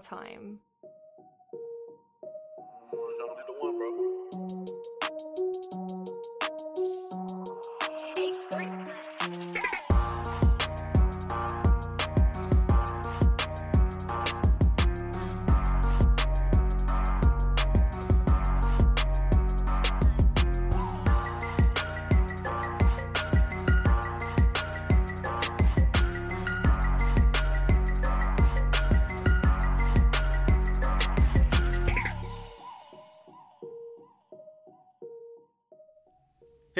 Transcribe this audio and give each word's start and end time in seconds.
time. 0.00 0.60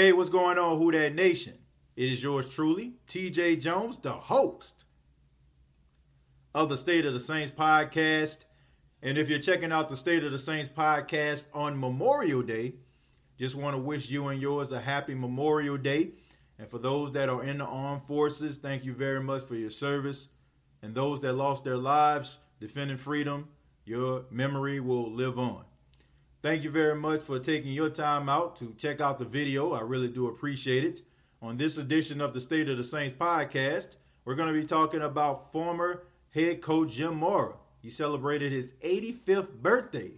Hey, 0.06 0.12
what's 0.12 0.28
going 0.28 0.56
on, 0.56 0.78
Who 0.78 0.92
That 0.92 1.16
Nation? 1.16 1.54
It 1.96 2.12
is 2.12 2.22
yours 2.22 2.54
truly, 2.54 2.92
TJ 3.08 3.60
Jones, 3.60 3.98
the 3.98 4.12
host 4.12 4.84
of 6.54 6.68
the 6.68 6.76
State 6.76 7.04
of 7.04 7.12
the 7.12 7.18
Saints 7.18 7.50
podcast. 7.50 8.44
And 9.02 9.18
if 9.18 9.28
you're 9.28 9.40
checking 9.40 9.72
out 9.72 9.88
the 9.88 9.96
State 9.96 10.22
of 10.22 10.30
the 10.30 10.38
Saints 10.38 10.68
podcast 10.68 11.46
on 11.52 11.80
Memorial 11.80 12.42
Day, 12.42 12.74
just 13.36 13.56
want 13.56 13.74
to 13.74 13.82
wish 13.82 14.08
you 14.08 14.28
and 14.28 14.40
yours 14.40 14.70
a 14.70 14.80
happy 14.80 15.16
Memorial 15.16 15.76
Day. 15.76 16.12
And 16.56 16.70
for 16.70 16.78
those 16.78 17.10
that 17.14 17.28
are 17.28 17.42
in 17.42 17.58
the 17.58 17.64
armed 17.64 18.04
forces, 18.06 18.58
thank 18.58 18.84
you 18.84 18.92
very 18.94 19.20
much 19.20 19.42
for 19.42 19.56
your 19.56 19.70
service. 19.70 20.28
And 20.82 20.94
those 20.94 21.20
that 21.22 21.32
lost 21.32 21.64
their 21.64 21.78
lives 21.78 22.38
defending 22.60 22.96
freedom, 22.96 23.48
your 23.84 24.26
memory 24.30 24.78
will 24.78 25.12
live 25.12 25.36
on. 25.36 25.64
Thank 26.42 26.64
you 26.64 26.70
very 26.70 26.94
much 26.94 27.20
for 27.22 27.38
taking 27.38 27.72
your 27.72 27.88
time 27.88 28.28
out 28.28 28.56
to 28.56 28.74
check 28.76 29.00
out 29.00 29.18
the 29.18 29.24
video. 29.24 29.72
I 29.72 29.80
really 29.80 30.08
do 30.08 30.28
appreciate 30.28 30.84
it. 30.84 31.02
On 31.40 31.56
this 31.56 31.78
edition 31.78 32.20
of 32.20 32.34
the 32.34 32.40
State 32.40 32.68
of 32.68 32.76
the 32.76 32.84
Saints 32.84 33.14
podcast, 33.14 33.96
we're 34.24 34.34
going 34.34 34.52
to 34.52 34.60
be 34.60 34.66
talking 34.66 35.00
about 35.00 35.50
former 35.50 36.04
head 36.34 36.60
coach 36.60 36.92
Jim 36.92 37.16
Mora. 37.16 37.54
He 37.80 37.88
celebrated 37.88 38.52
his 38.52 38.72
85th 38.84 39.62
birthday. 39.62 40.12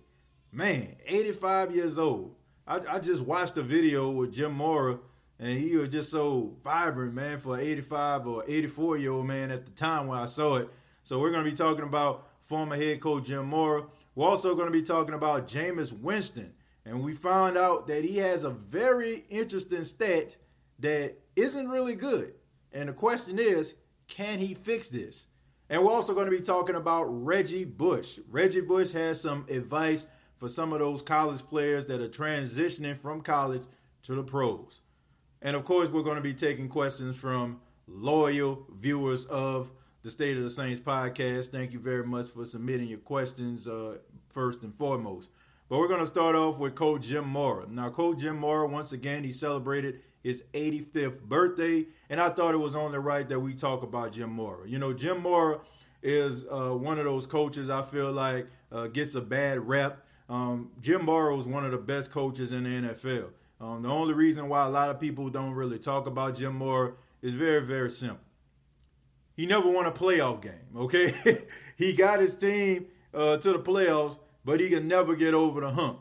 Man, 0.51 0.97
85 1.07 1.75
years 1.75 1.99
old. 1.99 2.35
I, 2.67 2.81
I 2.89 2.99
just 2.99 3.23
watched 3.23 3.57
a 3.57 3.63
video 3.63 4.11
with 4.11 4.33
Jim 4.33 4.53
Mora, 4.53 4.99
and 5.39 5.59
he 5.59 5.77
was 5.77 5.89
just 5.89 6.11
so 6.11 6.57
vibrant, 6.65 7.15
man, 7.15 7.39
for 7.39 7.55
an 7.55 7.61
85 7.61 8.27
or 8.27 8.45
84 8.47 8.99
year 8.99 9.13
old 9.13 9.27
man 9.27 9.51
at 9.51 9.65
the 9.65 9.71
time 9.71 10.09
when 10.09 10.19
I 10.19 10.27
saw 10.27 10.57
it. 10.57 10.69
So 11.05 11.21
we're 11.21 11.31
going 11.31 11.45
to 11.45 11.51
be 11.51 11.57
talking 11.57 11.85
about 11.85 12.27
former 12.43 12.77
head 12.77 13.01
coach 13.01 13.27
Jim 13.27 13.47
Mora. 13.47 13.85
We're 14.19 14.29
also 14.29 14.57
going 14.57 14.67
to 14.67 14.73
be 14.73 14.83
talking 14.83 15.15
about 15.15 15.47
Jameis 15.47 15.93
Winston. 15.93 16.53
And 16.85 17.05
we 17.05 17.15
found 17.15 17.57
out 17.57 17.87
that 17.87 18.03
he 18.05 18.17
has 18.17 18.43
a 18.43 18.51
very 18.51 19.25
interesting 19.31 19.85
stat 19.85 20.37
that 20.81 21.15
isn't 21.37 21.69
really 21.69 21.95
good. 21.95 22.35
And 22.73 22.89
the 22.89 22.95
question 22.95 23.39
is, 23.39 23.77
can 24.09 24.41
he 24.41 24.55
fix 24.55 24.89
this? 24.89 25.27
And 25.71 25.85
we're 25.85 25.93
also 25.93 26.15
going 26.15 26.29
to 26.29 26.37
be 26.37 26.43
talking 26.43 26.75
about 26.75 27.05
Reggie 27.05 27.65
Bush. 27.65 28.19
Reggie 28.29 28.61
Bush 28.61 28.91
has 28.91 29.21
some 29.21 29.47
advice 29.49 30.09
for 30.37 30.49
some 30.49 30.73
of 30.73 30.81
those 30.81 31.01
college 31.01 31.47
players 31.47 31.87
that 31.87 32.01
are 32.01 32.09
transitioning 32.09 32.99
from 32.99 33.21
college 33.21 33.63
to 34.03 34.17
the 34.17 34.25
pros. 34.25 34.81
And 35.43 35.55
of 35.55 35.65
course, 35.65 35.91
we're 35.91 36.03
going 36.03 36.17
to 36.17 36.23
be 36.23 36.35
taking 36.35 36.69
questions 36.69 37.15
from 37.15 37.61
loyal 37.87 38.67
viewers 38.81 39.27
of 39.27 39.71
the 40.03 40.11
State 40.11 40.37
of 40.37 40.43
the 40.43 40.51
Saints 40.51 40.81
podcast. 40.81 41.51
Thank 41.51 41.73
you 41.73 41.79
very 41.79 42.05
much 42.05 42.29
for 42.29 42.45
submitting 42.45 42.89
your 42.89 42.99
questions 42.99 43.67
uh, 43.67 43.99
first 44.39 44.63
and 44.63 44.73
foremost. 44.73 45.31
But 45.69 45.81
we're 45.81 45.89
going 45.89 45.99
to 45.99 46.07
start 46.07 46.37
off 46.37 46.59
with 46.59 46.77
Coach 46.77 47.09
Jim 47.09 47.27
Mora. 47.27 47.67
Now, 47.69 47.91
Coach 47.91 48.19
Jim 48.19 48.39
Mora, 48.39 48.69
once 48.69 48.93
again, 48.93 49.25
he 49.25 49.33
celebrated 49.33 49.99
his 50.23 50.45
85th 50.55 51.23
birthday, 51.23 51.87
and 52.09 52.21
I 52.21 52.31
thought 52.31 52.55
it 52.55 52.59
was 52.59 52.77
only 52.77 52.99
right 52.99 53.29
that 53.29 53.41
we 53.41 53.55
talk 53.55 53.83
about 53.83 54.13
Jim 54.13 54.31
Mora. 54.31 54.69
You 54.69 54.79
know, 54.79 54.93
Jim 54.93 55.23
Mora 55.23 55.59
is 56.05 56.45
uh, 56.45 56.71
one 56.71 57.01
of 57.01 57.05
those 57.05 57.27
coaches 57.27 57.69
I 57.69 57.83
feel 57.83 58.13
like 58.13 58.47
uh, 58.71 58.87
gets 58.87 59.17
a 59.17 59.21
bad 59.21 59.67
rep. 59.67 60.07
Um, 60.29 60.71
Jim 60.81 61.05
Mora 61.05 61.35
was 61.35 61.49
one 61.49 61.65
of 61.65 61.73
the 61.73 61.79
best 61.79 62.13
coaches 62.13 62.53
in 62.53 62.63
the 62.63 62.71
NFL. 62.71 63.31
Um, 63.61 63.83
the 63.83 63.89
only 63.89 64.15
reason 64.15 64.49
why 64.49 64.67
a 64.67 64.71
lot 64.71 64.89
of 64.89 65.01
people 65.01 65.31
don't 65.31 65.51
really 65.53 65.81
talk 65.81 66.07
about 66.07 66.37
Jim 66.37 66.55
Mora 66.55 66.93
is 67.23 67.35
very, 67.35 67.67
very 67.67 67.91
simple 67.91 68.21
he 69.39 69.47
never 69.47 69.71
won 69.71 69.87
a 69.87 69.93
playoff 69.93 70.43
game. 70.43 70.53
Okay, 70.77 71.15
he 71.77 71.93
got 71.93 72.19
his 72.19 72.37
team 72.37 72.87
uh, 73.15 73.37
to 73.37 73.53
the 73.53 73.59
playoffs, 73.61 74.19
but 74.49 74.61
he 74.61 74.71
can 74.71 74.89
never 74.89 75.15
get 75.15 75.35
over 75.35 75.61
the 75.61 75.71
hump. 75.71 76.01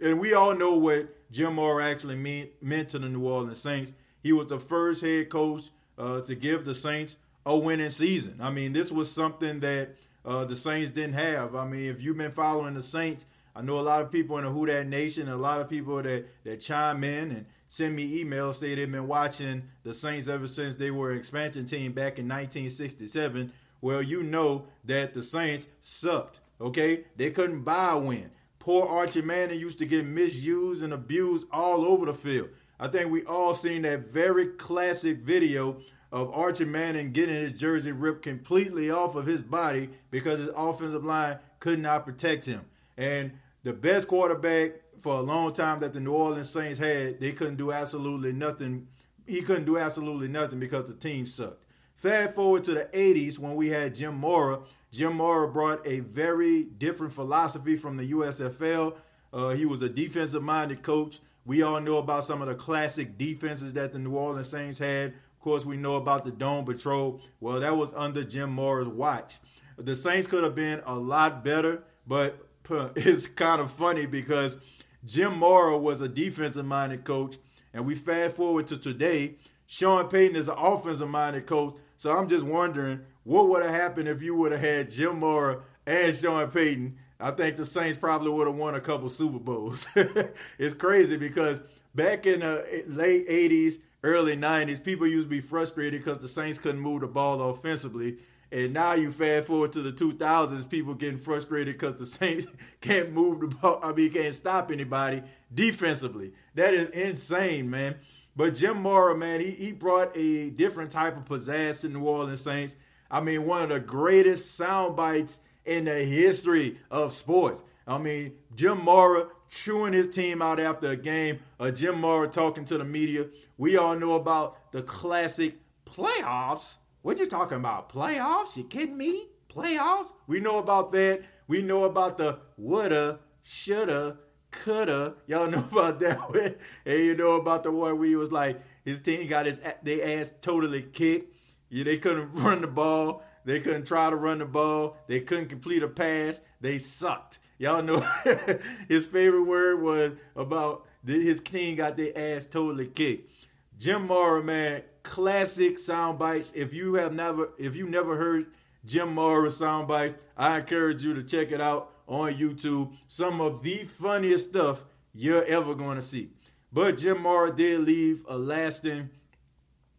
And 0.00 0.20
we 0.20 0.34
all 0.34 0.54
know 0.54 0.76
what 0.76 1.08
Jim 1.32 1.54
Mora 1.54 1.84
actually 1.84 2.14
mean, 2.14 2.50
meant 2.62 2.90
to 2.90 3.00
the 3.00 3.08
New 3.08 3.26
Orleans 3.26 3.58
Saints. 3.58 3.92
He 4.22 4.32
was 4.32 4.46
the 4.46 4.60
first 4.60 5.02
head 5.02 5.30
coach 5.30 5.62
uh, 5.98 6.20
to 6.20 6.36
give 6.36 6.64
the 6.64 6.76
Saints 6.76 7.16
a 7.44 7.58
winning 7.58 7.90
season. 7.90 8.36
I 8.40 8.50
mean, 8.50 8.72
this 8.72 8.92
was 8.92 9.10
something 9.10 9.58
that 9.60 9.96
uh, 10.24 10.44
the 10.44 10.54
Saints 10.54 10.92
didn't 10.92 11.14
have. 11.14 11.56
I 11.56 11.64
mean, 11.64 11.90
if 11.90 12.00
you've 12.00 12.16
been 12.16 12.30
following 12.30 12.74
the 12.74 12.82
Saints, 12.82 13.24
I 13.56 13.62
know 13.62 13.80
a 13.80 13.82
lot 13.82 14.00
of 14.00 14.12
people 14.12 14.38
in 14.38 14.44
the 14.44 14.50
Who 14.50 14.64
That 14.66 14.86
Nation, 14.86 15.28
a 15.28 15.34
lot 15.34 15.60
of 15.60 15.68
people 15.68 16.00
that 16.00 16.24
that 16.44 16.60
chime 16.60 17.02
in 17.02 17.32
and 17.32 17.46
send 17.66 17.96
me 17.96 18.22
emails 18.22 18.60
say 18.60 18.76
they've 18.76 18.92
been 18.92 19.08
watching 19.08 19.64
the 19.82 19.92
Saints 19.92 20.28
ever 20.28 20.46
since 20.46 20.76
they 20.76 20.92
were 20.92 21.10
an 21.10 21.18
expansion 21.18 21.66
team 21.66 21.90
back 21.90 22.20
in 22.20 22.28
1967. 22.28 23.52
Well, 23.80 24.02
you 24.02 24.22
know 24.22 24.66
that 24.84 25.14
the 25.14 25.22
Saints 25.24 25.66
sucked. 25.80 26.42
Okay, 26.60 27.04
they 27.16 27.30
couldn't 27.30 27.62
buy 27.62 27.92
a 27.92 27.98
win. 27.98 28.30
Poor 28.58 28.86
Archie 28.86 29.22
Manning 29.22 29.60
used 29.60 29.78
to 29.78 29.86
get 29.86 30.06
misused 30.06 30.82
and 30.82 30.92
abused 30.92 31.46
all 31.52 31.84
over 31.84 32.06
the 32.06 32.14
field. 32.14 32.48
I 32.80 32.88
think 32.88 33.10
we 33.10 33.24
all 33.24 33.54
seen 33.54 33.82
that 33.82 34.10
very 34.10 34.48
classic 34.48 35.18
video 35.18 35.80
of 36.12 36.30
Archie 36.32 36.64
Manning 36.64 37.12
getting 37.12 37.34
his 37.34 37.52
jersey 37.52 37.92
ripped 37.92 38.22
completely 38.22 38.90
off 38.90 39.14
of 39.14 39.26
his 39.26 39.42
body 39.42 39.90
because 40.10 40.40
his 40.40 40.50
offensive 40.56 41.04
line 41.04 41.38
could 41.60 41.78
not 41.78 42.04
protect 42.04 42.44
him. 42.44 42.62
And 42.96 43.32
the 43.62 43.72
best 43.72 44.08
quarterback 44.08 44.72
for 45.02 45.16
a 45.16 45.22
long 45.22 45.52
time 45.52 45.80
that 45.80 45.92
the 45.92 46.00
New 46.00 46.12
Orleans 46.12 46.50
Saints 46.50 46.78
had, 46.78 47.20
they 47.20 47.32
couldn't 47.32 47.56
do 47.56 47.72
absolutely 47.72 48.32
nothing. 48.32 48.88
He 49.26 49.42
couldn't 49.42 49.64
do 49.64 49.78
absolutely 49.78 50.28
nothing 50.28 50.58
because 50.58 50.86
the 50.86 50.94
team 50.94 51.26
sucked. 51.26 51.64
Fast 51.96 52.34
forward 52.34 52.64
to 52.64 52.74
the 52.74 52.88
80s 52.92 53.38
when 53.38 53.54
we 53.54 53.68
had 53.68 53.94
Jim 53.94 54.16
Mora. 54.16 54.60
Jim 54.92 55.14
Mora 55.14 55.48
brought 55.48 55.86
a 55.86 56.00
very 56.00 56.64
different 56.64 57.12
philosophy 57.12 57.76
from 57.76 57.96
the 57.96 58.12
USFL. 58.12 58.94
Uh, 59.32 59.50
he 59.50 59.66
was 59.66 59.82
a 59.82 59.88
defensive 59.88 60.42
minded 60.42 60.82
coach. 60.82 61.20
We 61.44 61.62
all 61.62 61.80
know 61.80 61.98
about 61.98 62.24
some 62.24 62.42
of 62.42 62.48
the 62.48 62.54
classic 62.54 63.18
defenses 63.18 63.72
that 63.74 63.92
the 63.92 63.98
New 63.98 64.16
Orleans 64.16 64.48
Saints 64.48 64.78
had. 64.78 65.08
Of 65.08 65.40
course, 65.40 65.64
we 65.64 65.76
know 65.76 65.96
about 65.96 66.24
the 66.24 66.32
Dome 66.32 66.64
Patrol. 66.64 67.20
Well, 67.40 67.60
that 67.60 67.76
was 67.76 67.92
under 67.94 68.24
Jim 68.24 68.50
Mora's 68.50 68.88
watch. 68.88 69.38
The 69.78 69.94
Saints 69.94 70.26
could 70.26 70.42
have 70.42 70.54
been 70.54 70.82
a 70.86 70.94
lot 70.94 71.44
better, 71.44 71.82
but 72.06 72.46
it's 72.96 73.26
kind 73.26 73.60
of 73.60 73.70
funny 73.70 74.06
because 74.06 74.56
Jim 75.04 75.38
Mora 75.38 75.78
was 75.78 76.00
a 76.00 76.08
defensive 76.08 76.64
minded 76.64 77.04
coach, 77.04 77.36
and 77.72 77.86
we 77.86 77.94
fast 77.94 78.36
forward 78.36 78.66
to 78.68 78.76
today. 78.76 79.36
Sean 79.66 80.08
Payton 80.08 80.36
is 80.36 80.48
an 80.48 80.56
offensive 80.58 81.08
minded 81.08 81.46
coach. 81.46 81.76
So 81.96 82.14
I'm 82.14 82.28
just 82.28 82.44
wondering 82.44 83.00
what 83.24 83.48
would 83.48 83.62
have 83.62 83.74
happened 83.74 84.08
if 84.08 84.22
you 84.22 84.34
would 84.36 84.52
have 84.52 84.60
had 84.60 84.90
Jim 84.90 85.20
Mora 85.20 85.60
and 85.86 86.14
Sean 86.14 86.48
Payton. 86.50 86.96
I 87.18 87.30
think 87.30 87.56
the 87.56 87.64
Saints 87.64 87.96
probably 87.96 88.30
would 88.30 88.46
have 88.46 88.56
won 88.56 88.74
a 88.74 88.80
couple 88.80 89.08
Super 89.08 89.38
Bowls. 89.38 89.86
it's 90.58 90.74
crazy 90.74 91.16
because 91.16 91.60
back 91.94 92.26
in 92.26 92.40
the 92.40 92.84
late 92.86 93.26
80s, 93.28 93.80
early 94.02 94.36
90s, 94.36 94.82
people 94.82 95.06
used 95.06 95.26
to 95.26 95.30
be 95.30 95.40
frustrated 95.40 96.04
because 96.04 96.18
the 96.18 96.28
Saints 96.28 96.58
couldn't 96.58 96.80
move 96.80 97.00
the 97.00 97.06
ball 97.06 97.40
offensively. 97.50 98.18
And 98.52 98.72
now 98.74 98.92
you 98.94 99.10
fast 99.10 99.48
forward 99.48 99.72
to 99.72 99.82
the 99.82 99.92
2000s, 99.92 100.68
people 100.68 100.94
getting 100.94 101.18
frustrated 101.18 101.78
because 101.78 101.96
the 101.96 102.06
Saints 102.18 102.46
can't 102.80 103.12
move 103.12 103.40
the 103.40 103.48
ball. 103.48 103.80
I 103.82 103.92
mean, 103.92 104.12
can't 104.12 104.34
stop 104.34 104.70
anybody 104.70 105.22
defensively. 105.52 106.32
That 106.54 106.74
is 106.74 106.90
insane, 106.90 107.70
man. 107.70 107.96
But 108.36 108.54
Jim 108.54 108.82
Mora, 108.82 109.16
man, 109.16 109.40
he, 109.40 109.50
he 109.50 109.72
brought 109.72 110.16
a 110.16 110.50
different 110.50 110.90
type 110.90 111.16
of 111.16 111.24
pizzazz 111.24 111.80
to 111.80 111.88
New 111.88 112.02
Orleans 112.02 112.42
Saints. 112.42 112.76
I 113.10 113.20
mean, 113.20 113.46
one 113.46 113.62
of 113.62 113.68
the 113.70 113.80
greatest 113.80 114.56
sound 114.56 114.96
bites 114.96 115.40
in 115.64 115.86
the 115.86 116.04
history 116.04 116.78
of 116.90 117.12
sports. 117.12 117.62
I 117.86 117.98
mean, 117.98 118.32
Jim 118.54 118.82
Mora 118.82 119.28
chewing 119.48 119.92
his 119.92 120.08
team 120.08 120.42
out 120.42 120.60
after 120.60 120.88
a 120.88 120.96
game, 120.96 121.38
uh, 121.58 121.70
Jim 121.70 122.00
Mora 122.00 122.28
talking 122.28 122.64
to 122.66 122.78
the 122.78 122.84
media. 122.84 123.26
We 123.56 123.76
all 123.76 123.96
know 123.96 124.14
about 124.14 124.72
the 124.72 124.82
classic 124.82 125.56
playoffs 125.86 126.76
what 127.06 127.20
you 127.20 127.26
talking 127.26 127.58
about? 127.58 127.88
Playoffs? 127.88 128.56
You 128.56 128.64
kidding 128.64 128.98
me? 128.98 129.28
Playoffs? 129.48 130.12
We 130.26 130.40
know 130.40 130.58
about 130.58 130.90
that. 130.90 131.22
We 131.46 131.62
know 131.62 131.84
about 131.84 132.18
the 132.18 132.40
woulda, 132.56 133.20
shoulda, 133.44 134.16
coulda. 134.64 135.14
Y'all 135.26 135.46
know 135.50 135.64
about 135.70 136.00
that 136.00 136.18
one. 136.30 136.54
And 136.84 136.98
you 136.98 137.14
know 137.14 137.32
about 137.32 137.62
the 137.62 137.70
one 137.70 137.98
where 137.98 138.08
he 138.08 138.16
was 138.16 138.32
like, 138.32 138.60
his 138.84 139.00
team 139.00 139.26
got 139.28 139.46
his 139.46 139.60
they 139.82 140.02
ass 140.18 140.32
totally 140.40 140.82
kicked. 140.82 141.34
Yeah, 141.68 141.84
they 141.84 141.98
couldn't 141.98 142.32
run 142.34 142.60
the 142.60 142.66
ball. 142.66 143.22
They 143.44 143.60
couldn't 143.60 143.86
try 143.86 144.10
to 144.10 144.16
run 144.16 144.38
the 144.38 144.44
ball. 144.44 144.96
They 145.06 145.20
couldn't 145.20 145.46
complete 145.46 145.82
a 145.82 145.88
pass. 145.88 146.40
They 146.60 146.78
sucked. 146.78 147.38
Y'all 147.58 147.82
know 147.82 148.00
his 148.88 149.06
favorite 149.06 149.44
word 149.44 149.80
was 149.80 150.12
about 150.34 150.84
his 151.06 151.40
team 151.40 151.76
got 151.76 151.96
their 151.96 152.12
ass 152.16 152.44
totally 152.44 152.86
kicked. 152.86 153.30
Jim 153.78 154.06
Mora, 154.06 154.42
man, 154.42 154.82
classic 155.02 155.78
sound 155.78 156.18
bites. 156.18 156.52
If 156.54 156.74
you 156.74 156.94
have 156.94 157.12
never, 157.12 157.50
if 157.58 157.76
you 157.76 157.88
never 157.88 158.16
heard 158.16 158.46
Jim 158.84 159.14
Mora 159.14 159.50
sound 159.50 159.88
bites, 159.88 160.18
I 160.36 160.58
encourage 160.58 161.02
you 161.02 161.14
to 161.14 161.22
check 161.22 161.52
it 161.52 161.60
out 161.60 161.92
on 162.06 162.34
YouTube. 162.34 162.92
Some 163.08 163.40
of 163.40 163.62
the 163.62 163.84
funniest 163.84 164.50
stuff 164.50 164.82
you're 165.14 165.44
ever 165.44 165.74
going 165.74 165.96
to 165.96 166.02
see. 166.02 166.30
But 166.72 166.98
Jim 166.98 167.22
Mora 167.22 167.54
did 167.54 167.80
leave 167.80 168.24
a 168.28 168.36
lasting 168.36 169.10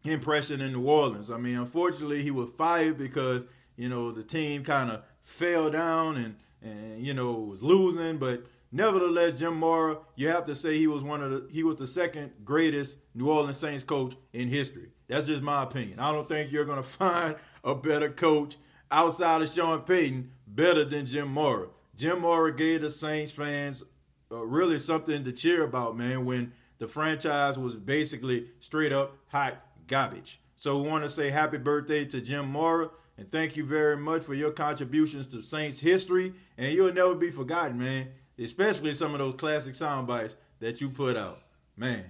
impression 0.04 0.62
in 0.62 0.74
New 0.74 0.88
Orleans. 0.88 1.32
I 1.32 1.38
mean, 1.38 1.58
unfortunately, 1.58 2.24
he 2.24 2.32
was 2.32 2.50
fired 2.58 2.98
because 2.98 3.46
you 3.76 3.90
know 3.90 4.12
the 4.12 4.24
team 4.24 4.64
kind 4.64 4.92
of 4.92 5.04
fell 5.24 5.70
down 5.70 6.18
and 6.18 6.36
and 6.62 7.06
you 7.06 7.14
know 7.14 7.34
was 7.34 7.62
losing, 7.62 8.18
but 8.18 8.46
Nevertheless, 8.72 9.40
Jim 9.40 9.56
Mora, 9.56 9.98
you 10.16 10.28
have 10.28 10.46
to 10.46 10.56
say 10.56 10.78
he 10.78 10.88
was 10.88 11.02
one 11.02 11.24
of 11.24 11.32
the 11.32 11.48
he 11.52 11.64
was 11.64 11.78
the 11.78 11.88
second 11.88 12.32
greatest 12.44 12.98
New 13.16 13.30
Orleans 13.30 13.58
Saints 13.58 13.84
coach 13.84 14.16
in 14.34 14.50
history. 14.50 14.90
That's 15.08 15.26
just 15.26 15.42
my 15.42 15.64
opinion. 15.64 16.00
I 16.00 16.12
don't 16.12 16.28
think 16.28 16.52
you're 16.52 16.66
going 16.66 16.78
to 16.84 16.88
find 16.88 17.36
a 17.64 17.74
better 17.74 18.10
coach 18.10 18.58
outside 18.92 19.42
of 19.42 19.50
Sean 19.50 19.82
Payton 19.82 20.32
better 20.48 20.84
than 20.84 21.06
Jim 21.06 21.30
Mora. 21.30 21.68
Jim 21.98 22.22
Mora 22.22 22.56
gave 22.56 22.82
the 22.82 22.90
Saints 22.90 23.32
fans 23.32 23.84
uh, 24.32 24.46
really 24.46 24.78
something 24.78 25.24
to 25.24 25.32
cheer 25.32 25.64
about, 25.64 25.98
man, 25.98 26.26
when 26.26 26.54
the 26.78 26.88
franchise 26.88 27.58
was 27.58 27.76
basically 27.76 28.48
straight 28.60 28.94
up 28.94 29.18
hot 29.28 29.56
garbage. 29.88 30.40
So 30.56 30.80
we 30.80 30.88
want 30.88 31.04
to 31.04 31.10
say 31.10 31.30
happy 31.30 31.58
birthday 31.58 32.06
to 32.06 32.22
Jim 32.22 32.48
Mora 32.50 32.90
and 33.18 33.32
thank 33.32 33.58
you 33.58 33.66
very 33.66 33.98
much 33.98 34.24
for 34.24 34.36
your 34.36 34.52
contributions 34.52 35.28
to 35.28 35.42
Saints 35.42 35.80
history. 35.80 36.34
And 36.56 36.72
you'll 36.72 36.94
never 36.94 37.16
be 37.16 37.32
forgotten, 37.32 37.80
man 37.80 38.10
especially 38.40 38.94
some 38.94 39.14
of 39.14 39.20
those 39.20 39.36
classic 39.36 39.76
sound 39.76 40.08
bites 40.08 40.36
that 40.60 40.82
you 40.82 40.90
put 40.90 41.18
out. 41.18 41.42
Man, 41.76 42.06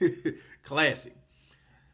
classic. 0.62 1.14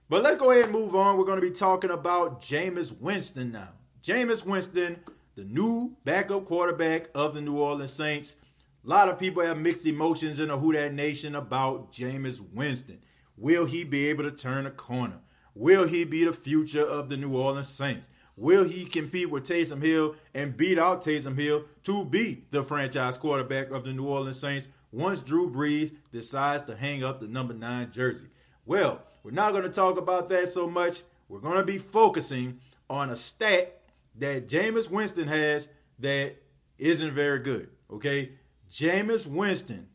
But 0.08 0.22
let's 0.22 0.40
go 0.40 0.50
ahead 0.50 0.64
and 0.64 0.72
move 0.72 0.94
on. 0.94 1.16
We're 1.16 1.24
going 1.24 1.40
to 1.40 1.46
be 1.46 1.52
talking 1.52 1.90
about 1.90 2.40
Jameis 2.40 2.98
Winston 3.00 3.52
now. 3.52 3.70
Jameis 4.02 4.44
Winston, 4.44 5.00
the 5.36 5.44
new 5.44 5.94
backup 6.04 6.46
quarterback 6.46 7.10
of 7.14 7.34
the 7.34 7.42
New 7.42 7.58
Orleans 7.58 7.92
Saints. 7.92 8.36
A 8.84 8.88
lot 8.88 9.10
of 9.10 9.18
people 9.18 9.44
have 9.44 9.58
mixed 9.58 9.84
emotions 9.84 10.40
in 10.40 10.48
the 10.48 10.56
Who 10.56 10.72
That 10.72 10.94
Nation 10.94 11.34
about 11.34 11.92
Jameis 11.92 12.40
Winston. 12.54 13.00
Will 13.36 13.66
he 13.66 13.84
be 13.84 14.06
able 14.08 14.24
to 14.24 14.30
turn 14.30 14.64
a 14.64 14.70
corner? 14.70 15.20
Will 15.54 15.86
he 15.86 16.04
be 16.04 16.24
the 16.24 16.32
future 16.32 16.84
of 16.84 17.10
the 17.10 17.18
New 17.18 17.36
Orleans 17.36 17.68
Saints? 17.68 18.08
Will 18.34 18.64
he 18.64 18.86
compete 18.86 19.30
with 19.30 19.44
Taysom 19.44 19.82
Hill 19.82 20.16
and 20.32 20.56
beat 20.56 20.78
out 20.78 21.04
Taysom 21.04 21.38
Hill 21.38 21.64
to 21.82 22.04
be 22.04 22.44
the 22.50 22.62
franchise 22.62 23.18
quarterback 23.18 23.70
of 23.70 23.84
the 23.84 23.92
New 23.92 24.06
Orleans 24.06 24.38
Saints 24.38 24.68
once 24.90 25.20
Drew 25.20 25.50
Brees 25.50 25.94
decides 26.12 26.62
to 26.62 26.76
hang 26.76 27.04
up 27.04 27.20
the 27.20 27.28
number 27.28 27.52
nine 27.52 27.92
jersey? 27.92 28.26
Well, 28.64 29.02
we're 29.22 29.32
not 29.32 29.52
going 29.52 29.64
to 29.64 29.68
talk 29.68 29.98
about 29.98 30.30
that 30.30 30.48
so 30.48 30.66
much. 30.66 31.02
We're 31.28 31.40
going 31.40 31.58
to 31.58 31.64
be 31.64 31.78
focusing 31.78 32.60
on 32.88 33.10
a 33.10 33.16
stat 33.16 33.82
that 34.18 34.48
Jameis 34.48 34.90
Winston 34.90 35.28
has 35.28 35.68
that 35.98 36.36
isn't 36.78 37.12
very 37.12 37.38
good. 37.40 37.68
Okay, 37.90 38.32
Jameis 38.70 39.26
Winston, 39.26 39.88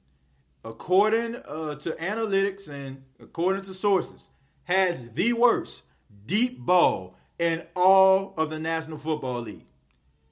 according 0.64 1.36
uh, 1.36 1.76
to 1.76 1.92
analytics 1.92 2.70
and 2.70 3.04
according 3.20 3.64
to 3.64 3.74
sources, 3.74 4.30
has 4.64 5.12
the 5.12 5.34
worst 5.34 5.84
deep 6.26 6.60
ball 6.60 7.16
in 7.38 7.64
all 7.76 8.34
of 8.38 8.50
the 8.50 8.60
National 8.60 8.98
Football 8.98 9.42
League. 9.42 9.66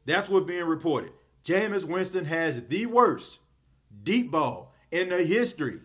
That's 0.06 0.30
what's 0.30 0.46
being 0.46 0.66
reported. 0.66 1.12
Jameis 1.44 1.86
Winston 1.86 2.26
has 2.26 2.62
the 2.68 2.86
worst 2.86 3.40
deep 4.04 4.32
ball 4.32 4.74
in 4.92 5.10
the 5.10 5.24
history 5.24 5.80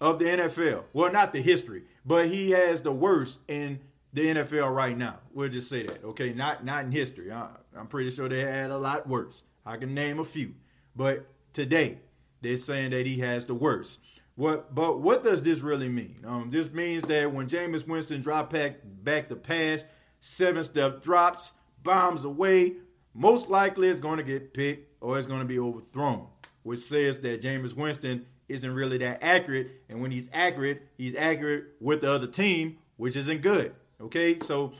of 0.00 0.18
the 0.18 0.26
NFL. 0.26 0.84
Well, 0.92 1.12
not 1.12 1.32
the 1.32 1.40
history, 1.40 1.84
but 2.04 2.28
he 2.28 2.50
has 2.50 2.82
the 2.82 2.92
worst 2.92 3.38
in 3.48 3.80
the 4.14 4.22
NFL 4.22 4.74
right 4.74 4.96
now. 4.96 5.18
We'll 5.32 5.48
just 5.48 5.68
say 5.68 5.82
that, 5.86 6.02
okay? 6.04 6.32
Not 6.32 6.64
not 6.64 6.84
in 6.84 6.92
history. 6.92 7.30
I, 7.30 7.48
I'm 7.76 7.88
pretty 7.88 8.10
sure 8.10 8.28
they 8.28 8.40
had 8.40 8.70
a 8.70 8.78
lot 8.78 9.08
worse. 9.08 9.42
I 9.66 9.76
can 9.76 9.92
name 9.92 10.20
a 10.20 10.24
few, 10.24 10.54
but 10.96 11.26
today 11.52 11.98
they're 12.40 12.56
saying 12.56 12.92
that 12.92 13.06
he 13.06 13.18
has 13.18 13.44
the 13.44 13.54
worst. 13.54 13.98
What? 14.36 14.74
But 14.74 15.00
what 15.00 15.24
does 15.24 15.42
this 15.42 15.60
really 15.60 15.88
mean? 15.88 16.24
Um, 16.26 16.50
this 16.50 16.72
means 16.72 17.02
that 17.04 17.32
when 17.32 17.48
Jameis 17.48 17.86
Winston 17.86 18.22
drop 18.22 18.52
back 18.52 18.76
back 18.84 19.28
the 19.28 19.36
pass, 19.36 19.84
seven 20.20 20.62
step 20.64 21.02
drops, 21.02 21.50
bombs 21.82 22.24
away. 22.24 22.74
Most 23.16 23.48
likely 23.48 23.88
it's 23.88 24.00
going 24.00 24.18
to 24.18 24.24
get 24.24 24.54
picked 24.54 25.02
or 25.02 25.18
it's 25.18 25.26
going 25.26 25.40
to 25.40 25.44
be 25.46 25.58
overthrown, 25.58 26.26
which 26.62 26.80
says 26.80 27.20
that 27.20 27.42
Jameis 27.42 27.76
Winston 27.76 28.26
isn't 28.48 28.74
really 28.74 28.98
that 28.98 29.22
accurate. 29.22 29.82
And 29.88 30.00
when 30.00 30.10
he's 30.10 30.28
accurate, 30.32 30.82
he's 30.96 31.14
accurate 31.14 31.66
with 31.80 32.00
the 32.00 32.12
other 32.12 32.26
team, 32.26 32.78
which 32.96 33.14
isn't 33.14 33.42
good. 33.42 33.74
Okay, 34.00 34.38
so 34.40 34.72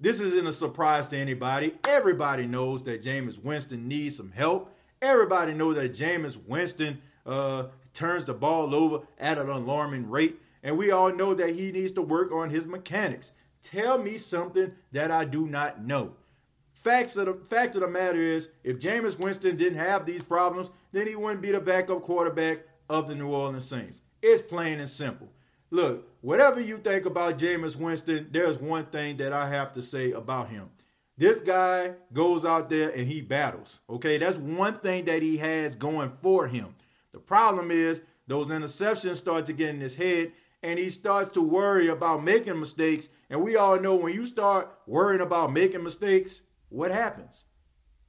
this 0.00 0.20
isn't 0.20 0.46
a 0.46 0.52
surprise 0.52 1.08
to 1.10 1.18
anybody. 1.18 1.74
Everybody 1.86 2.46
knows 2.46 2.84
that 2.84 3.02
Jameis 3.02 3.42
Winston 3.42 3.86
needs 3.86 4.16
some 4.16 4.32
help. 4.32 4.74
Everybody 5.02 5.54
knows 5.54 5.76
that 5.76 5.92
Jameis 5.92 6.38
Winston 6.46 7.00
uh, 7.26 7.64
turns 7.92 8.24
the 8.24 8.34
ball 8.34 8.74
over 8.74 9.06
at 9.18 9.38
an 9.38 9.48
alarming 9.48 10.08
rate. 10.08 10.40
And 10.62 10.76
we 10.76 10.90
all 10.90 11.12
know 11.12 11.34
that 11.34 11.54
he 11.54 11.72
needs 11.72 11.92
to 11.92 12.02
work 12.02 12.32
on 12.32 12.50
his 12.50 12.66
mechanics. 12.66 13.32
Tell 13.62 13.98
me 13.98 14.16
something 14.16 14.72
that 14.92 15.10
I 15.10 15.24
do 15.24 15.46
not 15.46 15.82
know. 15.82 16.14
Facts 16.72 17.16
of 17.16 17.26
the 17.26 17.34
fact 17.34 17.76
of 17.76 17.82
the 17.82 17.88
matter 17.88 18.20
is, 18.20 18.48
if 18.64 18.78
Jameis 18.78 19.18
Winston 19.18 19.56
didn't 19.56 19.78
have 19.78 20.06
these 20.06 20.22
problems, 20.22 20.70
then 20.92 21.06
he 21.06 21.14
wouldn't 21.14 21.42
be 21.42 21.52
the 21.52 21.60
backup 21.60 22.02
quarterback 22.02 22.60
of 22.88 23.06
the 23.06 23.14
New 23.14 23.28
Orleans 23.28 23.66
Saints. 23.66 24.00
It's 24.22 24.42
plain 24.42 24.80
and 24.80 24.88
simple. 24.88 25.28
Look, 25.70 26.09
whatever 26.20 26.60
you 26.60 26.78
think 26.78 27.06
about 27.06 27.38
Jameis 27.38 27.76
Winston, 27.76 28.28
there's 28.30 28.58
one 28.58 28.86
thing 28.86 29.16
that 29.18 29.32
I 29.32 29.48
have 29.48 29.72
to 29.74 29.82
say 29.82 30.12
about 30.12 30.48
him. 30.48 30.70
This 31.16 31.40
guy 31.40 31.92
goes 32.12 32.44
out 32.44 32.70
there 32.70 32.90
and 32.90 33.06
he 33.06 33.20
battles. 33.20 33.80
Okay, 33.90 34.16
that's 34.16 34.38
one 34.38 34.78
thing 34.78 35.04
that 35.04 35.22
he 35.22 35.36
has 35.36 35.76
going 35.76 36.12
for 36.22 36.46
him. 36.46 36.74
The 37.12 37.18
problem 37.18 37.70
is 37.70 38.00
those 38.26 38.48
interceptions 38.48 39.16
start 39.16 39.46
to 39.46 39.52
get 39.52 39.70
in 39.70 39.80
his 39.80 39.96
head 39.96 40.32
and 40.62 40.78
he 40.78 40.88
starts 40.90 41.30
to 41.30 41.42
worry 41.42 41.88
about 41.88 42.24
making 42.24 42.58
mistakes. 42.58 43.08
And 43.28 43.42
we 43.42 43.56
all 43.56 43.78
know 43.78 43.96
when 43.96 44.14
you 44.14 44.24
start 44.26 44.70
worrying 44.86 45.20
about 45.20 45.52
making 45.52 45.82
mistakes, 45.82 46.40
what 46.68 46.90
happens? 46.90 47.44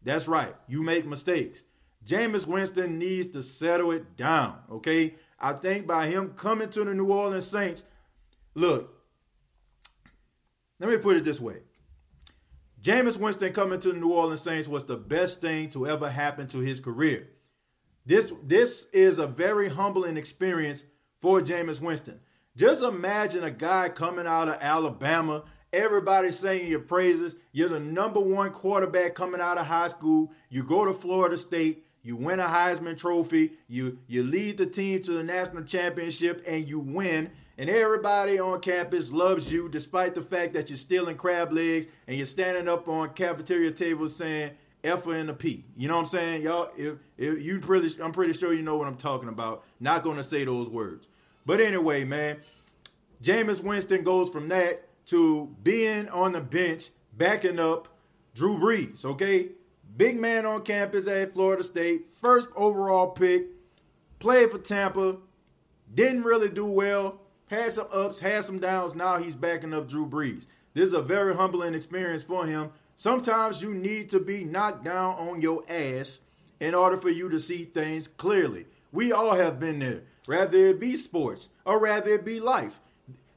That's 0.03 0.27
right, 0.27 0.55
you 0.67 0.83
make 0.83 1.05
mistakes. 1.05 1.63
Jameis 2.05 2.47
Winston 2.47 2.97
needs 2.97 3.27
to 3.27 3.43
settle 3.43 3.91
it 3.91 4.15
down, 4.17 4.57
okay? 4.71 5.15
I 5.39 5.53
think 5.53 5.85
by 5.85 6.07
him 6.07 6.33
coming 6.35 6.69
to 6.69 6.83
the 6.83 6.93
New 6.93 7.11
Orleans 7.11 7.45
Saints, 7.45 7.83
look, 8.55 8.93
let 10.79 10.89
me 10.89 10.97
put 10.97 11.17
it 11.17 11.23
this 11.23 11.39
way. 11.39 11.57
Jameis 12.81 13.17
Winston 13.17 13.53
coming 13.53 13.79
to 13.79 13.91
the 13.91 13.99
New 13.99 14.11
Orleans 14.11 14.41
Saints 14.41 14.67
was 14.67 14.85
the 14.85 14.97
best 14.97 15.39
thing 15.39 15.69
to 15.69 15.87
ever 15.87 16.09
happen 16.09 16.47
to 16.47 16.57
his 16.57 16.79
career. 16.79 17.29
This, 18.05 18.33
this 18.43 18.87
is 18.91 19.19
a 19.19 19.27
very 19.27 19.69
humbling 19.69 20.17
experience 20.17 20.83
for 21.19 21.41
Jameis 21.41 21.79
Winston. 21.79 22.19
Just 22.57 22.81
imagine 22.81 23.43
a 23.43 23.51
guy 23.51 23.89
coming 23.89 24.25
out 24.25 24.49
of 24.49 24.57
Alabama, 24.59 25.43
everybody 25.71 26.31
singing 26.31 26.67
your 26.67 26.79
praises. 26.79 27.35
You're 27.51 27.69
the 27.69 27.79
number 27.79 28.19
one 28.19 28.49
quarterback 28.49 29.13
coming 29.13 29.39
out 29.39 29.59
of 29.59 29.67
high 29.67 29.87
school. 29.87 30.31
You 30.49 30.63
go 30.63 30.83
to 30.83 30.93
Florida 30.93 31.37
State, 31.37 31.85
you 32.01 32.15
win 32.15 32.39
a 32.39 32.47
Heisman 32.47 32.97
Trophy, 32.97 33.51
you 33.67 33.99
you 34.07 34.23
lead 34.23 34.57
the 34.57 34.65
team 34.65 35.01
to 35.03 35.11
the 35.11 35.23
national 35.23 35.63
championship, 35.63 36.43
and 36.47 36.67
you 36.67 36.79
win. 36.79 37.29
And 37.61 37.69
everybody 37.69 38.39
on 38.39 38.59
campus 38.59 39.11
loves 39.11 39.51
you, 39.51 39.69
despite 39.69 40.15
the 40.15 40.21
fact 40.23 40.53
that 40.53 40.71
you're 40.71 40.77
stealing 40.77 41.15
crab 41.15 41.53
legs 41.53 41.85
and 42.07 42.17
you're 42.17 42.25
standing 42.25 42.67
up 42.67 42.87
on 42.87 43.09
cafeteria 43.11 43.69
tables 43.69 44.15
saying 44.15 44.53
F 44.83 45.05
and 45.05 45.29
a 45.29 45.33
P. 45.35 45.63
You 45.77 45.87
know 45.87 45.93
what 45.93 45.99
I'm 45.99 46.05
saying, 46.07 46.41
y'all? 46.41 46.71
If, 46.75 46.95
if 47.19 47.39
you 47.39 47.59
pretty, 47.59 48.01
I'm 48.01 48.13
pretty 48.13 48.33
sure 48.33 48.51
you 48.51 48.63
know 48.63 48.77
what 48.77 48.87
I'm 48.87 48.97
talking 48.97 49.29
about. 49.29 49.63
Not 49.79 50.01
going 50.01 50.17
to 50.17 50.23
say 50.23 50.43
those 50.43 50.69
words. 50.69 51.05
But 51.45 51.61
anyway, 51.61 52.03
man, 52.03 52.37
Jameis 53.21 53.63
Winston 53.63 54.03
goes 54.03 54.31
from 54.31 54.47
that 54.47 54.87
to 55.09 55.55
being 55.61 56.09
on 56.09 56.31
the 56.31 56.41
bench, 56.41 56.89
backing 57.15 57.59
up 57.59 57.89
Drew 58.33 58.57
Brees, 58.57 59.05
okay? 59.05 59.49
Big 59.97 60.19
man 60.19 60.47
on 60.47 60.63
campus 60.63 61.05
at 61.05 61.35
Florida 61.35 61.61
State, 61.61 62.07
first 62.19 62.49
overall 62.55 63.11
pick, 63.11 63.49
played 64.17 64.49
for 64.49 64.57
Tampa, 64.57 65.17
didn't 65.93 66.23
really 66.23 66.49
do 66.49 66.65
well, 66.65 67.20
had 67.51 67.73
some 67.73 67.87
ups, 67.91 68.19
had 68.19 68.43
some 68.43 68.59
downs. 68.59 68.95
Now 68.95 69.17
he's 69.17 69.35
backing 69.35 69.73
up 69.73 69.87
Drew 69.87 70.07
Brees. 70.07 70.45
This 70.73 70.85
is 70.85 70.93
a 70.93 71.01
very 71.01 71.35
humbling 71.35 71.75
experience 71.75 72.23
for 72.23 72.45
him. 72.45 72.71
Sometimes 72.95 73.61
you 73.61 73.73
need 73.73 74.09
to 74.09 74.19
be 74.19 74.43
knocked 74.43 74.85
down 74.85 75.13
on 75.15 75.41
your 75.41 75.63
ass 75.69 76.21
in 76.59 76.73
order 76.73 76.97
for 76.97 77.09
you 77.09 77.29
to 77.29 77.39
see 77.39 77.65
things 77.65 78.07
clearly. 78.07 78.65
We 78.91 79.11
all 79.11 79.35
have 79.35 79.59
been 79.59 79.79
there 79.79 80.01
rather 80.27 80.67
it 80.67 80.79
be 80.79 80.95
sports 80.95 81.49
or 81.65 81.79
rather 81.79 82.13
it 82.13 82.25
be 82.25 82.39
life. 82.39 82.79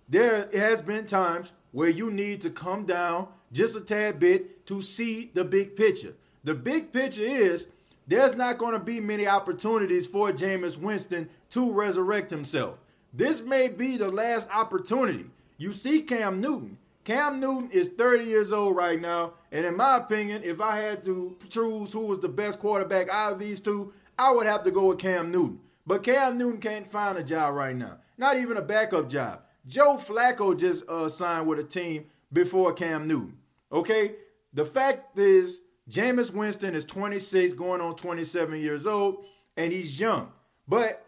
There 0.08 0.48
has 0.52 0.82
been 0.82 1.06
times 1.06 1.52
where 1.72 1.88
you 1.88 2.10
need 2.10 2.40
to 2.42 2.50
come 2.50 2.84
down 2.84 3.28
just 3.52 3.76
a 3.76 3.80
tad 3.80 4.20
bit 4.20 4.66
to 4.66 4.80
see 4.82 5.30
the 5.34 5.44
big 5.44 5.76
picture. 5.76 6.14
The 6.44 6.54
big 6.54 6.92
picture 6.92 7.22
is 7.22 7.66
there's 8.06 8.34
not 8.34 8.58
going 8.58 8.74
to 8.74 8.78
be 8.78 9.00
many 9.00 9.26
opportunities 9.26 10.06
for 10.06 10.30
Jameis 10.30 10.76
Winston 10.78 11.30
to 11.50 11.72
resurrect 11.72 12.30
himself. 12.30 12.78
This 13.16 13.42
may 13.42 13.68
be 13.68 13.96
the 13.96 14.08
last 14.08 14.48
opportunity. 14.52 15.26
You 15.56 15.72
see 15.72 16.02
Cam 16.02 16.40
Newton. 16.40 16.78
Cam 17.04 17.38
Newton 17.38 17.70
is 17.70 17.90
30 17.90 18.24
years 18.24 18.50
old 18.50 18.74
right 18.74 19.00
now. 19.00 19.34
And 19.52 19.64
in 19.64 19.76
my 19.76 19.98
opinion, 19.98 20.42
if 20.42 20.60
I 20.60 20.78
had 20.78 21.04
to 21.04 21.36
choose 21.48 21.92
who 21.92 22.06
was 22.06 22.18
the 22.18 22.28
best 22.28 22.58
quarterback 22.58 23.08
out 23.08 23.34
of 23.34 23.38
these 23.38 23.60
two, 23.60 23.92
I 24.18 24.32
would 24.32 24.46
have 24.46 24.64
to 24.64 24.72
go 24.72 24.86
with 24.86 24.98
Cam 24.98 25.30
Newton. 25.30 25.60
But 25.86 26.02
Cam 26.02 26.36
Newton 26.38 26.60
can't 26.60 26.90
find 26.90 27.16
a 27.16 27.22
job 27.22 27.54
right 27.54 27.76
now. 27.76 27.98
Not 28.18 28.36
even 28.38 28.56
a 28.56 28.62
backup 28.62 29.08
job. 29.08 29.42
Joe 29.66 29.94
Flacco 29.96 30.58
just 30.58 30.88
uh, 30.88 31.08
signed 31.08 31.46
with 31.46 31.60
a 31.60 31.64
team 31.64 32.06
before 32.32 32.72
Cam 32.72 33.06
Newton. 33.06 33.38
Okay? 33.70 34.16
The 34.52 34.64
fact 34.64 35.16
is, 35.18 35.60
Jameis 35.88 36.32
Winston 36.32 36.74
is 36.74 36.84
26, 36.84 37.52
going 37.52 37.80
on 37.80 37.94
27 37.94 38.60
years 38.60 38.86
old, 38.86 39.24
and 39.56 39.72
he's 39.72 40.00
young. 40.00 40.32
But 40.66 41.04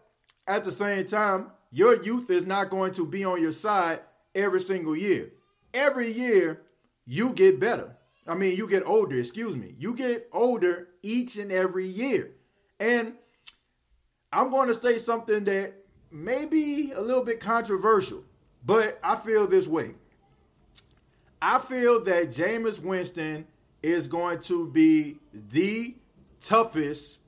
at 0.47 0.63
the 0.65 0.73
same 0.73 1.07
time, 1.07 1.51
your 1.77 2.03
youth 2.03 2.31
is 2.31 2.47
not 2.47 2.71
going 2.71 2.91
to 2.91 3.05
be 3.05 3.23
on 3.23 3.39
your 3.39 3.53
side 3.53 4.01
every 4.35 4.63
single 4.63 4.97
year. 4.97 5.31
Every 5.75 6.11
year, 6.11 6.63
you 7.05 7.35
get 7.35 7.61
better. 7.61 7.95
I 8.27 8.35
mean, 8.35 8.57
you 8.57 8.67
get 8.67 8.87
older, 8.87 9.19
excuse 9.19 9.59
me. 9.59 9.75
You 9.79 9.95
get 9.95 10.27
older 10.33 10.89
each 11.03 11.37
and 11.37 11.53
every 11.53 11.87
year. 11.87 12.31
And 12.81 13.13
I'm 14.33 14.51
going 14.51 14.69
to 14.69 14.75
say 14.75 14.97
something 14.97 15.45
that 15.45 15.75
may 16.11 16.47
be 16.47 16.93
a 16.93 17.01
little 17.03 17.23
bit 17.23 17.41
controversial, 17.41 18.25
but 18.65 18.99
I 19.05 19.17
feel 19.17 19.47
this 19.47 19.69
way. 19.69 19.91
I 21.43 21.59
feel 21.59 22.03
that 22.05 22.31
Jameis 22.31 22.81
Winston 22.81 23.47
is 23.83 24.07
going 24.07 24.41
to 24.41 24.71
be 24.71 25.19
the 25.51 25.95
toughest 26.41 27.19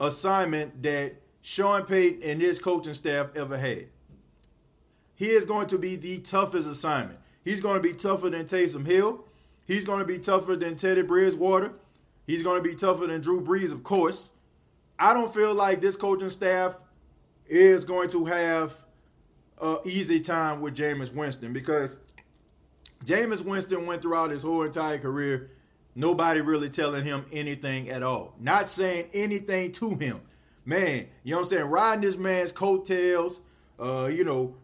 assignment 0.00 0.82
that 0.82 1.22
Sean 1.48 1.84
Payton 1.84 2.28
and 2.28 2.42
his 2.42 2.58
coaching 2.58 2.92
staff 2.92 3.28
ever 3.36 3.56
had. 3.56 3.86
He 5.14 5.28
is 5.28 5.44
going 5.44 5.68
to 5.68 5.78
be 5.78 5.94
the 5.94 6.18
toughest 6.18 6.66
assignment. 6.66 7.20
He's 7.44 7.60
going 7.60 7.76
to 7.76 7.80
be 7.80 7.94
tougher 7.94 8.30
than 8.30 8.46
Taysom 8.46 8.84
Hill. 8.84 9.24
He's 9.64 9.84
going 9.84 10.00
to 10.00 10.04
be 10.04 10.18
tougher 10.18 10.56
than 10.56 10.74
Teddy 10.74 11.02
Bridgewater. 11.02 11.70
He's 12.26 12.42
going 12.42 12.60
to 12.60 12.68
be 12.68 12.74
tougher 12.74 13.06
than 13.06 13.20
Drew 13.20 13.40
Brees, 13.40 13.70
of 13.70 13.84
course. 13.84 14.30
I 14.98 15.14
don't 15.14 15.32
feel 15.32 15.54
like 15.54 15.80
this 15.80 15.94
coaching 15.94 16.30
staff 16.30 16.74
is 17.46 17.84
going 17.84 18.08
to 18.08 18.24
have 18.24 18.74
an 19.62 19.78
easy 19.84 20.18
time 20.18 20.60
with 20.60 20.74
Jameis 20.74 21.14
Winston 21.14 21.52
because 21.52 21.94
Jameis 23.04 23.44
Winston 23.44 23.86
went 23.86 24.02
throughout 24.02 24.32
his 24.32 24.42
whole 24.42 24.64
entire 24.64 24.98
career 24.98 25.52
nobody 25.94 26.40
really 26.40 26.70
telling 26.70 27.04
him 27.04 27.24
anything 27.30 27.88
at 27.88 28.02
all. 28.02 28.34
Not 28.40 28.66
saying 28.66 29.10
anything 29.14 29.70
to 29.72 29.94
him. 29.94 30.22
Man, 30.66 31.06
you 31.22 31.30
know 31.30 31.38
what 31.38 31.44
I'm 31.44 31.50
saying? 31.50 31.64
Riding 31.66 32.00
this 32.02 32.18
man's 32.18 32.50
coattails, 32.50 33.40
uh, 33.80 34.10
you 34.12 34.24
know, 34.24 34.56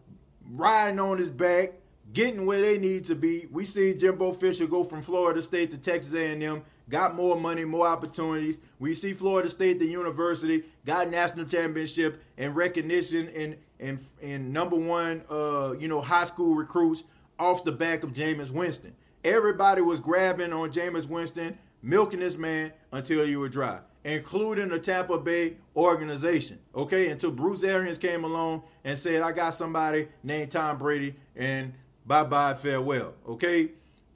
riding 0.51 0.99
on 0.99 1.17
his 1.17 1.31
back, 1.31 1.75
getting 2.11 2.45
where 2.45 2.59
they 2.59 2.77
need 2.77 3.05
to 3.05 3.15
be. 3.15 3.47
We 3.49 3.63
see 3.63 3.93
Jimbo 3.93 4.33
Fisher 4.33 4.67
go 4.67 4.83
from 4.83 5.01
Florida 5.01 5.41
State 5.41 5.71
to 5.71 5.77
Texas 5.77 6.13
A&M, 6.13 6.61
got 6.89 7.15
more 7.15 7.39
money, 7.39 7.63
more 7.63 7.87
opportunities. 7.87 8.59
We 8.79 8.93
see 8.95 9.13
Florida 9.13 9.47
State, 9.47 9.79
the 9.79 9.87
university, 9.87 10.63
got 10.85 11.09
national 11.09 11.45
championship 11.45 12.21
and 12.37 12.53
recognition 12.53 13.29
and 13.29 13.55
and 13.79 14.05
and 14.21 14.51
number 14.51 14.75
one, 14.75 15.23
uh, 15.29 15.73
you 15.79 15.87
know, 15.87 16.01
high 16.01 16.25
school 16.25 16.53
recruits 16.53 17.05
off 17.39 17.63
the 17.63 17.71
back 17.71 18.03
of 18.03 18.11
Jameis 18.11 18.51
Winston. 18.51 18.93
Everybody 19.23 19.81
was 19.81 20.01
grabbing 20.01 20.51
on 20.51 20.71
Jameis 20.71 21.07
Winston, 21.07 21.57
milking 21.83 22.21
this 22.21 22.37
man 22.37 22.71
until 22.91 23.27
you 23.27 23.39
were 23.39 23.49
dry, 23.49 23.79
including 24.03 24.69
the 24.69 24.79
Tampa 24.79 25.19
Bay 25.19 25.57
organization. 25.75 26.57
Okay, 26.73 27.09
until 27.09 27.29
Bruce 27.29 27.63
Arians 27.63 27.99
came 27.99 28.23
along 28.23 28.63
and 28.83 28.97
said, 28.97 29.21
"I 29.21 29.31
got 29.33 29.53
somebody 29.53 30.07
named 30.23 30.51
Tom 30.51 30.79
Brady," 30.79 31.15
and 31.35 31.73
bye 32.07 32.23
bye, 32.23 32.55
farewell. 32.55 33.13
Okay, 33.27 33.71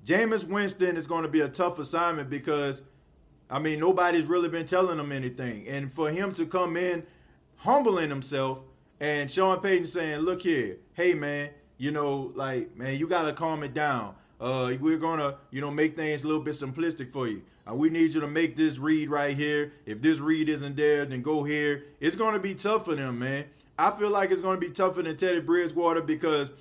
Jameis 0.05 0.47
Winston 0.47 0.97
is 0.97 1.05
going 1.05 1.23
to 1.23 1.29
be 1.29 1.41
a 1.41 1.49
tough 1.49 1.77
assignment 1.77 2.29
because, 2.29 2.81
I 3.49 3.59
mean, 3.59 3.79
nobody's 3.79 4.25
really 4.25 4.49
been 4.49 4.65
telling 4.65 4.97
him 4.97 5.11
anything, 5.11 5.67
and 5.67 5.91
for 5.91 6.09
him 6.09 6.33
to 6.35 6.45
come 6.45 6.77
in 6.77 7.03
humbling 7.57 8.09
himself 8.09 8.61
and 8.99 9.29
Sean 9.29 9.59
Payton 9.59 9.87
saying, 9.87 10.19
"Look 10.21 10.41
here, 10.41 10.77
hey 10.93 11.13
man, 11.13 11.49
you 11.77 11.91
know, 11.91 12.31
like 12.33 12.75
man, 12.75 12.97
you 12.97 13.07
got 13.07 13.23
to 13.23 13.33
calm 13.33 13.63
it 13.63 13.73
down." 13.73 14.15
Uh, 14.39 14.73
we're 14.79 14.97
gonna, 14.97 15.35
you 15.49 15.61
know, 15.61 15.71
make 15.71 15.95
things 15.95 16.23
a 16.23 16.27
little 16.27 16.41
bit 16.41 16.53
simplistic 16.53 17.11
for 17.11 17.27
you. 17.27 17.41
Uh, 17.69 17.75
we 17.75 17.89
need 17.89 18.13
you 18.13 18.21
to 18.21 18.27
make 18.27 18.55
this 18.55 18.77
read 18.77 19.09
right 19.09 19.35
here. 19.35 19.73
If 19.85 20.01
this 20.01 20.19
read 20.19 20.49
isn't 20.49 20.75
there, 20.75 21.05
then 21.05 21.21
go 21.21 21.43
here. 21.43 21.85
It's 21.99 22.15
gonna 22.15 22.39
be 22.39 22.55
tough 22.55 22.85
for 22.85 22.95
them, 22.95 23.19
man. 23.19 23.45
I 23.77 23.91
feel 23.91 24.09
like 24.09 24.31
it's 24.31 24.41
gonna 24.41 24.59
be 24.59 24.69
tougher 24.69 25.01
than 25.01 25.17
Teddy 25.17 25.39
Bridgewater 25.39 26.01
because 26.01 26.51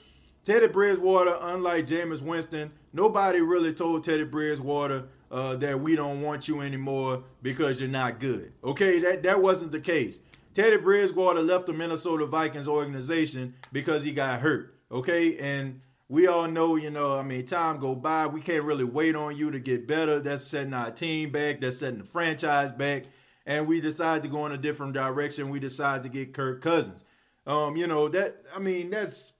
Teddy 0.45 0.67
Bridgewater, 0.67 1.37
unlike 1.41 1.87
Jameis 1.87 2.23
Winston, 2.23 2.73
nobody 2.93 3.41
really 3.41 3.73
told 3.73 4.05
Teddy 4.05 4.25
Bridgewater 4.25 5.05
uh, 5.31 5.57
that 5.57 5.81
we 5.81 5.97
don't 5.97 6.23
want 6.23 6.49
you 6.49 6.61
anymore 6.61 7.23
because 7.43 7.81
you're 7.81 7.89
not 7.89 8.21
good. 8.21 8.53
Okay, 8.65 8.99
that 9.01 9.23
that 9.23 9.41
wasn't 9.41 9.73
the 9.73 9.81
case. 9.81 10.21
Teddy 10.55 10.77
Bridgewater 10.79 11.43
left 11.43 11.67
the 11.67 11.73
Minnesota 11.73 12.27
Vikings 12.27 12.69
organization 12.69 13.55
because 13.73 14.03
he 14.03 14.13
got 14.13 14.41
hurt. 14.41 14.75
Okay, 14.91 15.37
and 15.39 15.81
we 16.09 16.27
all 16.29 16.47
know, 16.47 16.77
you 16.77 16.91
know, 16.91 17.15
I 17.15 17.23
mean, 17.23 17.45
time 17.47 17.79
go 17.79 17.95
by. 17.95 18.27
We 18.27 18.41
can't 18.41 18.65
really 18.65 18.85
wait 18.85 19.17
on 19.17 19.37
you 19.37 19.51
to 19.51 19.59
get 19.59 19.89
better. 19.89 20.21
That's 20.21 20.45
setting 20.45 20.73
our 20.73 20.91
team 20.91 21.31
back. 21.31 21.61
That's 21.61 21.79
setting 21.79 21.99
the 21.99 22.05
franchise 22.05 22.71
back. 22.71 23.05
And 23.45 23.67
we 23.67 23.81
decide 23.81 24.23
to 24.23 24.29
go 24.29 24.47
in 24.47 24.53
a 24.53 24.59
different 24.59 24.93
direction. 24.93 25.51
We 25.51 25.61
decide 25.61 26.03
to 26.05 26.09
get 26.09 26.33
Kirk 26.33 26.63
Cousins. 26.63 27.05
Um, 27.47 27.77
you 27.77 27.87
know, 27.87 28.09
that 28.09 28.43
I 28.55 28.59
mean, 28.59 28.91
that's 28.91 29.33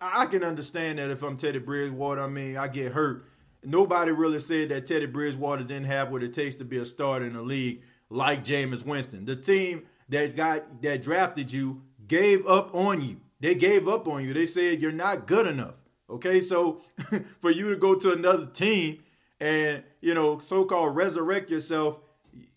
I 0.00 0.26
can 0.26 0.44
understand 0.44 0.98
that 0.98 1.10
if 1.10 1.22
I'm 1.22 1.36
Teddy 1.36 1.58
Bridgewater, 1.58 2.20
I 2.20 2.28
mean, 2.28 2.56
I 2.56 2.68
get 2.68 2.92
hurt. 2.92 3.26
Nobody 3.64 4.12
really 4.12 4.38
said 4.38 4.68
that 4.68 4.86
Teddy 4.86 5.06
Bridgewater 5.06 5.64
didn't 5.64 5.86
have 5.86 6.10
what 6.10 6.22
it 6.22 6.32
takes 6.32 6.56
to 6.56 6.64
be 6.64 6.78
a 6.78 6.84
starter 6.84 7.26
in 7.26 7.32
the 7.32 7.42
league 7.42 7.82
like 8.08 8.44
Jameis 8.44 8.84
Winston. 8.84 9.24
The 9.24 9.36
team 9.36 9.82
that 10.08 10.36
got 10.36 10.82
that 10.82 11.02
drafted 11.02 11.52
you 11.52 11.82
gave 12.06 12.46
up 12.46 12.74
on 12.74 13.02
you. 13.02 13.20
They 13.40 13.54
gave 13.54 13.88
up 13.88 14.08
on 14.08 14.24
you. 14.24 14.32
They 14.32 14.46
said 14.46 14.80
you're 14.80 14.92
not 14.92 15.26
good 15.26 15.46
enough. 15.46 15.74
Okay, 16.10 16.40
so 16.40 16.82
for 17.40 17.50
you 17.50 17.70
to 17.70 17.76
go 17.76 17.94
to 17.94 18.12
another 18.12 18.46
team 18.46 19.02
and 19.40 19.82
you 20.00 20.14
know 20.14 20.38
so-called 20.38 20.96
resurrect 20.96 21.50
yourself, 21.50 21.98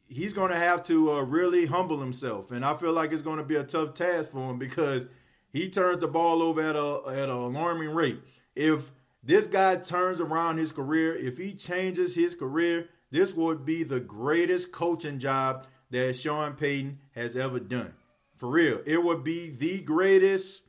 he's 0.08 0.34
going 0.34 0.52
to 0.52 0.58
have 0.58 0.84
to 0.84 1.14
uh, 1.14 1.22
really 1.22 1.66
humble 1.66 2.00
himself, 2.00 2.52
and 2.52 2.64
I 2.64 2.76
feel 2.78 2.94
like 2.94 3.12
it's 3.12 3.22
going 3.22 3.38
to 3.38 3.44
be 3.44 3.56
a 3.56 3.64
tough 3.64 3.94
task 3.94 4.32
for 4.32 4.50
him 4.50 4.58
because 4.58 5.08
he 5.52 5.70
turns 5.70 6.00
the 6.00 6.08
ball 6.08 6.42
over 6.42 6.62
at 6.62 6.76
a 6.76 7.02
at 7.08 7.30
an 7.30 7.36
alarming 7.36 7.90
rate. 7.90 8.20
If 8.56 8.92
this 9.24 9.48
guy 9.48 9.76
turns 9.76 10.20
around 10.20 10.58
his 10.58 10.72
career, 10.72 11.14
if 11.14 11.38
he 11.38 11.54
changes 11.54 12.16
his 12.16 12.36
career, 12.36 12.90
this 13.12 13.36
would 13.36 13.66
be 13.66 13.84
the 13.84 14.00
greatest 14.00 14.72
coaching 14.72 15.20
job 15.20 15.68
that 15.92 16.16
Sean 16.16 16.54
Payton 16.54 17.00
has 17.12 17.36
ever 17.36 17.60
done. 17.60 17.94
For 18.38 18.50
real, 18.50 18.82
it 18.86 19.04
would 19.04 19.24
be 19.24 19.50
the 19.52 19.82
greatest 19.82 20.62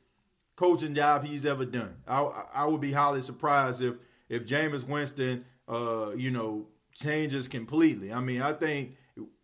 coaching 0.55 0.95
job 0.95 1.25
he's 1.25 1.45
ever 1.45 1.65
done. 1.65 1.95
I 2.07 2.21
I 2.53 2.65
would 2.65 2.81
be 2.81 2.91
highly 2.91 3.21
surprised 3.21 3.81
if 3.81 3.95
if 4.29 4.45
Jameis 4.45 4.87
Winston, 4.87 5.45
uh, 5.67 6.11
you 6.15 6.31
know, 6.31 6.67
changes 6.93 7.47
completely. 7.47 8.11
I 8.13 8.19
mean, 8.19 8.41
I 8.41 8.53
think 8.53 8.95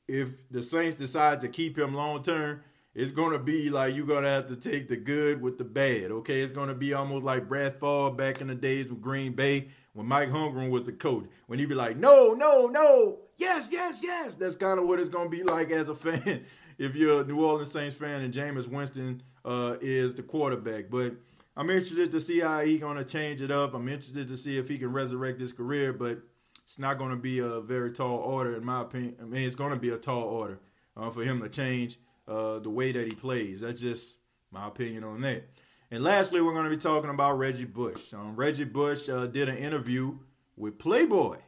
if 0.07 0.29
the 0.49 0.63
Saints 0.63 0.97
decide 0.97 1.41
to 1.41 1.47
keep 1.47 1.77
him 1.77 1.93
long 1.93 2.23
term, 2.23 2.61
it's 2.95 3.11
going 3.11 3.31
to 3.31 3.39
be 3.39 3.69
like 3.69 3.95
you're 3.95 4.05
going 4.05 4.23
to 4.23 4.29
have 4.29 4.47
to 4.47 4.55
take 4.55 4.89
the 4.89 4.97
good 4.97 5.41
with 5.41 5.57
the 5.57 5.63
bad. 5.63 6.11
Okay, 6.11 6.41
it's 6.41 6.51
going 6.51 6.69
to 6.69 6.75
be 6.75 6.93
almost 6.93 7.23
like 7.23 7.47
Brett 7.47 7.79
Favre 7.79 8.11
back 8.11 8.41
in 8.41 8.47
the 8.47 8.55
days 8.55 8.89
with 8.89 9.01
Green 9.01 9.33
Bay 9.33 9.67
when 9.93 10.07
Mike 10.07 10.29
Holmgren 10.29 10.69
was 10.69 10.83
the 10.83 10.91
coach. 10.91 11.25
When 11.47 11.59
he'd 11.59 11.69
be 11.69 11.75
like, 11.75 11.97
"No, 11.97 12.33
no, 12.33 12.67
no, 12.67 13.19
yes, 13.37 13.69
yes, 13.71 14.01
yes." 14.03 14.35
That's 14.35 14.55
kind 14.55 14.79
of 14.79 14.87
what 14.87 14.99
it's 14.99 15.09
going 15.09 15.29
to 15.29 15.37
be 15.37 15.43
like 15.43 15.71
as 15.71 15.89
a 15.89 15.95
fan 15.95 16.45
if 16.79 16.95
you're 16.95 17.21
a 17.21 17.25
New 17.25 17.45
Orleans 17.45 17.71
Saints 17.71 17.95
fan 17.95 18.21
and 18.21 18.33
Jameis 18.33 18.67
Winston 18.67 19.21
uh, 19.45 19.75
is 19.81 20.15
the 20.15 20.23
quarterback. 20.23 20.85
But 20.89 21.13
I'm 21.55 21.69
interested 21.69 22.09
to 22.11 22.21
see 22.21 22.39
how 22.39 22.61
he's 22.61 22.79
going 22.79 22.97
to 22.97 23.03
change 23.03 23.41
it 23.41 23.51
up. 23.51 23.73
I'm 23.73 23.89
interested 23.89 24.29
to 24.29 24.37
see 24.37 24.57
if 24.57 24.69
he 24.69 24.77
can 24.77 24.91
resurrect 24.93 25.41
his 25.41 25.51
career, 25.51 25.91
but 25.91 26.19
it's 26.63 26.79
not 26.79 26.97
going 26.97 27.11
to 27.11 27.17
be 27.17 27.39
a 27.39 27.59
very 27.59 27.91
tall 27.91 28.17
order, 28.17 28.55
in 28.55 28.65
my 28.65 28.81
opinion. 28.81 29.17
I 29.21 29.25
mean, 29.25 29.43
it's 29.43 29.55
going 29.55 29.71
to 29.71 29.79
be 29.79 29.89
a 29.89 29.97
tall 29.97 30.23
order 30.23 30.59
uh, 30.95 31.09
for 31.09 31.23
him 31.23 31.41
to 31.41 31.49
change 31.49 31.99
uh, 32.27 32.59
the 32.59 32.69
way 32.69 32.93
that 32.93 33.05
he 33.05 33.13
plays. 33.13 33.59
That's 33.59 33.81
just 33.81 34.15
my 34.49 34.67
opinion 34.67 35.03
on 35.03 35.19
that. 35.21 35.49
And 35.91 36.03
lastly, 36.03 36.39
we're 36.39 36.53
going 36.53 36.65
to 36.65 36.69
be 36.69 36.77
talking 36.77 37.09
about 37.09 37.37
Reggie 37.37 37.65
Bush. 37.65 38.13
Um, 38.13 38.35
Reggie 38.35 38.63
Bush 38.63 39.09
uh, 39.09 39.25
did 39.25 39.49
an 39.49 39.57
interview 39.57 40.19
with 40.55 40.77
Playboy. 40.77 41.39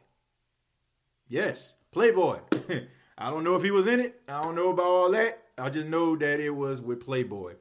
Yes, 1.28 1.76
Playboy. 1.90 2.40
I 3.22 3.30
don't 3.30 3.44
know 3.44 3.54
if 3.54 3.62
he 3.62 3.70
was 3.70 3.86
in 3.86 4.00
it. 4.00 4.20
I 4.26 4.42
don't 4.42 4.56
know 4.56 4.70
about 4.70 4.84
all 4.86 5.10
that. 5.12 5.44
I 5.56 5.70
just 5.70 5.86
know 5.86 6.16
that 6.16 6.40
it 6.40 6.50
was 6.50 6.80
with 6.82 6.98
Playboy. 7.00 7.54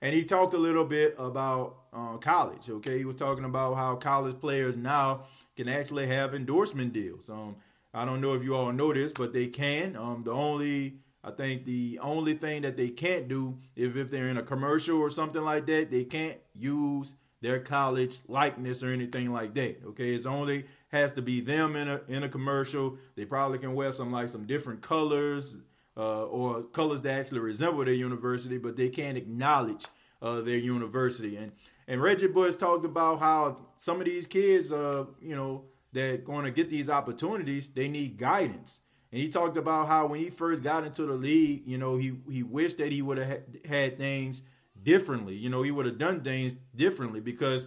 and 0.00 0.14
he 0.14 0.22
talked 0.22 0.54
a 0.54 0.58
little 0.58 0.84
bit 0.84 1.16
about 1.18 1.78
uh, 1.92 2.18
college. 2.18 2.70
Okay, 2.70 2.98
he 2.98 3.04
was 3.04 3.16
talking 3.16 3.44
about 3.44 3.74
how 3.74 3.96
college 3.96 4.38
players 4.38 4.76
now 4.76 5.24
can 5.56 5.68
actually 5.68 6.06
have 6.06 6.34
endorsement 6.34 6.92
deals. 6.92 7.28
Um, 7.28 7.56
I 7.92 8.04
don't 8.04 8.20
know 8.20 8.34
if 8.34 8.44
you 8.44 8.54
all 8.54 8.70
know 8.72 8.92
this, 8.92 9.10
but 9.12 9.32
they 9.32 9.48
can. 9.48 9.96
Um, 9.96 10.22
the 10.24 10.30
only 10.30 10.98
I 11.24 11.32
think 11.32 11.64
the 11.64 11.98
only 12.00 12.34
thing 12.34 12.62
that 12.62 12.76
they 12.76 12.90
can't 12.90 13.26
do 13.26 13.58
if 13.74 13.96
if 13.96 14.10
they're 14.12 14.28
in 14.28 14.36
a 14.36 14.42
commercial 14.42 14.98
or 14.98 15.10
something 15.10 15.42
like 15.42 15.66
that, 15.66 15.90
they 15.90 16.04
can't 16.04 16.38
use 16.54 17.14
their 17.40 17.60
college 17.60 18.18
likeness 18.26 18.82
or 18.82 18.92
anything 18.92 19.32
like 19.32 19.54
that. 19.54 19.80
Okay, 19.86 20.14
it's 20.14 20.26
only 20.26 20.64
has 20.88 21.12
to 21.12 21.22
be 21.22 21.40
them 21.40 21.76
in 21.76 21.88
a 21.88 22.00
in 22.08 22.22
a 22.24 22.28
commercial. 22.28 22.98
They 23.16 23.24
probably 23.24 23.58
can 23.58 23.74
wear 23.74 23.92
some 23.92 24.10
like 24.10 24.28
some 24.28 24.46
different 24.46 24.82
colors 24.82 25.54
uh, 25.96 26.24
or 26.24 26.62
colors 26.62 27.02
that 27.02 27.18
actually 27.18 27.40
resemble 27.40 27.84
their 27.84 27.94
university, 27.94 28.58
but 28.58 28.76
they 28.76 28.88
can't 28.88 29.16
acknowledge 29.16 29.86
uh, 30.22 30.40
their 30.40 30.58
university. 30.58 31.36
And 31.36 31.52
and 31.86 32.02
Reggie 32.02 32.26
Bush 32.26 32.56
talked 32.56 32.84
about 32.84 33.20
how 33.20 33.58
some 33.78 33.98
of 33.98 34.04
these 34.04 34.26
kids, 34.26 34.72
uh, 34.72 35.06
you 35.20 35.34
know, 35.34 35.64
that 35.92 36.24
going 36.24 36.44
to 36.44 36.50
get 36.50 36.70
these 36.70 36.90
opportunities, 36.90 37.68
they 37.68 37.88
need 37.88 38.18
guidance. 38.18 38.80
And 39.10 39.22
he 39.22 39.28
talked 39.30 39.56
about 39.56 39.88
how 39.88 40.06
when 40.06 40.20
he 40.20 40.28
first 40.28 40.62
got 40.62 40.84
into 40.84 41.06
the 41.06 41.14
league, 41.14 41.62
you 41.66 41.78
know, 41.78 41.96
he 41.96 42.14
he 42.30 42.42
wished 42.42 42.78
that 42.78 42.92
he 42.92 43.00
would 43.00 43.18
have 43.18 43.40
had 43.64 43.96
things 43.96 44.42
differently. 44.82 45.34
You 45.34 45.50
know, 45.50 45.62
he 45.62 45.70
would 45.70 45.86
have 45.86 45.98
done 45.98 46.22
things 46.22 46.56
differently 46.74 47.20
because 47.20 47.66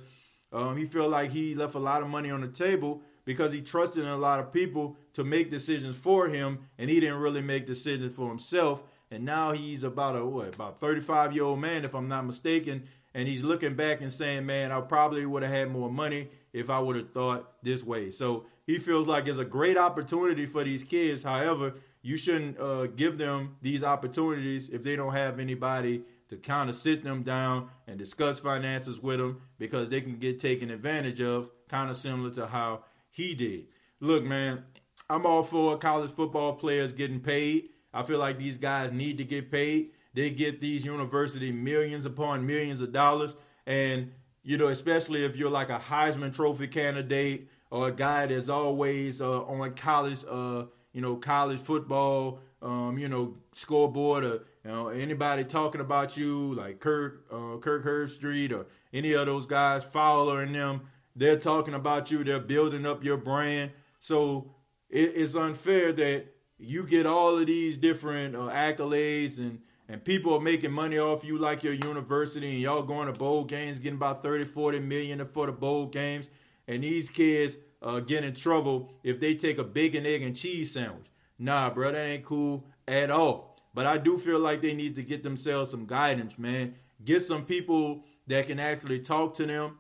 um, 0.52 0.78
he 0.78 0.86
felt 0.86 1.10
like 1.10 1.32
he 1.32 1.56
left 1.56 1.76
a 1.76 1.80
lot 1.80 2.02
of 2.02 2.10
money 2.10 2.30
on 2.30 2.42
the 2.42 2.48
table 2.48 3.02
because 3.26 3.52
he 3.52 3.62
trusted 3.62 4.06
a 4.06 4.18
lot 4.18 4.40
of 4.40 4.52
people 4.52 4.98
to 5.14 5.24
make 5.24 5.50
decisions 5.52 5.96
for 5.96 6.28
him, 6.28 6.60
and 6.78 6.90
he 6.90 7.00
didn't 7.00 7.20
really 7.20 7.42
make 7.42 7.68
decisions 7.68 8.14
for 8.16 8.28
himself. 8.28 8.84
And 9.12 9.26
now 9.26 9.52
he's 9.52 9.84
about 9.84 10.16
a 10.16 10.26
what, 10.26 10.56
about 10.56 10.80
35 10.80 11.34
year 11.34 11.44
old 11.44 11.60
man, 11.60 11.86
if 11.86 11.94
I'm 11.94 12.08
not 12.08 12.26
mistaken, 12.26 12.84
and 13.14 13.28
he's 13.28 13.44
looking 13.44 13.76
back 13.76 14.02
and 14.02 14.12
saying, 14.12 14.46
"Man, 14.46 14.72
I 14.72 14.80
probably 14.82 15.26
would 15.26 15.44
have 15.44 15.52
had 15.52 15.70
more 15.70 15.92
money 15.92 16.30
if 16.54 16.70
I 16.70 16.80
would 16.80 16.96
have 16.96 17.12
thought 17.12 17.62
this 17.62 17.84
way." 17.84 18.10
So 18.10 18.46
he 18.66 18.80
feels 18.80 19.08
like 19.08 19.28
it's 19.28 19.38
a 19.38 19.46
great 19.46 19.78
opportunity 19.78 20.46
for 20.46 20.64
these 20.64 20.84
kids. 20.84 21.24
However, 21.24 21.74
you 22.02 22.18
shouldn't 22.18 22.60
uh, 22.60 22.88
give 22.88 23.18
them 23.18 23.58
these 23.62 23.84
opportunities 23.84 24.70
if 24.70 24.82
they 24.82 24.96
don't 24.96 25.14
have 25.14 25.40
anybody 25.40 26.04
to 26.32 26.38
kind 26.38 26.70
of 26.70 26.76
sit 26.78 27.04
them 27.04 27.24
down 27.24 27.68
and 27.88 28.00
discuss 28.00 28.40
finances 28.40 29.02
with 29.02 29.20
them 29.20 29.42
because 29.60 29.90
they 29.90 30.00
can 30.00 30.18
get 30.18 30.40
taken 30.40 30.72
advantage 30.72 31.20
of, 31.20 31.52
kind 31.68 31.90
of 31.90 31.98
similar 31.98 32.30
to 32.32 32.48
how 32.48 32.86
he 33.10 33.36
did. 33.36 33.66
Look, 34.00 34.24
man, 34.24 34.64
I'm 35.10 35.26
all 35.26 35.44
for 35.44 35.78
college 35.78 36.10
football 36.12 36.54
players 36.54 36.94
getting 36.94 37.20
paid. 37.20 37.72
I 37.94 38.04
feel 38.04 38.18
like 38.18 38.38
these 38.38 38.58
guys 38.58 38.94
need 38.94 39.18
to 39.18 39.26
get 39.26 39.52
paid. 39.52 39.92
They 40.14 40.30
get 40.30 40.62
these 40.62 40.86
university 40.86 41.52
millions 41.52 42.06
upon 42.06 42.46
millions 42.46 42.80
of 42.80 42.94
dollars. 42.94 43.36
And, 43.68 44.14
you 44.42 44.58
know, 44.58 44.70
especially 44.70 45.26
if 45.26 45.36
you're 45.36 45.52
like 45.52 45.70
a 45.70 45.80
Heisman 45.80 46.34
Trophy 46.34 46.68
candidate 46.68 47.50
or 47.70 47.90
a 47.90 47.92
guy 47.92 48.28
that's 48.28 48.48
always 48.48 49.22
uh, 49.22 49.44
on 49.44 49.74
college, 49.74 50.24
uh, 50.30 50.64
you 50.94 51.02
know, 51.02 51.18
college 51.18 51.60
football, 51.60 52.40
um, 52.62 52.98
you 52.98 53.10
know, 53.10 53.36
scoreboard 53.52 54.24
or 54.24 54.44
you 54.64 54.72
know 54.72 54.90
anybody 54.90 55.44
talking 55.44 55.82
about 55.82 56.18
you 56.18 56.54
like 56.54 56.80
Kirk, 56.80 57.26
uh, 57.32 57.58
Kirk 57.58 57.84
Herbstreit 57.84 58.52
or 58.52 58.68
any 58.94 59.14
of 59.14 59.26
those 59.26 59.46
guys, 59.46 59.84
and 59.94 60.56
them. 60.56 60.82
They're 61.16 61.40
talking 61.40 61.74
about 61.74 62.10
you. 62.10 62.24
They're 62.24 62.40
building 62.40 62.86
up 62.86 63.04
your 63.04 63.18
brand. 63.18 63.72
So 64.00 64.56
it, 64.90 65.14
it's 65.16 65.36
unfair 65.36 65.92
that 65.94 66.26
you 66.58 66.86
get 66.86 67.06
all 67.06 67.38
of 67.38 67.48
these 67.48 67.78
different 67.78 68.36
uh, 68.36 68.50
accolades 68.50 69.40
and 69.40 69.60
and 69.90 70.02
people 70.06 70.34
are 70.34 70.40
making 70.40 70.72
money 70.72 70.98
off 70.98 71.26
you 71.26 71.38
like 71.38 71.64
your 71.64 71.74
university 71.74 72.50
and 72.50 72.62
y'all 72.62 72.82
going 72.82 73.08
to 73.08 73.14
bowl 73.14 73.44
games 73.44 73.78
getting 73.78 73.98
about 73.98 74.24
30 74.24 74.46
40 74.46 74.80
million 74.80 75.28
for 75.34 75.48
the 75.48 75.52
bowl 75.52 75.88
games 75.88 76.30
and 76.68 76.84
these 76.84 77.10
kids 77.10 77.58
uh, 77.82 78.00
get 78.00 78.24
in 78.24 78.34
trouble 78.34 78.94
if 79.04 79.20
they 79.20 79.36
take 79.36 79.58
a 79.58 79.64
bacon, 79.64 80.06
egg, 80.06 80.22
and 80.22 80.36
cheese 80.36 80.72
sandwich. 80.72 81.08
Nah, 81.40 81.70
bro, 81.70 81.92
that 81.92 82.06
ain't 82.06 82.24
cool 82.24 82.66
at 82.88 83.10
all. 83.10 83.51
But 83.74 83.86
I 83.86 83.98
do 83.98 84.18
feel 84.18 84.40
like 84.40 84.62
they 84.62 84.74
need 84.74 84.96
to 84.96 85.04
get 85.04 85.24
themselves 85.24 85.72
some 85.72 85.86
guidance, 85.86 86.38
man. 86.38 86.76
Get 87.04 87.22
some 87.22 87.46
people 87.46 88.04
that 88.28 88.48
can 88.48 88.60
actually 88.60 89.00
talk 89.00 89.34
to 89.36 89.46
them, 89.46 89.80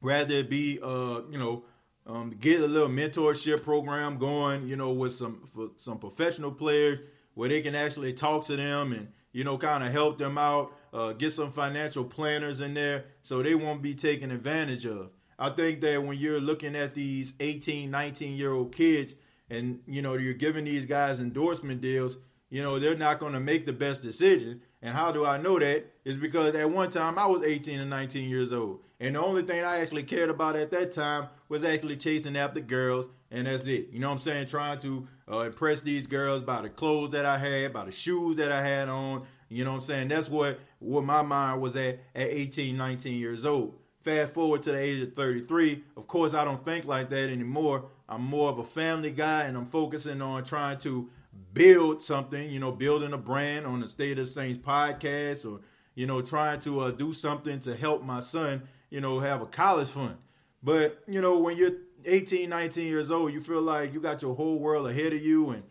rather 0.00 0.42
be, 0.42 0.78
uh, 0.82 1.22
you 1.30 1.38
know, 1.38 1.64
um, 2.06 2.36
get 2.38 2.60
a 2.60 2.66
little 2.66 2.88
mentorship 2.88 3.62
program 3.62 4.18
going, 4.18 4.68
you 4.68 4.76
know, 4.76 4.90
with 4.90 5.12
some 5.12 5.48
some 5.76 5.98
professional 5.98 6.52
players 6.52 7.00
where 7.34 7.48
they 7.48 7.62
can 7.62 7.74
actually 7.74 8.12
talk 8.12 8.44
to 8.46 8.56
them 8.56 8.92
and 8.92 9.08
you 9.32 9.42
know 9.42 9.56
kind 9.56 9.82
of 9.82 9.90
help 9.92 10.18
them 10.18 10.36
out. 10.36 10.76
Uh, 10.92 11.12
get 11.12 11.32
some 11.32 11.50
financial 11.50 12.04
planners 12.04 12.60
in 12.60 12.74
there 12.74 13.06
so 13.22 13.42
they 13.42 13.54
won't 13.54 13.82
be 13.82 13.94
taken 13.94 14.30
advantage 14.30 14.86
of. 14.86 15.10
I 15.38 15.50
think 15.50 15.80
that 15.80 16.02
when 16.02 16.18
you're 16.18 16.40
looking 16.40 16.76
at 16.76 16.94
these 16.94 17.34
18, 17.40 17.90
19 17.90 18.36
year 18.36 18.52
old 18.52 18.72
kids 18.72 19.14
and, 19.50 19.80
you 19.86 20.02
know, 20.02 20.14
you're 20.14 20.34
giving 20.34 20.64
these 20.64 20.84
guys 20.84 21.20
endorsement 21.20 21.80
deals, 21.80 22.16
you 22.50 22.62
know, 22.62 22.78
they're 22.78 22.96
not 22.96 23.18
going 23.18 23.32
to 23.32 23.40
make 23.40 23.66
the 23.66 23.72
best 23.72 24.02
decision. 24.02 24.60
And 24.82 24.94
how 24.94 25.12
do 25.12 25.24
I 25.24 25.38
know 25.38 25.58
that? 25.58 25.86
Is 26.04 26.16
because 26.16 26.54
at 26.54 26.70
one 26.70 26.90
time 26.90 27.18
I 27.18 27.26
was 27.26 27.42
18 27.42 27.80
and 27.80 27.90
19 27.90 28.28
years 28.28 28.52
old. 28.52 28.80
And 29.00 29.16
the 29.16 29.22
only 29.22 29.42
thing 29.42 29.64
I 29.64 29.78
actually 29.80 30.04
cared 30.04 30.30
about 30.30 30.56
at 30.56 30.70
that 30.70 30.92
time 30.92 31.28
was 31.48 31.64
actually 31.64 31.96
chasing 31.96 32.36
after 32.36 32.60
girls. 32.60 33.08
And 33.30 33.46
that's 33.46 33.66
it. 33.66 33.88
You 33.90 33.98
know 33.98 34.08
what 34.08 34.14
I'm 34.14 34.18
saying? 34.18 34.46
Trying 34.46 34.78
to 34.78 35.08
uh, 35.30 35.38
impress 35.40 35.80
these 35.80 36.06
girls 36.06 36.42
by 36.42 36.62
the 36.62 36.68
clothes 36.68 37.10
that 37.10 37.24
I 37.24 37.38
had, 37.38 37.72
by 37.72 37.86
the 37.86 37.92
shoes 37.92 38.36
that 38.36 38.52
I 38.52 38.62
had 38.62 38.88
on. 38.88 39.26
You 39.48 39.64
know 39.64 39.72
what 39.72 39.80
I'm 39.80 39.86
saying? 39.86 40.08
That's 40.08 40.28
what, 40.28 40.60
what 40.78 41.04
my 41.04 41.22
mind 41.22 41.60
was 41.60 41.76
at 41.76 42.00
at 42.14 42.28
18, 42.28 42.76
19 42.76 43.18
years 43.18 43.44
old. 43.44 43.74
Fast 44.02 44.34
forward 44.34 44.62
to 44.64 44.72
the 44.72 44.78
age 44.78 45.00
of 45.02 45.14
33, 45.14 45.82
of 45.96 46.06
course, 46.06 46.34
I 46.34 46.44
don't 46.44 46.62
think 46.62 46.84
like 46.84 47.08
that 47.08 47.30
anymore. 47.30 47.86
I'm 48.06 48.22
more 48.22 48.50
of 48.50 48.58
a 48.58 48.64
family 48.64 49.10
guy 49.10 49.44
and 49.44 49.56
I'm 49.56 49.66
focusing 49.66 50.20
on 50.20 50.44
trying 50.44 50.78
to 50.80 51.08
build 51.52 52.02
something, 52.02 52.50
you 52.50 52.58
know, 52.58 52.72
building 52.72 53.12
a 53.12 53.18
brand 53.18 53.66
on 53.66 53.80
the 53.80 53.88
State 53.88 54.18
of 54.18 54.28
Saints 54.28 54.58
podcast 54.58 55.50
or, 55.50 55.60
you 55.94 56.06
know, 56.06 56.20
trying 56.20 56.60
to 56.60 56.80
uh, 56.80 56.90
do 56.90 57.12
something 57.12 57.60
to 57.60 57.76
help 57.76 58.02
my 58.02 58.20
son, 58.20 58.62
you 58.90 59.00
know, 59.00 59.20
have 59.20 59.42
a 59.42 59.46
college 59.46 59.88
fund. 59.88 60.16
But, 60.62 61.02
you 61.06 61.20
know, 61.20 61.38
when 61.38 61.56
you're 61.56 61.72
18, 62.04 62.48
19 62.48 62.86
years 62.86 63.10
old, 63.10 63.32
you 63.32 63.40
feel 63.40 63.62
like 63.62 63.92
you 63.92 64.00
got 64.00 64.22
your 64.22 64.34
whole 64.34 64.58
world 64.58 64.88
ahead 64.88 65.12
of 65.12 65.22
you 65.22 65.50
and, 65.50 65.62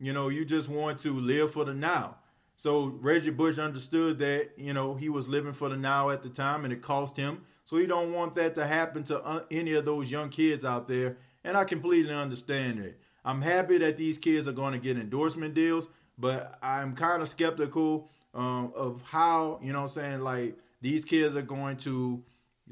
you 0.00 0.12
know, 0.12 0.28
you 0.28 0.44
just 0.44 0.68
want 0.68 0.98
to 1.00 1.18
live 1.18 1.52
for 1.52 1.64
the 1.64 1.74
now. 1.74 2.16
So 2.56 2.98
Reggie 3.00 3.30
Bush 3.30 3.58
understood 3.58 4.18
that, 4.18 4.50
you 4.56 4.72
know, 4.72 4.94
he 4.94 5.08
was 5.08 5.28
living 5.28 5.52
for 5.52 5.68
the 5.68 5.76
now 5.76 6.10
at 6.10 6.22
the 6.22 6.28
time 6.28 6.64
and 6.64 6.72
it 6.72 6.82
cost 6.82 7.16
him 7.16 7.42
so 7.68 7.76
he 7.76 7.86
don't 7.86 8.14
want 8.14 8.34
that 8.36 8.54
to 8.54 8.66
happen 8.66 9.04
to 9.04 9.22
uh, 9.22 9.44
any 9.50 9.74
of 9.74 9.84
those 9.84 10.10
young 10.10 10.30
kids 10.30 10.64
out 10.64 10.88
there. 10.88 11.18
And 11.44 11.54
I 11.54 11.64
completely 11.64 12.14
understand 12.14 12.78
it. 12.78 12.98
I'm 13.24 13.42
happy 13.42 13.78
that 13.78 13.96
these 13.96 14.18
kids 14.18 14.48
are 14.48 14.52
going 14.52 14.72
to 14.72 14.78
get 14.78 14.96
endorsement 14.96 15.54
deals, 15.54 15.88
but 16.18 16.58
I'm 16.62 16.94
kind 16.94 17.22
of 17.22 17.28
skeptical 17.28 18.08
um, 18.34 18.72
of 18.74 19.02
how, 19.02 19.60
you 19.62 19.72
know 19.72 19.82
I'm 19.82 19.88
saying, 19.88 20.20
like 20.20 20.56
these 20.80 21.04
kids 21.04 21.36
are 21.36 21.42
going 21.42 21.76
to 21.78 22.22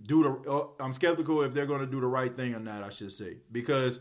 do 0.02 0.22
the, 0.22 0.50
uh, 0.50 0.66
I'm 0.80 0.92
skeptical 0.92 1.42
if 1.42 1.54
they're 1.54 1.66
going 1.66 1.80
to 1.80 1.86
do 1.86 2.00
the 2.00 2.06
right 2.06 2.34
thing 2.34 2.54
or 2.54 2.60
not, 2.60 2.82
I 2.82 2.90
should 2.90 3.12
say. 3.12 3.38
Because, 3.50 4.00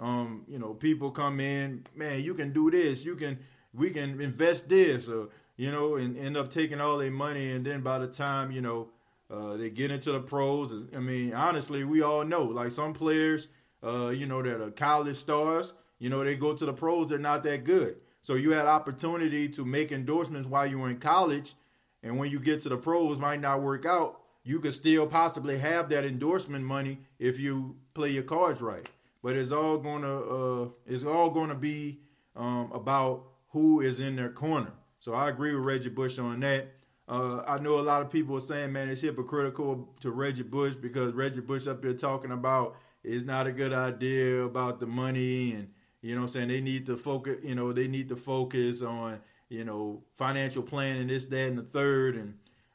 um, 0.00 0.44
you 0.48 0.58
know, 0.58 0.74
people 0.74 1.10
come 1.10 1.40
in, 1.40 1.84
man, 1.94 2.22
you 2.22 2.34
can 2.34 2.52
do 2.52 2.70
this, 2.70 3.04
you 3.04 3.16
can, 3.16 3.38
we 3.72 3.90
can 3.90 4.20
invest 4.20 4.68
this, 4.68 5.08
or, 5.08 5.28
you 5.56 5.70
know, 5.70 5.96
and 5.96 6.16
end 6.16 6.36
up 6.36 6.50
taking 6.50 6.80
all 6.80 6.98
their 6.98 7.10
money. 7.10 7.52
And 7.52 7.64
then 7.64 7.82
by 7.82 7.98
the 7.98 8.06
time, 8.06 8.50
you 8.50 8.60
know, 8.60 8.88
uh, 9.30 9.56
they 9.56 9.70
get 9.70 9.90
into 9.90 10.12
the 10.12 10.20
pros. 10.20 10.74
I 10.94 10.98
mean, 10.98 11.34
honestly, 11.34 11.84
we 11.84 12.02
all 12.02 12.24
know 12.24 12.42
like 12.42 12.70
some 12.70 12.92
players, 12.92 13.48
uh, 13.82 14.08
you 14.08 14.26
know, 14.26 14.42
that 14.42 14.60
are 14.60 14.70
college 14.70 15.16
stars. 15.16 15.72
You 16.04 16.10
know, 16.10 16.22
they 16.22 16.36
go 16.36 16.52
to 16.52 16.66
the 16.66 16.72
pros, 16.74 17.08
they're 17.08 17.18
not 17.18 17.44
that 17.44 17.64
good. 17.64 17.96
So 18.20 18.34
you 18.34 18.52
had 18.52 18.66
opportunity 18.66 19.48
to 19.48 19.64
make 19.64 19.90
endorsements 19.90 20.46
while 20.46 20.66
you 20.66 20.78
were 20.78 20.90
in 20.90 20.98
college, 20.98 21.54
and 22.02 22.18
when 22.18 22.30
you 22.30 22.40
get 22.40 22.60
to 22.60 22.68
the 22.68 22.76
pros, 22.76 23.18
might 23.18 23.40
not 23.40 23.62
work 23.62 23.86
out. 23.86 24.20
You 24.42 24.60
could 24.60 24.74
still 24.74 25.06
possibly 25.06 25.56
have 25.56 25.88
that 25.88 26.04
endorsement 26.04 26.62
money 26.62 26.98
if 27.18 27.40
you 27.40 27.76
play 27.94 28.10
your 28.10 28.22
cards 28.22 28.60
right. 28.60 28.86
But 29.22 29.34
it's 29.36 29.50
all 29.50 29.78
gonna 29.78 30.18
uh, 30.18 30.68
it's 30.86 31.04
all 31.04 31.30
gonna 31.30 31.54
be 31.54 32.00
um, 32.36 32.70
about 32.74 33.24
who 33.48 33.80
is 33.80 33.98
in 33.98 34.14
their 34.14 34.28
corner. 34.28 34.72
So 34.98 35.14
I 35.14 35.30
agree 35.30 35.54
with 35.54 35.64
Reggie 35.64 35.88
Bush 35.88 36.18
on 36.18 36.40
that. 36.40 36.68
Uh, 37.08 37.38
I 37.48 37.60
know 37.60 37.80
a 37.80 37.80
lot 37.80 38.02
of 38.02 38.10
people 38.10 38.36
are 38.36 38.40
saying, 38.40 38.74
man, 38.74 38.90
it's 38.90 39.00
hypocritical 39.00 39.88
to 40.02 40.10
Reggie 40.10 40.42
Bush 40.42 40.74
because 40.74 41.14
Reggie 41.14 41.40
Bush 41.40 41.66
up 41.66 41.82
here 41.82 41.94
talking 41.94 42.30
about 42.30 42.76
it's 43.02 43.24
not 43.24 43.46
a 43.46 43.52
good 43.52 43.72
idea 43.72 44.42
about 44.42 44.80
the 44.80 44.86
money 44.86 45.52
and 45.52 45.68
you 46.04 46.14
know 46.14 46.22
what 46.22 46.26
I'm 46.26 46.32
saying? 46.32 46.48
They 46.48 46.60
need 46.60 46.86
to 46.86 46.96
focus 46.96 47.38
you 47.42 47.54
know 47.54 47.72
they 47.72 47.88
need 47.88 48.08
to 48.10 48.16
focus 48.16 48.82
on 48.82 49.20
you 49.48 49.64
know 49.64 50.02
financial 50.16 50.62
planning 50.62 51.08
this 51.08 51.26
that 51.26 51.48
and 51.48 51.58
the 51.58 51.62
third. 51.62 52.16
And 52.16 52.34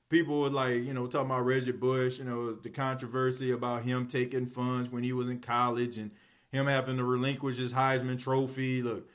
people 0.10 0.42
were 0.42 0.50
like 0.50 0.76
you 0.76 0.94
know 0.94 1.08
talking 1.08 1.28
about 1.28 1.46
Reggie 1.46 1.72
Bush 1.72 2.20
you 2.20 2.26
know 2.26 2.54
the 2.54 2.70
controversy 2.70 3.52
about 3.52 3.84
him 3.84 4.08
taking 4.08 4.46
funds 4.46 4.92
when 4.92 5.04
he 5.04 5.14
was 5.14 5.30
in 5.30 5.40
college 5.40 5.98
and 5.98 6.12
him 6.52 6.66
having 6.66 6.98
to 6.98 7.04
relinquish 7.04 7.58
his 7.58 7.74
Heisman 7.74 8.22
trophy. 8.22 8.82
Look 8.82 9.08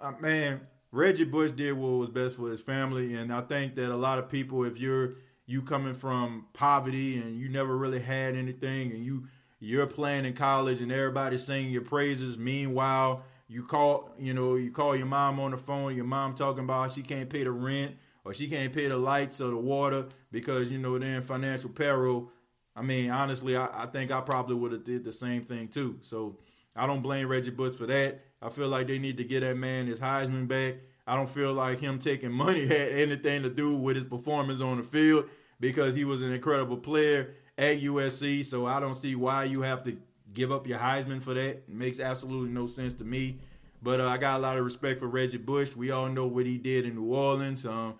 uh, 0.00 0.12
man 0.20 0.60
Reggie 0.92 1.24
Bush 1.24 1.52
did 1.52 1.72
what 1.72 1.92
was 1.92 2.10
best 2.10 2.36
for 2.36 2.50
his 2.50 2.60
family, 2.60 3.14
and 3.14 3.32
I 3.32 3.40
think 3.40 3.74
that 3.76 3.90
a 3.90 3.96
lot 3.96 4.18
of 4.18 4.28
people, 4.28 4.64
if 4.64 4.78
you're 4.78 5.14
you 5.46 5.62
coming 5.62 5.94
from 5.94 6.46
poverty 6.52 7.16
and 7.18 7.38
you 7.38 7.48
never 7.48 7.76
really 7.76 8.00
had 8.00 8.36
anything 8.36 8.92
and 8.92 9.04
you 9.04 9.26
you're 9.58 9.86
playing 9.86 10.24
in 10.24 10.34
college 10.34 10.80
and 10.80 10.90
everybody's 10.90 11.44
singing 11.44 11.70
your 11.70 11.82
praises. 11.82 12.38
Meanwhile, 12.38 13.24
you 13.52 13.62
call 13.62 14.10
you 14.18 14.32
know 14.32 14.54
you 14.54 14.70
call 14.70 14.96
your 14.96 15.06
mom 15.06 15.38
on 15.38 15.50
the 15.50 15.58
phone. 15.58 15.94
Your 15.94 16.06
mom 16.06 16.34
talking 16.34 16.64
about 16.64 16.92
she 16.92 17.02
can't 17.02 17.28
pay 17.28 17.44
the 17.44 17.50
rent 17.50 17.94
or 18.24 18.32
she 18.32 18.48
can't 18.48 18.72
pay 18.72 18.88
the 18.88 18.96
lights 18.96 19.40
or 19.42 19.50
the 19.50 19.56
water 19.56 20.06
because 20.30 20.72
you 20.72 20.78
know 20.78 20.98
they're 20.98 21.16
in 21.16 21.22
financial 21.22 21.68
peril. 21.68 22.30
I 22.74 22.80
mean, 22.80 23.10
honestly, 23.10 23.54
I, 23.54 23.68
I 23.82 23.86
think 23.86 24.10
I 24.10 24.22
probably 24.22 24.56
would 24.56 24.72
have 24.72 24.84
did 24.84 25.04
the 25.04 25.12
same 25.12 25.44
thing 25.44 25.68
too. 25.68 25.98
So 26.00 26.38
I 26.74 26.86
don't 26.86 27.02
blame 27.02 27.28
Reggie 27.28 27.50
Bush 27.50 27.74
for 27.74 27.86
that. 27.86 28.20
I 28.40 28.48
feel 28.48 28.68
like 28.68 28.86
they 28.86 28.98
need 28.98 29.18
to 29.18 29.24
get 29.24 29.40
that 29.40 29.56
man 29.56 29.86
his 29.86 30.00
Heisman 30.00 30.48
back. 30.48 30.76
I 31.06 31.14
don't 31.14 31.28
feel 31.28 31.52
like 31.52 31.78
him 31.78 31.98
taking 31.98 32.32
money 32.32 32.66
had 32.66 32.88
anything 32.88 33.42
to 33.42 33.50
do 33.50 33.76
with 33.76 33.96
his 33.96 34.06
performance 34.06 34.62
on 34.62 34.78
the 34.78 34.82
field 34.82 35.26
because 35.60 35.94
he 35.94 36.06
was 36.06 36.22
an 36.22 36.32
incredible 36.32 36.78
player 36.78 37.34
at 37.58 37.82
USC. 37.82 38.46
So 38.46 38.64
I 38.64 38.80
don't 38.80 38.94
see 38.94 39.14
why 39.14 39.44
you 39.44 39.60
have 39.60 39.82
to 39.82 39.98
give 40.32 40.52
up 40.52 40.66
your 40.66 40.78
Heisman 40.78 41.22
for 41.22 41.34
that. 41.34 41.68
Makes 41.68 42.00
absolutely 42.00 42.50
no 42.50 42.66
sense 42.66 42.94
to 42.94 43.04
me. 43.04 43.38
But 43.82 44.00
uh, 44.00 44.08
I 44.08 44.16
got 44.16 44.38
a 44.38 44.42
lot 44.42 44.56
of 44.56 44.64
respect 44.64 45.00
for 45.00 45.08
Reggie 45.08 45.38
Bush. 45.38 45.74
We 45.74 45.90
all 45.90 46.08
know 46.08 46.26
what 46.26 46.46
he 46.46 46.56
did 46.56 46.86
in 46.86 46.94
New 46.94 47.12
Orleans. 47.12 47.66
Um, 47.66 47.94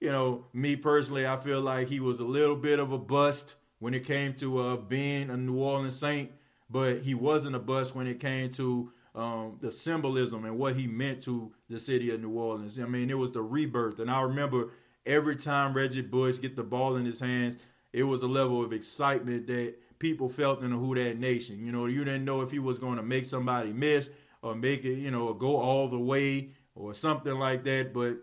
you 0.00 0.10
know, 0.10 0.44
me 0.52 0.76
personally, 0.76 1.26
I 1.26 1.36
feel 1.36 1.60
like 1.60 1.88
he 1.88 2.00
was 2.00 2.20
a 2.20 2.24
little 2.24 2.56
bit 2.56 2.78
of 2.78 2.92
a 2.92 2.98
bust 2.98 3.54
when 3.78 3.94
it 3.94 4.04
came 4.04 4.34
to 4.34 4.58
uh, 4.58 4.76
being 4.76 5.30
a 5.30 5.36
New 5.36 5.58
Orleans 5.58 5.96
Saint, 5.98 6.30
but 6.70 7.02
he 7.02 7.14
wasn't 7.14 7.54
a 7.54 7.58
bust 7.58 7.94
when 7.94 8.06
it 8.06 8.20
came 8.20 8.50
to 8.52 8.92
um, 9.14 9.58
the 9.60 9.70
symbolism 9.70 10.44
and 10.44 10.58
what 10.58 10.76
he 10.76 10.86
meant 10.86 11.22
to 11.22 11.52
the 11.68 11.78
city 11.78 12.10
of 12.10 12.20
New 12.20 12.30
Orleans. 12.30 12.78
I 12.78 12.84
mean, 12.84 13.10
it 13.10 13.18
was 13.18 13.32
the 13.32 13.42
rebirth, 13.42 13.98
and 13.98 14.10
I 14.10 14.22
remember 14.22 14.70
every 15.04 15.36
time 15.36 15.74
Reggie 15.74 16.02
Bush 16.02 16.38
get 16.40 16.56
the 16.56 16.62
ball 16.62 16.96
in 16.96 17.04
his 17.04 17.20
hands, 17.20 17.56
it 17.92 18.02
was 18.02 18.22
a 18.22 18.26
level 18.26 18.62
of 18.62 18.72
excitement 18.72 19.46
that 19.46 19.74
people 19.98 20.28
felt 20.28 20.62
in 20.62 20.70
the 20.70 20.76
Who 20.76 20.94
That 20.94 21.18
Nation. 21.18 21.64
You 21.64 21.72
know, 21.72 21.86
you 21.86 22.04
didn't 22.04 22.24
know 22.24 22.42
if 22.42 22.50
he 22.50 22.58
was 22.58 22.78
going 22.78 22.96
to 22.96 23.02
make 23.02 23.26
somebody 23.26 23.72
miss 23.72 24.10
or 24.42 24.54
make 24.54 24.84
it, 24.84 24.94
you 24.94 25.10
know, 25.10 25.32
go 25.34 25.56
all 25.56 25.88
the 25.88 25.98
way 25.98 26.50
or 26.74 26.94
something 26.94 27.34
like 27.34 27.64
that. 27.64 27.92
But 27.92 28.18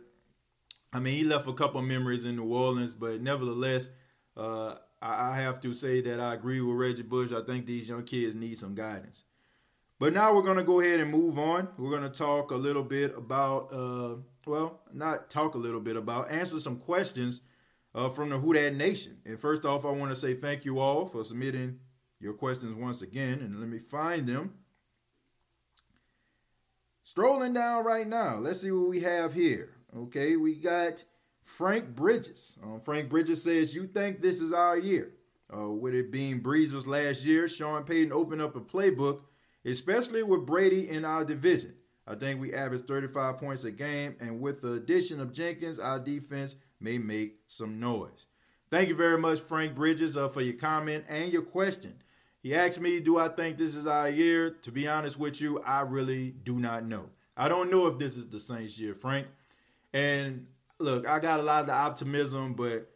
I 0.92 1.00
mean, 1.00 1.16
he 1.16 1.24
left 1.24 1.48
a 1.48 1.54
couple 1.54 1.82
memories 1.82 2.26
in 2.26 2.36
New 2.36 2.54
Orleans, 2.54 2.94
but 2.94 3.22
nevertheless, 3.22 3.90
uh, 4.38 4.76
I 5.02 5.36
have 5.36 5.60
to 5.62 5.74
say 5.74 6.02
that 6.02 6.20
I 6.20 6.34
agree 6.34 6.62
with 6.62 6.78
Reggie 6.78 7.02
Bush. 7.02 7.32
I 7.34 7.44
think 7.44 7.66
these 7.66 7.90
young 7.90 8.04
kids 8.04 8.36
need 8.36 8.58
some 8.58 8.74
guidance. 8.74 9.24
But 10.00 10.14
now 10.14 10.34
we're 10.34 10.44
going 10.44 10.58
to 10.58 10.64
go 10.64 10.80
ahead 10.80 11.00
and 11.00 11.12
move 11.12 11.38
on. 11.38 11.68
We're 11.78 11.90
going 11.90 12.04
to 12.04 12.10
talk 12.10 12.52
a 12.52 12.56
little 12.56 12.84
bit 12.84 13.16
about, 13.18 13.74
uh, 13.74 14.16
well, 14.46 14.82
not 14.94 15.30
talk 15.30 15.56
a 15.56 15.58
little 15.58 15.80
bit 15.80 15.98
about, 15.98 16.32
answer 16.32 16.60
some 16.60 16.78
questions 16.78 17.42
uh, 17.96 18.10
from 18.10 18.30
the 18.30 18.38
Who 18.38 18.54
Nation. 18.54 19.18
And 19.26 19.40
first 19.40 19.66
off, 19.66 19.86
I 19.86 19.92
want 19.92 20.12
to 20.12 20.16
say 20.16 20.34
thank 20.34 20.66
you 20.66 20.80
all 20.80 21.06
for 21.06 21.24
submitting 21.24 21.80
your 22.20 22.34
questions 22.34 22.76
once 22.76 23.02
again. 23.02 23.40
And 23.40 23.60
let 23.60 23.70
me 23.70 23.80
find 23.80 24.28
them. 24.28 24.54
Strolling 27.04 27.54
down 27.54 27.84
right 27.84 28.08
now. 28.08 28.38
Let's 28.38 28.62
see 28.62 28.72
what 28.72 28.90
we 28.90 29.02
have 29.02 29.34
here. 29.34 29.70
Okay, 29.96 30.38
we 30.38 30.56
got 30.56 31.04
Frank 31.44 31.96
Bridges. 31.96 32.58
Um, 32.64 32.80
Frank 32.80 33.10
Bridges 33.10 33.44
says, 33.44 33.76
You 33.76 33.86
think 33.86 34.22
this 34.22 34.42
is 34.42 34.52
our 34.54 34.78
year? 34.78 35.12
Uh, 35.56 35.70
with 35.70 35.94
it 35.94 36.12
being 36.12 36.40
Brees's 36.40 36.88
last 36.88 37.24
year, 37.24 37.48
Sean 37.48 37.84
Payton 37.84 38.12
opened 38.12 38.42
up 38.42 38.56
a 38.56 38.62
playbook, 38.62 39.20
especially 39.66 40.24
with 40.24 40.48
Brady 40.48 40.90
in 40.90 41.06
our 41.06 41.24
division. 41.24 41.76
I 42.06 42.16
think 42.16 42.42
we 42.42 42.54
average 42.54 42.82
35 42.82 43.38
points 43.38 43.64
a 43.64 43.72
game, 43.72 44.16
and 44.20 44.42
with 44.42 44.62
the 44.62 44.74
addition 44.74 45.22
of 45.22 45.32
Jenkins, 45.34 45.80
our 45.80 46.00
defense 46.00 46.56
may 46.80 46.98
make 46.98 47.38
some 47.48 47.80
noise. 47.80 48.28
Thank 48.70 48.90
you 48.90 48.96
very 48.96 49.18
much, 49.18 49.40
Frank 49.40 49.76
Bridges, 49.76 50.18
uh, 50.18 50.28
for 50.28 50.42
your 50.42 50.56
comment 50.56 51.06
and 51.08 51.32
your 51.32 51.44
question. 51.44 51.94
He 52.42 52.54
asked 52.54 52.82
me, 52.82 53.00
Do 53.00 53.18
I 53.18 53.30
think 53.30 53.58
this 53.58 53.76
is 53.76 53.86
our 53.86 54.10
year? 54.10 54.50
To 54.64 54.72
be 54.72 54.88
honest 54.88 55.18
with 55.18 55.40
you, 55.40 55.60
I 55.60 55.82
really 55.82 56.32
do 56.32 56.60
not 56.60 56.86
know. 56.86 57.10
I 57.38 57.48
don't 57.48 57.72
know 57.72 57.88
if 57.88 57.98
this 57.98 58.18
is 58.18 58.28
the 58.28 58.40
Saints' 58.40 58.78
year, 58.78 58.94
Frank. 58.94 59.28
And 59.94 60.48
look, 60.80 61.08
I 61.08 61.20
got 61.20 61.40
a 61.40 61.44
lot 61.44 61.62
of 61.62 61.68
the 61.68 61.74
optimism, 61.74 62.54
but 62.54 62.90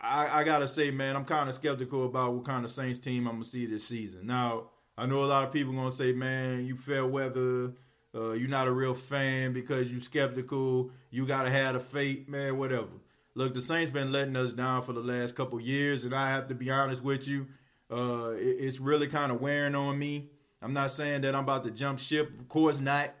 I, 0.00 0.40
I 0.40 0.44
gotta 0.44 0.68
say, 0.68 0.90
man, 0.90 1.16
I'm 1.16 1.24
kind 1.24 1.48
of 1.48 1.54
skeptical 1.54 2.04
about 2.04 2.34
what 2.34 2.44
kind 2.44 2.64
of 2.64 2.70
Saints 2.70 2.98
team 2.98 3.26
I'm 3.26 3.34
gonna 3.34 3.44
see 3.44 3.66
this 3.66 3.86
season. 3.86 4.26
Now, 4.26 4.68
I 4.96 5.06
know 5.06 5.24
a 5.24 5.26
lot 5.26 5.46
of 5.46 5.52
people 5.52 5.72
gonna 5.72 5.90
say, 5.90 6.12
man, 6.12 6.64
you 6.66 6.76
fair 6.76 7.06
weather, 7.06 7.72
uh, 8.14 8.32
you're 8.32 8.48
not 8.48 8.68
a 8.68 8.72
real 8.72 8.94
fan 8.94 9.52
because 9.52 9.90
you're 9.90 10.00
skeptical. 10.00 10.90
You 11.10 11.26
gotta 11.26 11.50
have 11.50 11.74
the 11.74 11.80
faith, 11.80 12.28
man, 12.28 12.56
whatever. 12.58 12.88
Look, 13.34 13.54
the 13.54 13.60
Saints 13.60 13.90
been 13.90 14.12
letting 14.12 14.36
us 14.36 14.52
down 14.52 14.82
for 14.82 14.92
the 14.92 15.00
last 15.00 15.34
couple 15.34 15.60
years, 15.60 16.04
and 16.04 16.14
I 16.14 16.30
have 16.30 16.48
to 16.48 16.54
be 16.54 16.70
honest 16.70 17.02
with 17.02 17.26
you, 17.26 17.48
uh, 17.90 18.30
it, 18.30 18.56
it's 18.60 18.78
really 18.78 19.08
kind 19.08 19.32
of 19.32 19.40
wearing 19.40 19.74
on 19.74 19.98
me. 19.98 20.30
I'm 20.62 20.72
not 20.72 20.92
saying 20.92 21.22
that 21.22 21.34
I'm 21.34 21.42
about 21.42 21.64
to 21.64 21.70
jump 21.70 21.98
ship, 21.98 22.38
of 22.38 22.48
course 22.48 22.78
not, 22.78 23.12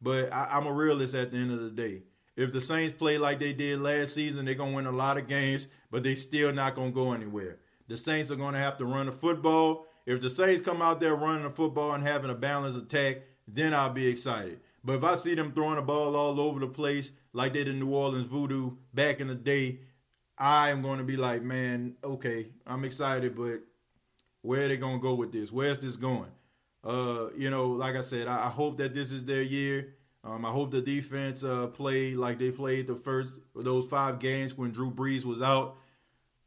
but 0.00 0.32
I, 0.32 0.48
I'm 0.52 0.66
a 0.66 0.72
realist 0.72 1.14
at 1.14 1.32
the 1.32 1.38
end 1.38 1.52
of 1.52 1.60
the 1.60 1.70
day. 1.70 2.02
If 2.36 2.52
the 2.52 2.60
Saints 2.60 2.94
play 2.96 3.18
like 3.18 3.40
they 3.40 3.52
did 3.52 3.80
last 3.80 4.14
season, 4.14 4.44
they're 4.44 4.54
gonna 4.54 4.76
win 4.76 4.86
a 4.86 4.92
lot 4.92 5.16
of 5.16 5.28
games, 5.28 5.66
but 5.90 6.02
they 6.02 6.14
still 6.14 6.52
not 6.52 6.74
gonna 6.74 6.90
go 6.90 7.12
anywhere. 7.12 7.58
The 7.88 7.96
Saints 7.96 8.30
are 8.30 8.36
gonna 8.36 8.58
have 8.58 8.78
to 8.78 8.84
run 8.84 9.06
the 9.06 9.12
football. 9.12 9.86
If 10.06 10.20
the 10.20 10.30
Saints 10.30 10.60
come 10.60 10.82
out 10.82 11.00
there 11.00 11.14
running 11.14 11.44
the 11.44 11.50
football 11.50 11.92
and 11.92 12.02
having 12.02 12.30
a 12.30 12.34
balanced 12.34 12.78
attack, 12.78 13.22
then 13.46 13.74
I'll 13.74 13.90
be 13.90 14.06
excited. 14.06 14.60
But 14.84 14.96
if 14.96 15.04
I 15.04 15.14
see 15.14 15.34
them 15.34 15.52
throwing 15.52 15.76
the 15.76 15.82
ball 15.82 16.16
all 16.16 16.40
over 16.40 16.60
the 16.60 16.66
place 16.66 17.12
like 17.32 17.52
they 17.52 17.60
did 17.64 17.74
in 17.74 17.80
New 17.80 17.94
Orleans 17.94 18.26
Voodoo 18.26 18.72
back 18.92 19.20
in 19.20 19.28
the 19.28 19.34
day, 19.34 19.78
I 20.36 20.70
am 20.70 20.82
going 20.82 20.98
to 20.98 21.04
be 21.04 21.16
like, 21.16 21.42
man, 21.42 21.94
okay, 22.02 22.48
I'm 22.66 22.84
excited, 22.84 23.36
but 23.36 23.60
where 24.40 24.64
are 24.64 24.68
they 24.68 24.76
going 24.76 24.98
to 24.98 25.02
go 25.02 25.14
with 25.14 25.32
this? 25.32 25.52
Where's 25.52 25.78
this 25.78 25.96
going? 25.96 26.30
Uh, 26.84 27.28
you 27.36 27.48
know, 27.48 27.68
like 27.68 27.94
I 27.94 28.00
said, 28.00 28.26
I, 28.26 28.46
I 28.46 28.48
hope 28.48 28.76
that 28.78 28.92
this 28.92 29.12
is 29.12 29.24
their 29.24 29.42
year. 29.42 29.94
Um, 30.24 30.44
I 30.44 30.50
hope 30.50 30.70
the 30.70 30.80
defense 30.80 31.44
uh, 31.44 31.66
played 31.68 32.16
like 32.16 32.38
they 32.38 32.50
played 32.50 32.86
the 32.86 32.94
first 32.94 33.36
those 33.54 33.86
five 33.86 34.18
games 34.18 34.56
when 34.56 34.70
Drew 34.70 34.90
Brees 34.90 35.24
was 35.24 35.42
out. 35.42 35.76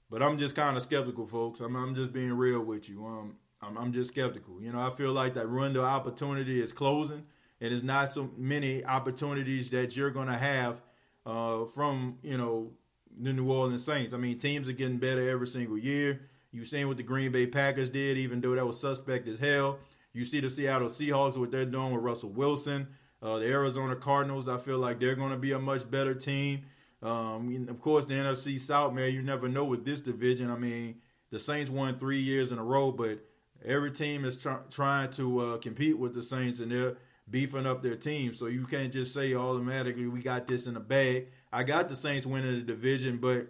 But 0.09 0.21
I'm 0.21 0.37
just 0.37 0.55
kind 0.55 0.77
of 0.77 0.83
skeptical, 0.83 1.25
folks. 1.25 1.59
I'm, 1.59 1.75
I'm 1.75 1.95
just 1.95 2.13
being 2.13 2.33
real 2.33 2.61
with 2.61 2.87
you. 2.89 3.05
Um, 3.05 3.35
I'm, 3.65 3.77
I'm 3.77 3.93
just 3.93 4.11
skeptical. 4.11 4.61
You 4.61 4.71
know, 4.71 4.79
I 4.79 4.91
feel 4.95 5.11
like 5.11 5.33
that 5.35 5.49
window 5.49 5.83
opportunity 5.83 6.61
is 6.61 6.73
closing, 6.73 7.23
and 7.61 7.71
there's 7.71 7.83
not 7.83 8.11
so 8.11 8.29
many 8.37 8.85
opportunities 8.85 9.69
that 9.71 9.95
you're 9.95 10.11
going 10.11 10.27
to 10.27 10.37
have 10.37 10.81
uh, 11.25 11.65
from 11.65 12.17
you 12.21 12.37
know 12.37 12.71
the 13.19 13.33
New 13.33 13.51
Orleans 13.51 13.83
Saints. 13.83 14.13
I 14.13 14.17
mean, 14.17 14.39
teams 14.39 14.69
are 14.69 14.73
getting 14.73 14.97
better 14.97 15.29
every 15.29 15.47
single 15.47 15.77
year. 15.77 16.21
You've 16.51 16.67
seen 16.67 16.87
what 16.87 16.97
the 16.97 17.03
Green 17.03 17.31
Bay 17.31 17.47
Packers 17.47 17.89
did, 17.89 18.17
even 18.17 18.39
though 18.39 18.55
that 18.55 18.65
was 18.65 18.79
suspect 18.79 19.27
as 19.27 19.39
hell. 19.39 19.79
You 20.13 20.23
see 20.23 20.39
the 20.39 20.49
Seattle 20.49 20.87
Seahawks 20.87 21.35
what 21.35 21.51
they're 21.51 21.65
doing 21.65 21.93
with 21.93 22.01
Russell 22.01 22.29
Wilson. 22.29 22.87
Uh, 23.21 23.39
the 23.39 23.45
Arizona 23.45 23.95
Cardinals, 23.95 24.47
I 24.47 24.57
feel 24.57 24.77
like 24.77 24.99
they're 24.99 25.15
going 25.15 25.31
to 25.31 25.37
be 25.37 25.51
a 25.53 25.59
much 25.59 25.89
better 25.89 26.13
team. 26.13 26.63
Um, 27.01 27.67
of 27.69 27.81
course, 27.81 28.05
the 28.05 28.13
NFC 28.13 28.59
South, 28.59 28.93
man, 28.93 29.13
you 29.13 29.21
never 29.21 29.49
know 29.49 29.65
with 29.65 29.83
this 29.83 29.99
division. 29.99 30.49
I 30.49 30.55
mean, 30.55 30.95
the 31.31 31.39
Saints 31.39 31.69
won 31.69 31.97
three 31.99 32.19
years 32.19 32.51
in 32.51 32.57
a 32.57 32.63
row, 32.63 32.91
but 32.91 33.19
every 33.65 33.91
team 33.91 34.25
is 34.25 34.37
tr- 34.37 34.63
trying 34.69 35.11
to 35.11 35.39
uh, 35.39 35.57
compete 35.57 35.97
with 35.97 36.13
the 36.13 36.21
Saints, 36.21 36.59
and 36.59 36.71
they're 36.71 36.97
beefing 37.29 37.65
up 37.65 37.81
their 37.81 37.95
team. 37.95 38.33
So 38.33 38.47
you 38.47 38.65
can't 38.65 38.93
just 38.93 39.13
say 39.13 39.33
automatically 39.33 40.07
we 40.07 40.21
got 40.21 40.47
this 40.47 40.67
in 40.67 40.75
the 40.75 40.79
bag. 40.79 41.27
I 41.51 41.63
got 41.63 41.89
the 41.89 41.95
Saints 41.95 42.25
winning 42.25 42.55
the 42.55 42.61
division, 42.61 43.17
but 43.17 43.47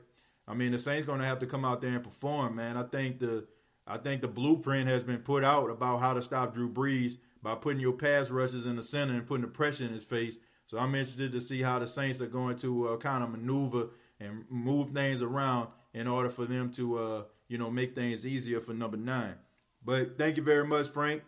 I 0.47 0.54
mean 0.54 0.71
the 0.71 0.80
Saints 0.80 1.06
going 1.06 1.19
to 1.19 1.25
have 1.25 1.39
to 1.39 1.47
come 1.47 1.65
out 1.65 1.82
there 1.82 1.91
and 1.91 2.04
perform, 2.04 2.56
man. 2.56 2.78
I 2.78 2.84
think 2.84 3.19
the 3.19 3.47
I 3.88 3.97
think 3.97 4.21
the 4.21 4.28
blueprint 4.28 4.88
has 4.88 5.04
been 5.04 5.19
put 5.19 5.43
out 5.43 5.69
about 5.69 5.99
how 5.99 6.13
to 6.13 6.21
stop 6.21 6.54
Drew 6.54 6.71
Brees 6.71 7.17
by 7.43 7.54
putting 7.56 7.80
your 7.80 7.93
pass 7.93 8.32
rushes 8.32 8.65
in 8.65 8.75
the 8.75 8.82
center 8.82 9.13
and 9.13 9.28
putting 9.28 9.45
the 9.45 9.51
pressure 9.51 9.86
in 9.86 9.93
his 9.93 10.04
face. 10.04 10.38
So 10.67 10.80
I'm 10.80 10.95
interested 10.95 11.32
to 11.34 11.41
see 11.41 11.62
how 11.62 11.78
the 11.78 11.88
Saints 11.88 12.21
are 12.21 12.28
going 12.28 12.58
to 12.58 12.89
uh, 12.89 12.97
kind 12.97 13.23
of 13.23 13.30
maneuver 13.30 13.89
and 14.19 14.45
move 14.49 14.91
things 14.91 15.21
around 15.21 15.67
in 15.93 16.08
order 16.08 16.30
for 16.30 16.45
them 16.45 16.71
to, 16.71 16.97
uh, 16.97 17.23
you 17.47 17.60
know, 17.60 17.69
make 17.69 17.93
things 17.93 18.25
easier 18.25 18.60
for 18.60 18.73
number 18.73 18.97
nine. 18.97 19.36
But 19.86 20.17
thank 20.17 20.36
you 20.38 20.43
very 20.43 20.65
much, 20.65 20.88
Frank. 20.88 21.24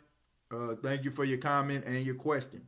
Uh, 0.52 0.76
thank 0.82 1.04
you 1.04 1.12
for 1.12 1.24
your 1.24 1.38
comment 1.38 1.86
and 1.86 2.04
your 2.04 2.16
question. 2.16 2.64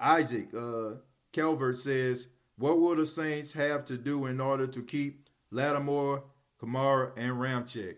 Isaac 0.00 0.48
uh, 0.54 0.96
Calvert 1.32 1.78
says, 1.78 2.28
"What 2.56 2.80
will 2.80 2.96
the 2.96 3.06
Saints 3.06 3.52
have 3.52 3.84
to 3.86 3.96
do 3.96 4.26
in 4.26 4.40
order 4.40 4.66
to 4.66 4.82
keep 4.82 5.28
Lattimore, 5.50 6.24
Kamara, 6.60 7.12
and 7.16 7.32
Ramczyk? 7.36 7.96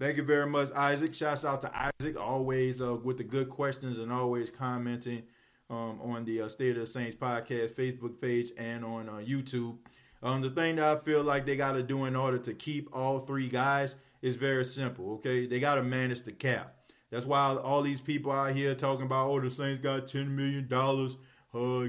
Thank 0.00 0.16
you 0.16 0.24
very 0.24 0.46
much, 0.46 0.70
Isaac. 0.72 1.14
Shouts 1.14 1.44
out 1.44 1.60
to 1.62 1.90
Isaac, 2.00 2.20
always 2.20 2.82
uh, 2.82 2.94
with 2.96 3.16
the 3.16 3.24
good 3.24 3.48
questions 3.48 3.98
and 3.98 4.12
always 4.12 4.50
commenting 4.50 5.22
um, 5.70 6.00
on 6.02 6.24
the 6.24 6.42
uh, 6.42 6.48
State 6.48 6.76
of 6.76 6.80
the 6.80 6.86
Saints 6.86 7.16
podcast 7.16 7.74
Facebook 7.74 8.20
page 8.20 8.50
and 8.58 8.84
on 8.84 9.08
uh, 9.08 9.12
YouTube. 9.12 9.78
Um, 10.22 10.42
the 10.42 10.50
thing 10.50 10.76
that 10.76 10.84
I 10.84 11.00
feel 11.00 11.22
like 11.22 11.46
they 11.46 11.56
got 11.56 11.72
to 11.72 11.82
do 11.82 12.06
in 12.06 12.16
order 12.16 12.38
to 12.38 12.54
keep 12.54 12.88
all 12.92 13.20
three 13.20 13.48
guys 13.48 13.96
is 14.20 14.36
very 14.36 14.64
simple. 14.64 15.12
Okay, 15.14 15.46
they 15.46 15.60
got 15.60 15.76
to 15.76 15.82
manage 15.82 16.22
the 16.22 16.32
cap. 16.32 16.73
That's 17.14 17.26
why 17.26 17.54
all 17.54 17.80
these 17.80 18.00
people 18.00 18.32
out 18.32 18.56
here 18.56 18.74
talking 18.74 19.06
about, 19.06 19.30
oh, 19.30 19.38
the 19.38 19.48
Saints 19.48 19.78
got 19.78 20.08
ten 20.08 20.34
million 20.34 20.66
dollars. 20.66 21.16
Uh, 21.54 21.86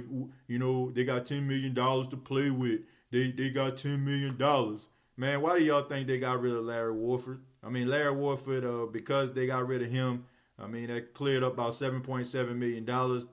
you 0.47 0.59
know, 0.59 0.91
they 0.91 1.03
got 1.03 1.25
ten 1.25 1.47
million 1.47 1.73
dollars 1.73 2.07
to 2.09 2.17
play 2.17 2.51
with. 2.51 2.81
They 3.09 3.31
they 3.31 3.49
got 3.49 3.75
ten 3.75 4.05
million 4.05 4.37
dollars. 4.37 4.87
Man, 5.17 5.41
why 5.41 5.57
do 5.57 5.65
y'all 5.65 5.81
think 5.81 6.05
they 6.05 6.19
got 6.19 6.41
rid 6.41 6.53
of 6.53 6.65
Larry 6.65 6.91
Warford? 6.93 7.39
I 7.63 7.69
mean, 7.69 7.89
Larry 7.89 8.11
Warford, 8.11 8.65
uh, 8.65 8.85
because 8.85 9.33
they 9.33 9.47
got 9.47 9.67
rid 9.67 9.81
of 9.81 9.89
him, 9.89 10.25
I 10.59 10.67
mean, 10.67 10.87
that 10.87 11.15
cleared 11.15 11.41
up 11.41 11.53
about 11.53 11.73
$7.7 11.73 12.55
million, 12.55 12.85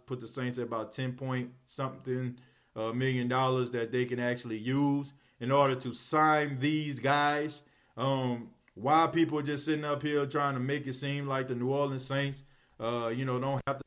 put 0.07 0.20
the 0.20 0.28
Saints 0.28 0.57
at 0.57 0.64
about 0.64 0.92
10 0.92 1.12
point 1.12 1.50
something 1.66 2.38
uh, 2.74 2.92
million 2.92 3.28
dollars 3.28 3.70
that 3.72 3.92
they 3.92 4.07
can 4.07 4.18
actually 4.18 4.57
use 4.57 5.12
in 5.40 5.52
order 5.52 5.74
to 5.74 5.92
sign 5.92 6.59
these 6.59 6.98
guys. 6.98 7.62
Um, 7.98 8.48
why 8.75 9.07
people 9.13 9.39
are 9.39 9.43
just 9.43 9.65
sitting 9.65 9.85
up 9.85 10.03
here 10.03 10.25
trying 10.27 10.55
to 10.55 10.61
make 10.61 10.87
it 10.87 10.95
seem 10.95 11.27
like 11.27 11.49
the 11.49 11.55
New 11.55 11.71
Orleans 11.71 12.05
Saints, 12.05 12.45
uh, 12.81 13.09
you 13.09 13.25
know, 13.25 13.39
don't 13.39 13.61
have 13.67 13.79
to 13.79 13.83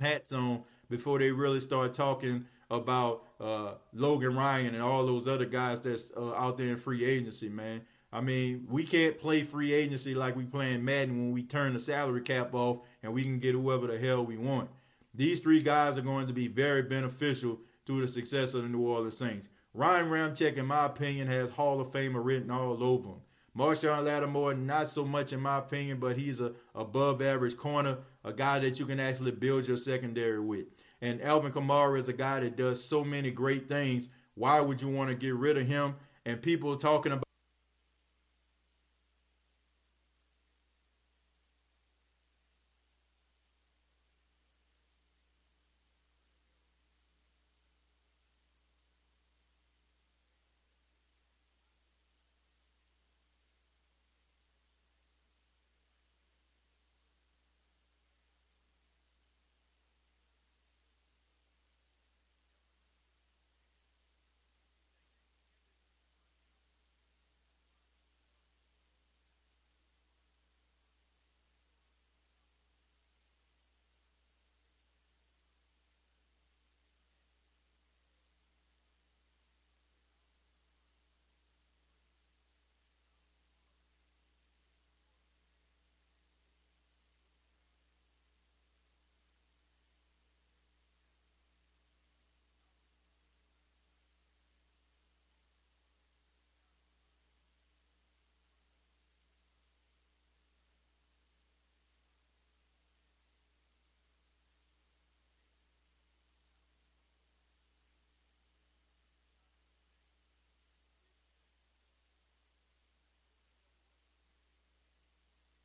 hats 0.00 0.32
on 0.32 0.62
before 0.90 1.18
they 1.18 1.30
really 1.30 1.60
start 1.60 1.94
talking 1.94 2.44
about 2.74 3.24
uh, 3.40 3.74
Logan 3.92 4.36
Ryan 4.36 4.74
and 4.74 4.82
all 4.82 5.06
those 5.06 5.28
other 5.28 5.44
guys 5.44 5.80
that's 5.80 6.12
uh, 6.16 6.34
out 6.34 6.56
there 6.56 6.68
in 6.68 6.76
free 6.76 7.04
agency, 7.04 7.48
man. 7.48 7.82
I 8.12 8.20
mean, 8.20 8.66
we 8.70 8.84
can't 8.84 9.18
play 9.18 9.42
free 9.42 9.72
agency 9.72 10.14
like 10.14 10.36
we 10.36 10.44
playing 10.44 10.84
Madden 10.84 11.18
when 11.18 11.32
we 11.32 11.42
turn 11.42 11.72
the 11.72 11.80
salary 11.80 12.20
cap 12.20 12.54
off 12.54 12.78
and 13.02 13.12
we 13.12 13.22
can 13.22 13.40
get 13.40 13.54
whoever 13.54 13.88
the 13.88 13.98
hell 13.98 14.24
we 14.24 14.36
want. 14.36 14.70
These 15.12 15.40
three 15.40 15.62
guys 15.62 15.98
are 15.98 16.02
going 16.02 16.28
to 16.28 16.32
be 16.32 16.46
very 16.46 16.82
beneficial 16.82 17.58
to 17.86 18.00
the 18.00 18.06
success 18.06 18.54
of 18.54 18.62
the 18.62 18.68
New 18.68 18.86
Orleans 18.86 19.16
Saints. 19.16 19.48
Ryan 19.74 20.06
Ramczyk, 20.06 20.56
in 20.56 20.66
my 20.66 20.86
opinion, 20.86 21.26
has 21.26 21.50
Hall 21.50 21.80
of 21.80 21.90
Famer 21.90 22.24
written 22.24 22.50
all 22.50 22.82
over 22.82 23.08
him. 23.08 23.20
Marshon 23.56 24.04
Lattimore, 24.04 24.54
not 24.54 24.88
so 24.88 25.04
much 25.04 25.32
in 25.32 25.40
my 25.40 25.58
opinion, 25.58 25.98
but 26.00 26.16
he's 26.16 26.40
a 26.40 26.52
above 26.74 27.22
average 27.22 27.56
corner, 27.56 27.98
a 28.24 28.32
guy 28.32 28.58
that 28.58 28.80
you 28.80 28.86
can 28.86 28.98
actually 28.98 29.30
build 29.30 29.68
your 29.68 29.76
secondary 29.76 30.40
with. 30.40 30.66
And 31.04 31.20
Alvin 31.20 31.52
Kamara 31.52 31.98
is 31.98 32.08
a 32.08 32.14
guy 32.14 32.40
that 32.40 32.56
does 32.56 32.82
so 32.82 33.04
many 33.04 33.30
great 33.30 33.68
things. 33.68 34.08
Why 34.36 34.58
would 34.58 34.80
you 34.80 34.88
want 34.88 35.10
to 35.10 35.14
get 35.14 35.34
rid 35.34 35.58
of 35.58 35.66
him? 35.66 35.96
And 36.24 36.40
people 36.40 36.74
talking 36.78 37.12
about 37.12 37.24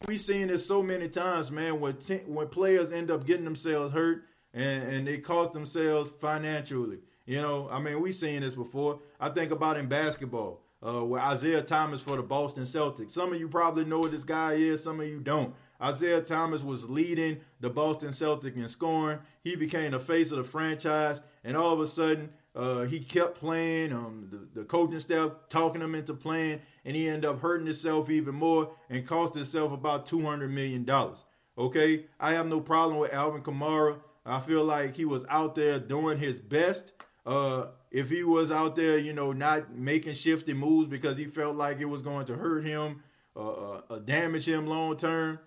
we 0.10 0.18
seen 0.18 0.48
this 0.48 0.66
so 0.66 0.82
many 0.82 1.08
times, 1.08 1.52
man. 1.52 1.80
When 1.80 1.98
ten, 1.98 2.22
when 2.26 2.48
players 2.48 2.92
end 2.92 3.12
up 3.12 3.28
getting 3.28 3.46
themselves 3.46 3.94
hurt 3.94 4.24
and 4.56 4.82
and 4.82 5.08
they 5.08 5.20
cost 5.20 5.54
themselves 5.54 6.10
financially. 6.20 6.98
You 7.28 7.44
know, 7.44 7.70
I 7.72 7.80
mean, 7.80 8.02
we've 8.02 8.16
seen 8.16 8.42
this 8.42 8.56
before. 8.56 9.02
I 9.20 9.30
think 9.30 9.52
about 9.52 9.78
in 9.78 9.86
basketball, 9.86 10.64
uh, 10.82 11.06
where 11.06 11.22
Isaiah 11.22 11.62
Thomas 11.62 12.02
for 12.02 12.16
the 12.16 12.24
Boston 12.24 12.64
Celtics. 12.64 13.12
Some 13.12 13.34
of 13.34 13.40
you 13.40 13.48
probably 13.48 13.86
know 13.86 14.00
what 14.00 14.10
this 14.10 14.24
guy 14.24 14.54
is. 14.54 14.84
Some 14.84 15.00
of 15.00 15.06
you 15.06 15.20
don't. 15.20 15.54
Isaiah 15.80 16.22
Thomas 16.22 16.64
was 16.64 16.90
leading 16.90 17.42
the 17.60 17.70
Boston 17.70 18.10
Celtics 18.10 18.56
in 18.56 18.68
scoring. 18.68 19.20
He 19.44 19.56
became 19.56 19.92
the 19.92 20.00
face 20.00 20.32
of 20.32 20.40
the 20.40 20.44
franchise, 20.44 21.22
and 21.44 21.56
all 21.56 21.72
of 21.72 21.82
a 21.82 21.88
sudden, 21.88 22.32
uh, 22.60 22.82
he 22.82 23.00
kept 23.00 23.38
playing. 23.38 23.94
Um, 23.94 24.28
the, 24.30 24.60
the, 24.60 24.66
coaching 24.66 25.00
staff 25.00 25.32
talking 25.48 25.82
him 25.82 25.96
into 25.96 26.14
playing, 26.14 26.60
and 26.84 26.94
he 26.94 27.08
ended 27.08 27.30
up 27.30 27.40
hurting 27.40 27.66
himself 27.66 28.10
even 28.10 28.36
more 28.36 28.72
and 28.90 29.08
cost 29.08 29.34
himself 29.34 29.72
about 29.72 30.06
two 30.06 30.26
hundred 30.26 30.52
million 30.52 30.84
dollars. 30.84 31.24
Okay, 31.58 32.08
I 32.20 32.34
have 32.34 32.48
no 32.48 32.60
problem 32.60 33.00
with 33.00 33.14
Alvin 33.14 33.44
Kamara. 33.44 34.00
I 34.26 34.42
feel 34.42 34.66
like 34.66 34.96
he 34.96 35.06
was 35.06 35.26
out 35.30 35.56
there 35.56 35.80
doing 35.80 36.18
his 36.18 36.42
best. 36.42 36.92
Uh, 37.26 37.68
if 37.92 38.10
he 38.10 38.24
was 38.24 38.52
out 38.52 38.76
there, 38.76 38.98
you 38.98 39.14
know, 39.14 39.32
not 39.32 39.74
making 39.74 40.14
shifty 40.16 40.54
moves 40.54 40.90
because 40.90 41.18
he 41.18 41.26
felt 41.26 41.56
like 41.56 41.80
it 41.80 41.86
was 41.86 42.02
going 42.02 42.26
to 42.26 42.36
hurt 42.36 42.66
him, 42.66 43.02
uh, 43.38 43.40
uh, 43.40 43.82
uh 43.90 44.00
damage 44.00 44.46
him 44.46 44.68
long 44.68 44.98
term, 44.98 45.40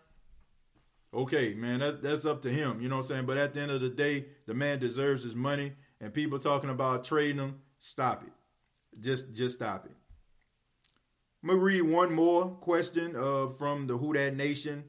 okay, 1.12 1.52
man, 1.52 1.80
that's 1.80 2.00
that's 2.00 2.24
up 2.24 2.40
to 2.40 2.50
him. 2.50 2.80
You 2.80 2.88
know 2.88 2.96
what 2.96 3.02
I'm 3.02 3.08
saying? 3.08 3.26
But 3.26 3.36
at 3.36 3.52
the 3.52 3.60
end 3.60 3.70
of 3.70 3.82
the 3.82 3.90
day, 3.90 4.24
the 4.46 4.54
man 4.54 4.78
deserves 4.78 5.24
his 5.24 5.36
money 5.36 5.72
and 6.02 6.12
people 6.12 6.38
talking 6.38 6.68
about 6.68 7.04
trading 7.04 7.36
them, 7.36 7.60
stop 7.78 8.24
it. 8.24 9.00
Just 9.00 9.32
just 9.32 9.56
stop 9.56 9.86
it. 9.86 9.92
I'm 11.42 11.48
gonna 11.48 11.60
read 11.60 11.82
one 11.82 12.12
more 12.12 12.50
question 12.50 13.16
uh, 13.16 13.48
from 13.48 13.86
the 13.86 13.96
Who 13.96 14.12
That 14.12 14.36
Nation, 14.36 14.84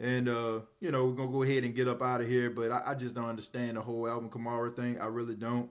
and 0.00 0.28
uh, 0.28 0.60
you 0.80 0.90
know 0.90 1.06
we're 1.06 1.14
gonna 1.14 1.32
go 1.32 1.42
ahead 1.42 1.64
and 1.64 1.74
get 1.74 1.88
up 1.88 2.00
out 2.00 2.22
of 2.22 2.28
here. 2.28 2.48
But 2.48 2.70
I, 2.70 2.82
I, 2.86 2.94
just 2.94 3.14
don't 3.14 3.28
understand 3.28 3.76
the 3.76 3.82
whole 3.82 4.08
Alvin 4.08 4.30
Kamara 4.30 4.74
thing. 4.74 4.98
I 4.98 5.06
really 5.06 5.34
don't. 5.34 5.68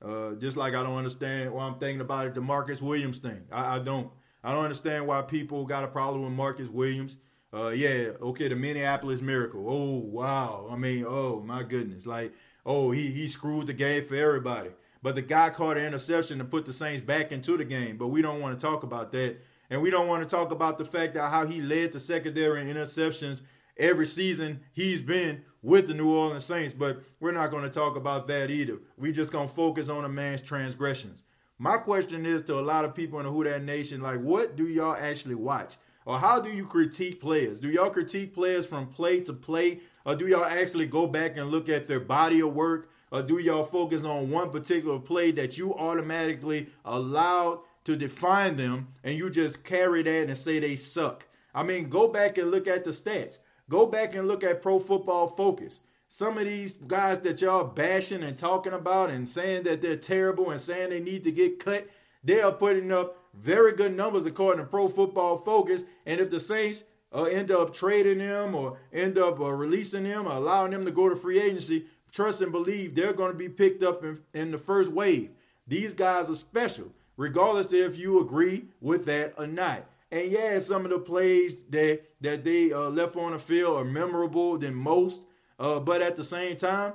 Uh, 0.00 0.34
just 0.34 0.56
like 0.56 0.74
I 0.74 0.82
don't 0.82 0.96
understand 0.96 1.52
why 1.52 1.64
I'm 1.64 1.78
thinking 1.78 2.02
about 2.02 2.26
it, 2.26 2.34
the 2.34 2.40
Marcus 2.40 2.80
Williams 2.80 3.18
thing. 3.18 3.42
I, 3.50 3.76
I 3.76 3.78
don't. 3.78 4.10
I 4.44 4.52
don't 4.52 4.62
understand 4.62 5.06
why 5.06 5.22
people 5.22 5.64
got 5.64 5.82
a 5.82 5.88
problem 5.88 6.22
with 6.22 6.32
Marcus 6.32 6.68
Williams. 6.68 7.16
Uh, 7.52 7.68
yeah, 7.68 8.10
okay, 8.20 8.48
the 8.48 8.54
Minneapolis 8.54 9.22
Miracle. 9.22 9.64
Oh 9.66 9.98
wow. 9.98 10.68
I 10.70 10.76
mean, 10.76 11.04
oh 11.08 11.40
my 11.40 11.62
goodness. 11.62 12.06
Like 12.06 12.32
oh, 12.66 12.90
he 12.90 13.10
he 13.10 13.28
screwed 13.28 13.68
the 13.68 13.72
game 13.72 14.04
for 14.04 14.16
everybody. 14.16 14.70
But 15.02 15.14
the 15.14 15.22
guy 15.22 15.50
caught 15.50 15.76
an 15.76 15.86
interception 15.86 16.38
to 16.38 16.44
put 16.44 16.66
the 16.66 16.72
Saints 16.72 17.00
back 17.00 17.30
into 17.30 17.56
the 17.56 17.64
game. 17.64 17.96
But 17.96 18.08
we 18.08 18.22
don't 18.22 18.40
want 18.40 18.58
to 18.58 18.66
talk 18.66 18.82
about 18.82 19.12
that. 19.12 19.36
And 19.70 19.80
we 19.80 19.90
don't 19.90 20.08
want 20.08 20.28
to 20.28 20.36
talk 20.36 20.50
about 20.50 20.78
the 20.78 20.84
fact 20.84 21.14
that 21.14 21.30
how 21.30 21.46
he 21.46 21.60
led 21.60 21.92
the 21.92 22.00
secondary 22.00 22.60
in 22.60 22.68
interceptions 22.68 23.42
every 23.76 24.06
season 24.06 24.60
he's 24.72 25.02
been 25.02 25.42
with 25.62 25.86
the 25.86 25.94
New 25.94 26.12
Orleans 26.12 26.44
Saints. 26.44 26.74
But 26.74 27.02
we're 27.20 27.32
not 27.32 27.50
going 27.50 27.62
to 27.62 27.70
talk 27.70 27.96
about 27.96 28.26
that 28.28 28.50
either. 28.50 28.78
we 28.96 29.12
just 29.12 29.32
going 29.32 29.48
to 29.48 29.54
focus 29.54 29.88
on 29.88 30.04
a 30.04 30.08
man's 30.08 30.42
transgressions. 30.42 31.22
My 31.58 31.78
question 31.78 32.26
is 32.26 32.42
to 32.42 32.58
a 32.58 32.60
lot 32.60 32.84
of 32.84 32.94
people 32.94 33.18
in 33.18 33.26
the 33.26 33.32
Who 33.32 33.44
That 33.44 33.64
Nation, 33.64 34.02
like, 34.02 34.20
what 34.20 34.56
do 34.56 34.66
y'all 34.66 34.96
actually 34.98 35.36
watch? 35.36 35.76
Or 36.04 36.18
how 36.18 36.40
do 36.40 36.50
you 36.50 36.64
critique 36.64 37.20
players? 37.20 37.60
Do 37.60 37.68
y'all 37.68 37.90
critique 37.90 38.34
players 38.34 38.66
from 38.66 38.86
play 38.86 39.20
to 39.20 39.32
play? 39.32 39.80
Or 40.06 40.14
do 40.14 40.28
y'all 40.28 40.44
actually 40.44 40.86
go 40.86 41.08
back 41.08 41.36
and 41.36 41.50
look 41.50 41.68
at 41.68 41.88
their 41.88 41.98
body 41.98 42.40
of 42.40 42.54
work? 42.54 42.88
Or 43.10 43.22
do 43.22 43.38
y'all 43.38 43.64
focus 43.64 44.04
on 44.04 44.30
one 44.30 44.50
particular 44.50 45.00
play 45.00 45.32
that 45.32 45.58
you 45.58 45.74
automatically 45.74 46.68
allowed 46.84 47.58
to 47.84 47.96
define 47.96 48.56
them 48.56 48.88
and 49.02 49.18
you 49.18 49.30
just 49.30 49.64
carry 49.64 50.04
that 50.04 50.28
and 50.28 50.38
say 50.38 50.60
they 50.60 50.76
suck? 50.76 51.26
I 51.52 51.64
mean, 51.64 51.88
go 51.88 52.06
back 52.06 52.38
and 52.38 52.52
look 52.52 52.68
at 52.68 52.84
the 52.84 52.90
stats. 52.90 53.38
Go 53.68 53.84
back 53.84 54.14
and 54.14 54.28
look 54.28 54.44
at 54.44 54.62
Pro 54.62 54.78
Football 54.78 55.26
Focus. 55.26 55.80
Some 56.08 56.38
of 56.38 56.44
these 56.44 56.74
guys 56.74 57.18
that 57.20 57.40
y'all 57.40 57.64
bashing 57.64 58.22
and 58.22 58.38
talking 58.38 58.74
about 58.74 59.10
and 59.10 59.28
saying 59.28 59.64
that 59.64 59.82
they're 59.82 59.96
terrible 59.96 60.50
and 60.50 60.60
saying 60.60 60.90
they 60.90 61.00
need 61.00 61.24
to 61.24 61.32
get 61.32 61.58
cut, 61.58 61.88
they 62.22 62.40
are 62.40 62.52
putting 62.52 62.92
up 62.92 63.18
very 63.34 63.72
good 63.72 63.96
numbers 63.96 64.24
according 64.24 64.64
to 64.64 64.70
Pro 64.70 64.86
Football 64.86 65.38
Focus. 65.38 65.82
And 66.04 66.20
if 66.20 66.30
the 66.30 66.38
Saints 66.38 66.84
uh, 67.14 67.24
end 67.24 67.50
up 67.50 67.72
trading 67.72 68.20
him 68.20 68.54
or 68.54 68.78
end 68.92 69.18
up 69.18 69.40
uh, 69.40 69.50
releasing 69.50 70.04
him 70.04 70.26
or 70.26 70.32
allowing 70.32 70.72
him 70.72 70.84
to 70.84 70.90
go 70.90 71.08
to 71.08 71.16
free 71.16 71.40
agency, 71.40 71.86
trust 72.12 72.40
and 72.40 72.52
believe 72.52 72.94
they're 72.94 73.12
going 73.12 73.32
to 73.32 73.38
be 73.38 73.48
picked 73.48 73.82
up 73.82 74.04
in, 74.04 74.18
in 74.34 74.50
the 74.50 74.58
first 74.58 74.92
wave. 74.92 75.30
These 75.66 75.94
guys 75.94 76.30
are 76.30 76.34
special, 76.34 76.92
regardless 77.16 77.72
if 77.72 77.98
you 77.98 78.20
agree 78.20 78.66
with 78.80 79.04
that 79.06 79.34
or 79.38 79.46
not. 79.46 79.86
And 80.10 80.30
yeah, 80.30 80.58
some 80.58 80.84
of 80.84 80.90
the 80.90 80.98
plays 80.98 81.56
that 81.70 82.02
that 82.20 82.44
they 82.44 82.72
uh, 82.72 82.90
left 82.90 83.16
on 83.16 83.32
the 83.32 83.38
field 83.38 83.76
are 83.76 83.84
memorable 83.84 84.56
than 84.56 84.74
most. 84.74 85.22
Uh, 85.58 85.80
but 85.80 86.02
at 86.02 86.16
the 86.16 86.24
same 86.24 86.56
time, 86.56 86.94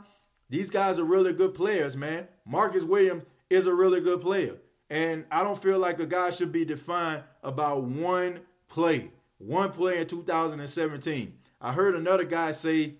these 0.49 0.69
guys 0.69 0.99
are 0.99 1.03
really 1.03 1.33
good 1.33 1.53
players, 1.53 1.97
man. 1.97 2.27
Marcus 2.45 2.83
Williams 2.83 3.23
is 3.49 3.67
a 3.67 3.73
really 3.73 4.01
good 4.01 4.21
player. 4.21 4.55
And 4.89 5.25
I 5.31 5.43
don't 5.43 5.61
feel 5.61 5.79
like 5.79 5.99
a 5.99 6.05
guy 6.05 6.29
should 6.31 6.51
be 6.51 6.65
defined 6.65 7.23
about 7.43 7.83
one 7.83 8.41
play, 8.67 9.11
one 9.45 9.71
play 9.71 9.99
in 9.99 10.07
2017. 10.07 11.33
I 11.59 11.71
heard 11.73 11.95
another 11.95 12.23
guy 12.23 12.51
say, 12.51 12.95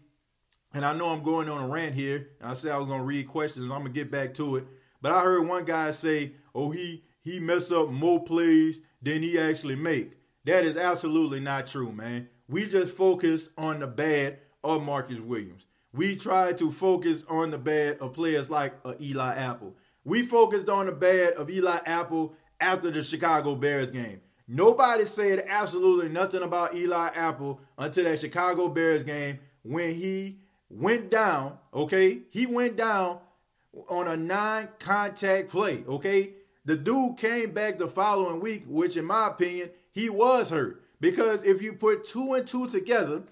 and 0.74 0.86
I 0.86 0.94
know 0.94 1.10
I'm 1.10 1.24
going 1.24 1.50
on 1.50 1.64
a 1.64 1.68
rant 1.68 1.96
here, 1.96 2.30
and 2.40 2.50
I 2.50 2.54
said 2.54 2.72
I 2.72 2.78
was 2.78 2.88
to 2.88 3.00
read 3.00 3.28
questions. 3.28 3.72
I'm 3.72 3.84
to 3.84 3.90
get 3.90 4.12
back 4.12 4.34
to 4.36 4.58
it. 4.58 4.66
But 5.02 5.12
I 5.12 5.22
heard 5.22 5.48
one 5.48 5.66
guy 5.66 5.90
say, 5.92 6.34
oh, 6.54 6.72
he 6.72 7.04
he 7.22 7.40
mess 7.40 7.72
up 7.72 7.90
more 7.90 8.24
plays 8.24 8.82
than 9.02 9.22
he 9.22 9.38
actually 9.38 9.76
make. 9.76 10.14
That 10.46 10.66
is 10.66 10.78
absolutely 10.78 11.40
not 11.40 11.68
true, 11.68 11.92
man. 11.92 12.30
We 12.48 12.66
just 12.66 12.94
focus 12.94 13.50
on 13.58 13.80
the 13.80 13.88
bad 13.88 14.40
of 14.64 14.84
Marcus 14.84 15.20
Williams. 15.20 15.66
We 15.94 16.16
try 16.16 16.54
to 16.54 16.72
focus 16.72 17.26
on 17.30 17.52
the 17.52 17.58
bad 17.58 17.98
of 18.00 18.14
players 18.14 18.50
like 18.50 18.74
uh, 18.86 18.94
Eli 19.00 19.36
Apple. 19.36 19.76
We 20.04 20.24
focused 20.24 20.70
on 20.70 20.88
the 20.88 20.92
bad 20.92 21.34
of 21.34 21.50
Eli 21.50 21.80
Apple 21.86 22.34
after 22.60 22.90
the 22.90 23.04
Chicago 23.04 23.56
Bears 23.56 23.92
game. 23.92 24.22
Nobody 24.54 25.06
said 25.06 25.46
absolutely 25.48 26.10
nothing 26.10 26.44
about 26.44 26.76
Eli 26.76 27.08
Apple 27.16 27.62
until 27.78 28.04
that 28.04 28.20
Chicago 28.20 28.68
Bears 28.68 29.02
game 29.02 29.40
when 29.64 29.96
he 29.96 30.40
went 30.70 31.10
down, 31.10 31.58
okay? 31.74 32.20
He 32.32 32.46
went 32.46 32.76
down 32.76 33.20
on 33.88 34.10
a 34.10 34.18
non 34.18 34.68
contact 34.78 35.50
play, 35.50 35.86
okay? 35.88 36.32
The 36.66 36.76
dude 36.76 37.16
came 37.16 37.52
back 37.52 37.80
the 37.80 37.88
following 37.88 38.42
week, 38.42 38.66
which, 38.68 38.98
in 38.98 39.06
my 39.06 39.28
opinion, 39.28 39.70
he 39.94 40.10
was 40.10 40.50
hurt. 40.50 40.84
Because 41.00 41.44
if 41.44 41.62
you 41.62 41.72
put 41.72 42.04
two 42.04 42.34
and 42.34 42.46
two 42.46 42.68
together, 42.68 43.24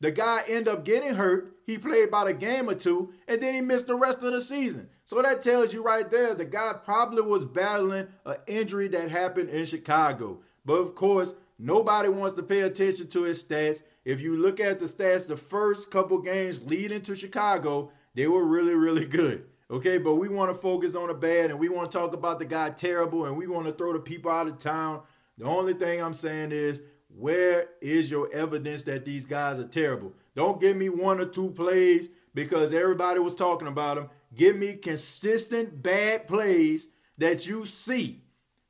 the 0.00 0.10
guy 0.10 0.42
ended 0.48 0.66
up 0.66 0.84
getting 0.84 1.14
hurt. 1.14 1.54
He 1.66 1.78
played 1.78 2.08
about 2.08 2.26
a 2.26 2.34
game 2.34 2.68
or 2.68 2.74
two, 2.74 3.14
and 3.28 3.40
then 3.40 3.54
he 3.54 3.60
missed 3.60 3.86
the 3.86 3.94
rest 3.94 4.24
of 4.24 4.32
the 4.32 4.40
season. 4.40 4.88
So 5.04 5.22
that 5.22 5.40
tells 5.40 5.72
you 5.72 5.84
right 5.84 6.10
there 6.10 6.34
the 6.34 6.44
guy 6.44 6.74
probably 6.84 7.22
was 7.22 7.44
battling 7.44 8.08
an 8.26 8.36
injury 8.48 8.88
that 8.88 9.08
happened 9.08 9.50
in 9.50 9.66
Chicago. 9.66 10.40
But 10.64 10.74
of 10.74 10.94
course, 10.94 11.34
nobody 11.58 12.08
wants 12.08 12.36
to 12.36 12.42
pay 12.42 12.60
attention 12.60 13.08
to 13.08 13.24
his 13.24 13.42
stats. 13.42 13.82
If 14.04 14.20
you 14.20 14.36
look 14.36 14.60
at 14.60 14.80
the 14.80 14.86
stats, 14.86 15.26
the 15.26 15.36
first 15.36 15.90
couple 15.90 16.18
games 16.18 16.62
leading 16.62 17.02
to 17.02 17.14
Chicago, 17.16 17.90
they 18.14 18.28
were 18.28 18.44
really, 18.44 18.74
really 18.74 19.04
good. 19.04 19.46
Okay, 19.70 19.98
but 19.98 20.16
we 20.16 20.28
want 20.28 20.54
to 20.54 20.60
focus 20.60 20.94
on 20.94 21.08
the 21.08 21.14
bad 21.14 21.50
and 21.50 21.58
we 21.58 21.68
want 21.68 21.90
to 21.90 21.98
talk 21.98 22.12
about 22.12 22.38
the 22.38 22.44
guy 22.44 22.70
terrible 22.70 23.24
and 23.24 23.36
we 23.36 23.46
want 23.46 23.66
to 23.66 23.72
throw 23.72 23.92
the 23.92 23.98
people 23.98 24.30
out 24.30 24.46
of 24.46 24.58
town. 24.58 25.02
The 25.38 25.46
only 25.46 25.74
thing 25.74 26.02
I'm 26.02 26.12
saying 26.12 26.52
is, 26.52 26.82
where 27.08 27.68
is 27.80 28.10
your 28.10 28.30
evidence 28.32 28.82
that 28.82 29.04
these 29.04 29.24
guys 29.24 29.58
are 29.58 29.66
terrible? 29.66 30.12
Don't 30.34 30.60
give 30.60 30.76
me 30.76 30.88
one 30.88 31.20
or 31.20 31.26
two 31.26 31.50
plays 31.50 32.08
because 32.34 32.74
everybody 32.74 33.20
was 33.20 33.34
talking 33.34 33.68
about 33.68 33.96
them. 33.96 34.10
Give 34.34 34.56
me 34.56 34.74
consistent 34.74 35.82
bad 35.82 36.26
plays 36.26 36.88
that 37.18 37.46
you 37.46 37.64
see 37.64 38.23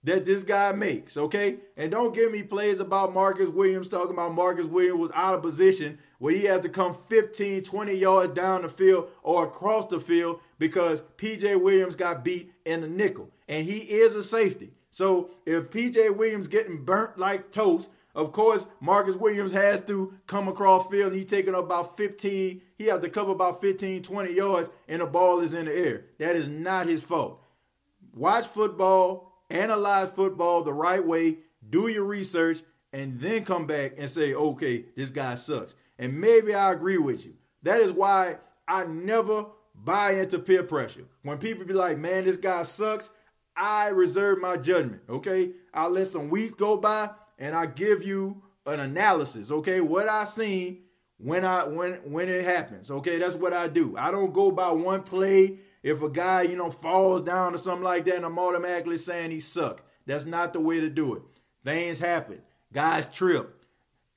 that 0.04 0.26
this 0.26 0.42
guy 0.42 0.72
makes, 0.72 1.16
okay? 1.16 1.56
And 1.76 1.90
don't 1.90 2.14
give 2.14 2.30
me 2.30 2.42
plays 2.42 2.78
about 2.78 3.14
Marcus 3.14 3.48
Williams 3.48 3.88
talking 3.88 4.12
about 4.12 4.34
Marcus 4.34 4.66
Williams 4.66 5.00
was 5.00 5.10
out 5.14 5.34
of 5.34 5.42
position 5.42 5.98
where 6.18 6.34
he 6.34 6.44
had 6.44 6.62
to 6.62 6.68
come 6.68 6.96
15, 7.08 7.62
20 7.62 7.94
yards 7.94 8.34
down 8.34 8.62
the 8.62 8.68
field 8.68 9.08
or 9.22 9.44
across 9.44 9.86
the 9.86 9.98
field 9.98 10.40
because 10.58 11.02
PJ 11.16 11.60
Williams 11.60 11.94
got 11.94 12.22
beat 12.22 12.52
in 12.66 12.82
the 12.82 12.88
nickel. 12.88 13.30
And 13.48 13.66
he 13.66 13.78
is 13.78 14.14
a 14.14 14.22
safety. 14.22 14.72
So 14.90 15.30
if 15.46 15.70
PJ 15.70 16.14
Williams 16.16 16.48
getting 16.48 16.84
burnt 16.84 17.18
like 17.18 17.50
toast, 17.50 17.90
of 18.14 18.30
course, 18.30 18.66
Marcus 18.80 19.16
Williams 19.16 19.52
has 19.52 19.82
to 19.86 20.14
come 20.26 20.48
across 20.48 20.86
field 20.88 21.08
and 21.08 21.16
he's 21.16 21.26
taking 21.26 21.54
up 21.54 21.64
about 21.64 21.96
15, 21.96 22.60
he 22.76 22.84
has 22.84 23.00
to 23.00 23.08
cover 23.08 23.32
about 23.32 23.60
15, 23.60 24.02
20 24.02 24.32
yards 24.32 24.68
and 24.86 25.00
the 25.00 25.06
ball 25.06 25.40
is 25.40 25.54
in 25.54 25.64
the 25.64 25.74
air. 25.74 26.04
That 26.18 26.36
is 26.36 26.48
not 26.48 26.86
his 26.86 27.02
fault. 27.02 27.40
Watch 28.14 28.46
football 28.46 29.34
analyze 29.50 30.11
football 30.11 30.62
the 30.62 30.72
right 30.72 31.04
way, 31.04 31.38
do 31.68 31.88
your 31.88 32.04
research, 32.04 32.61
and 32.92 33.18
then 33.20 33.44
come 33.44 33.66
back 33.66 33.94
and 33.98 34.09
say, 34.09 34.35
okay, 34.35 34.85
this 34.96 35.11
guy 35.11 35.35
sucks. 35.35 35.74
And 35.98 36.20
maybe 36.20 36.54
I 36.54 36.72
agree 36.72 36.98
with 36.98 37.24
you. 37.24 37.35
That 37.62 37.80
is 37.80 37.92
why 37.92 38.37
I 38.68 38.85
never 38.85 39.46
buy 39.74 40.12
into 40.12 40.38
peer 40.38 40.62
pressure. 40.62 41.07
When 41.22 41.38
people 41.38 41.64
be 41.64 41.74
like, 41.74 41.98
man, 41.98 42.24
this 42.24 42.37
guy 42.37 42.62
sucks, 42.62 43.11
I 43.57 43.88
reserve 43.88 44.40
my 44.40 44.57
judgment, 44.57 45.02
okay? 45.09 45.52
I 45.72 45.87
let 45.87 46.09
some 46.09 46.28
weeks 46.28 46.54
go 46.54 46.76
by 46.76 47.11
and 47.38 47.54
I 47.54 47.66
give 47.66 48.04
you 48.04 48.42
an 48.66 48.80
analysis, 48.80 49.50
okay? 49.50 49.80
What 49.80 50.09
I 50.09 50.24
seen 50.24 50.78
when 51.18 51.44
I 51.44 51.64
when 51.64 51.94
when 52.11 52.28
it 52.28 52.44
happens, 52.44 52.90
okay? 52.90 53.18
That's 53.18 53.37
what 53.37 53.52
I 53.52 53.68
do. 53.68 53.96
I 53.96 54.11
don't 54.11 54.33
go 54.33 54.50
by 54.50 54.70
one 54.70 55.02
play 55.02 55.59
if 55.85 56.03
a 56.03 56.09
guy, 56.09 56.42
you 56.42 56.57
know, 56.57 56.70
falls 56.70 57.20
down 57.20 57.55
or 57.55 57.59
something 57.59 57.85
like 57.85 58.07
that, 58.07 58.16
and 58.16 58.25
I'm 58.25 58.38
automatically 58.38 58.97
saying 58.97 59.31
he 59.31 59.38
suck. 59.38 59.83
That's 60.07 60.25
not 60.25 60.55
the 60.55 60.61
way 60.61 60.81
to 60.81 60.88
do 60.88 61.14
it. 61.14 61.23
Things 61.62 61.99
happen. 61.99 62.40
Guys 62.73 63.07
trip. 63.07 63.64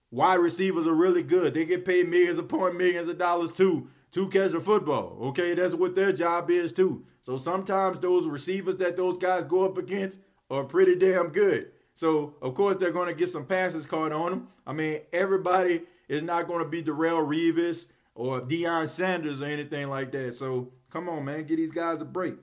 Wide 0.09 0.35
receivers 0.35 0.87
are 0.87 0.93
really 0.93 1.23
good. 1.23 1.53
They 1.53 1.65
get 1.65 1.83
paid 1.83 2.07
millions 2.07 2.39
upon 2.39 2.77
millions 2.77 3.09
of 3.09 3.17
dollars 3.17 3.51
too 3.51 3.89
to 4.11 4.29
catch 4.29 4.53
a 4.53 4.61
football. 4.61 5.17
Okay, 5.21 5.53
that's 5.53 5.73
what 5.73 5.93
their 5.93 6.13
job 6.13 6.49
is 6.49 6.71
too. 6.71 7.03
So 7.21 7.37
sometimes 7.37 7.99
those 7.99 8.27
receivers 8.27 8.77
that 8.77 8.95
those 8.95 9.17
guys 9.17 9.43
go 9.43 9.65
up 9.65 9.77
against 9.77 10.19
are 10.49 10.63
pretty 10.63 10.95
damn 10.95 11.29
good. 11.29 11.71
So 11.93 12.35
of 12.41 12.55
course 12.55 12.77
they're 12.77 12.93
going 12.93 13.09
to 13.09 13.13
get 13.13 13.27
some 13.27 13.45
passes 13.45 13.85
caught 13.85 14.13
on 14.13 14.29
them. 14.29 14.47
I 14.65 14.71
mean, 14.71 15.01
everybody 15.11 15.81
is 16.07 16.23
not 16.23 16.47
going 16.47 16.63
to 16.63 16.69
be 16.69 16.81
Darrelle 16.81 17.27
Revis 17.27 17.87
or 18.15 18.39
Deion 18.39 18.87
Sanders 18.87 19.41
or 19.41 19.47
anything 19.47 19.89
like 19.89 20.13
that. 20.13 20.33
So 20.33 20.71
Come 20.89 21.09
on, 21.09 21.25
man. 21.25 21.45
Get 21.45 21.57
these 21.57 21.71
guys 21.71 22.01
a 22.01 22.05
break. 22.05 22.35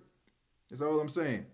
That's 0.68 0.82
all 0.82 1.00
I'm 1.00 1.08
saying. 1.08 1.46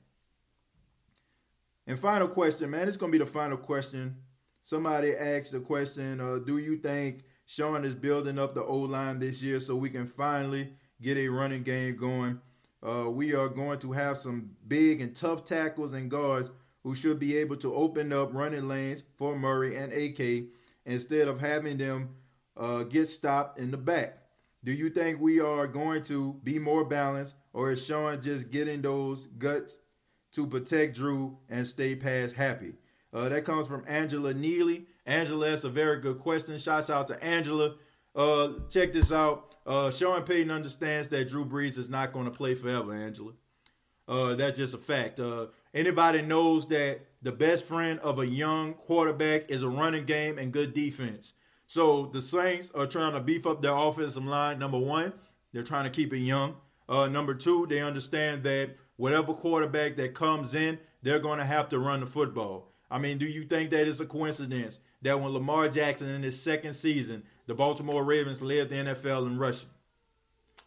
And 1.86 1.98
final 1.98 2.28
question, 2.28 2.70
man. 2.70 2.88
It's 2.88 2.96
going 2.96 3.12
to 3.12 3.18
be 3.18 3.24
the 3.24 3.30
final 3.30 3.56
question. 3.56 4.16
Somebody 4.62 5.14
asked 5.14 5.52
the 5.52 5.60
question 5.60 6.20
uh, 6.20 6.38
Do 6.44 6.58
you 6.58 6.76
think 6.76 7.24
Sean 7.46 7.84
is 7.84 7.94
building 7.94 8.38
up 8.38 8.54
the 8.54 8.62
O 8.62 8.76
line 8.78 9.18
this 9.18 9.42
year 9.42 9.58
so 9.60 9.74
we 9.74 9.90
can 9.90 10.06
finally 10.06 10.72
get 11.00 11.16
a 11.16 11.28
running 11.28 11.62
game 11.62 11.96
going? 11.96 12.40
Uh, 12.82 13.10
we 13.10 13.34
are 13.34 13.48
going 13.48 13.78
to 13.80 13.92
have 13.92 14.16
some 14.16 14.50
big 14.68 15.00
and 15.00 15.14
tough 15.14 15.44
tackles 15.44 15.92
and 15.92 16.10
guards 16.10 16.50
who 16.82 16.94
should 16.94 17.18
be 17.18 17.36
able 17.36 17.56
to 17.56 17.74
open 17.74 18.12
up 18.12 18.32
running 18.32 18.68
lanes 18.68 19.02
for 19.16 19.36
Murray 19.36 19.76
and 19.76 19.92
AK 19.92 20.44
instead 20.86 21.28
of 21.28 21.40
having 21.40 21.76
them 21.76 22.10
uh, 22.56 22.84
get 22.84 23.06
stopped 23.06 23.58
in 23.58 23.70
the 23.70 23.76
back. 23.76 24.18
Do 24.62 24.72
you 24.72 24.90
think 24.90 25.20
we 25.20 25.40
are 25.40 25.66
going 25.66 26.02
to 26.04 26.34
be 26.44 26.58
more 26.58 26.84
balanced, 26.84 27.34
or 27.52 27.72
is 27.72 27.84
Sean 27.84 28.20
just 28.20 28.50
getting 28.50 28.82
those 28.82 29.26
guts 29.26 29.78
to 30.32 30.46
protect 30.46 30.96
Drew 30.96 31.38
and 31.48 31.66
stay 31.66 31.96
past 31.96 32.34
happy? 32.34 32.74
Uh, 33.12 33.28
that 33.30 33.44
comes 33.44 33.66
from 33.66 33.84
Angela 33.88 34.34
Neely. 34.34 34.86
Angela, 35.06 35.50
that's 35.50 35.64
a 35.64 35.70
very 35.70 36.00
good 36.00 36.18
question. 36.18 36.58
Shouts 36.58 36.90
out 36.90 37.08
to 37.08 37.24
Angela. 37.24 37.74
Uh, 38.14 38.50
check 38.68 38.92
this 38.92 39.10
out. 39.10 39.54
Uh, 39.66 39.90
Sean 39.90 40.22
Payton 40.22 40.50
understands 40.50 41.08
that 41.08 41.28
Drew 41.28 41.44
Brees 41.44 41.78
is 41.78 41.88
not 41.88 42.12
going 42.12 42.26
to 42.26 42.30
play 42.30 42.54
forever, 42.54 42.94
Angela. 42.94 43.32
Uh, 44.06 44.34
that's 44.34 44.58
just 44.58 44.74
a 44.74 44.78
fact. 44.78 45.20
Uh, 45.20 45.46
anybody 45.72 46.20
knows 46.20 46.66
that 46.68 47.00
the 47.22 47.32
best 47.32 47.64
friend 47.64 47.98
of 48.00 48.18
a 48.18 48.26
young 48.26 48.74
quarterback 48.74 49.50
is 49.50 49.62
a 49.62 49.68
running 49.68 50.04
game 50.04 50.38
and 50.38 50.52
good 50.52 50.74
defense. 50.74 51.32
So 51.70 52.06
the 52.12 52.20
Saints 52.20 52.72
are 52.72 52.88
trying 52.88 53.12
to 53.12 53.20
beef 53.20 53.46
up 53.46 53.62
their 53.62 53.76
offensive 53.76 54.24
line. 54.24 54.58
Number 54.58 54.76
one, 54.76 55.12
they're 55.52 55.62
trying 55.62 55.84
to 55.84 55.90
keep 55.90 56.12
it 56.12 56.18
young. 56.18 56.56
Uh, 56.88 57.06
number 57.06 57.32
two, 57.32 57.64
they 57.68 57.78
understand 57.78 58.42
that 58.42 58.70
whatever 58.96 59.32
quarterback 59.34 59.94
that 59.94 60.12
comes 60.12 60.56
in, 60.56 60.80
they're 61.04 61.20
going 61.20 61.38
to 61.38 61.44
have 61.44 61.68
to 61.68 61.78
run 61.78 62.00
the 62.00 62.06
football. 62.06 62.72
I 62.90 62.98
mean, 62.98 63.18
do 63.18 63.24
you 63.24 63.44
think 63.44 63.70
that 63.70 63.86
is 63.86 64.00
a 64.00 64.04
coincidence 64.04 64.80
that 65.02 65.20
when 65.20 65.32
Lamar 65.32 65.68
Jackson 65.68 66.08
in 66.08 66.24
his 66.24 66.42
second 66.42 66.72
season, 66.72 67.22
the 67.46 67.54
Baltimore 67.54 68.02
Ravens 68.02 68.42
led 68.42 68.68
the 68.68 68.74
NFL 68.74 69.28
in 69.28 69.38
rushing? 69.38 69.68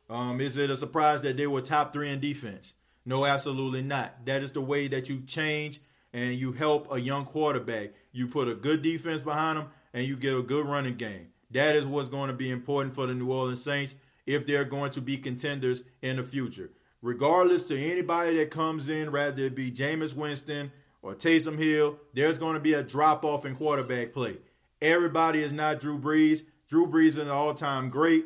Um, 0.09 0.39
is 0.39 0.55
it 0.55 0.69
a 0.69 0.77
surprise 0.77 1.21
that 1.23 1.35
they 1.35 1.47
were 1.47 1.59
top 1.59 1.91
three 1.91 2.11
in 2.11 2.21
defense? 2.21 2.75
No, 3.05 3.25
absolutely 3.25 3.81
not. 3.81 4.25
That 4.25 4.41
is 4.41 4.53
the 4.53 4.61
way 4.61 4.87
that 4.87 5.09
you 5.09 5.19
change 5.27 5.81
and 6.13 6.35
you 6.35 6.53
help 6.53 6.93
a 6.93 7.01
young 7.01 7.25
quarterback. 7.25 7.89
You 8.13 8.27
put 8.27 8.47
a 8.47 8.55
good 8.55 8.81
defense 8.81 9.21
behind 9.21 9.59
them, 9.59 9.67
and 9.93 10.05
you 10.07 10.17
get 10.17 10.35
a 10.35 10.41
good 10.41 10.65
running 10.65 10.95
game. 10.95 11.27
That 11.51 11.75
is 11.75 11.85
what's 11.85 12.09
going 12.09 12.29
to 12.29 12.33
be 12.33 12.49
important 12.49 12.95
for 12.95 13.05
the 13.05 13.13
New 13.13 13.31
Orleans 13.31 13.63
Saints 13.63 13.95
if 14.25 14.45
they're 14.45 14.65
going 14.65 14.91
to 14.91 15.01
be 15.01 15.17
contenders 15.17 15.83
in 16.01 16.17
the 16.17 16.23
future. 16.23 16.71
Regardless 17.01 17.65
to 17.65 17.77
anybody 17.77 18.37
that 18.37 18.49
comes 18.49 18.89
in, 18.89 19.11
rather 19.11 19.43
it 19.43 19.55
be 19.55 19.69
Jameis 19.71 20.15
Winston 20.15 20.71
or 21.01 21.13
Taysom 21.13 21.59
Hill, 21.59 21.97
there's 22.13 22.37
going 22.37 22.53
to 22.55 22.59
be 22.59 22.73
a 22.73 22.81
drop 22.81 23.25
off 23.25 23.45
in 23.45 23.55
quarterback 23.55 24.13
play. 24.13 24.37
Everybody 24.81 25.43
is 25.43 25.53
not 25.53 25.81
Drew 25.81 25.99
Brees. 25.99 26.43
Drew 26.69 26.87
Brees 26.87 27.07
is 27.07 27.17
an 27.17 27.29
all 27.29 27.53
time 27.53 27.89
great. 27.89 28.25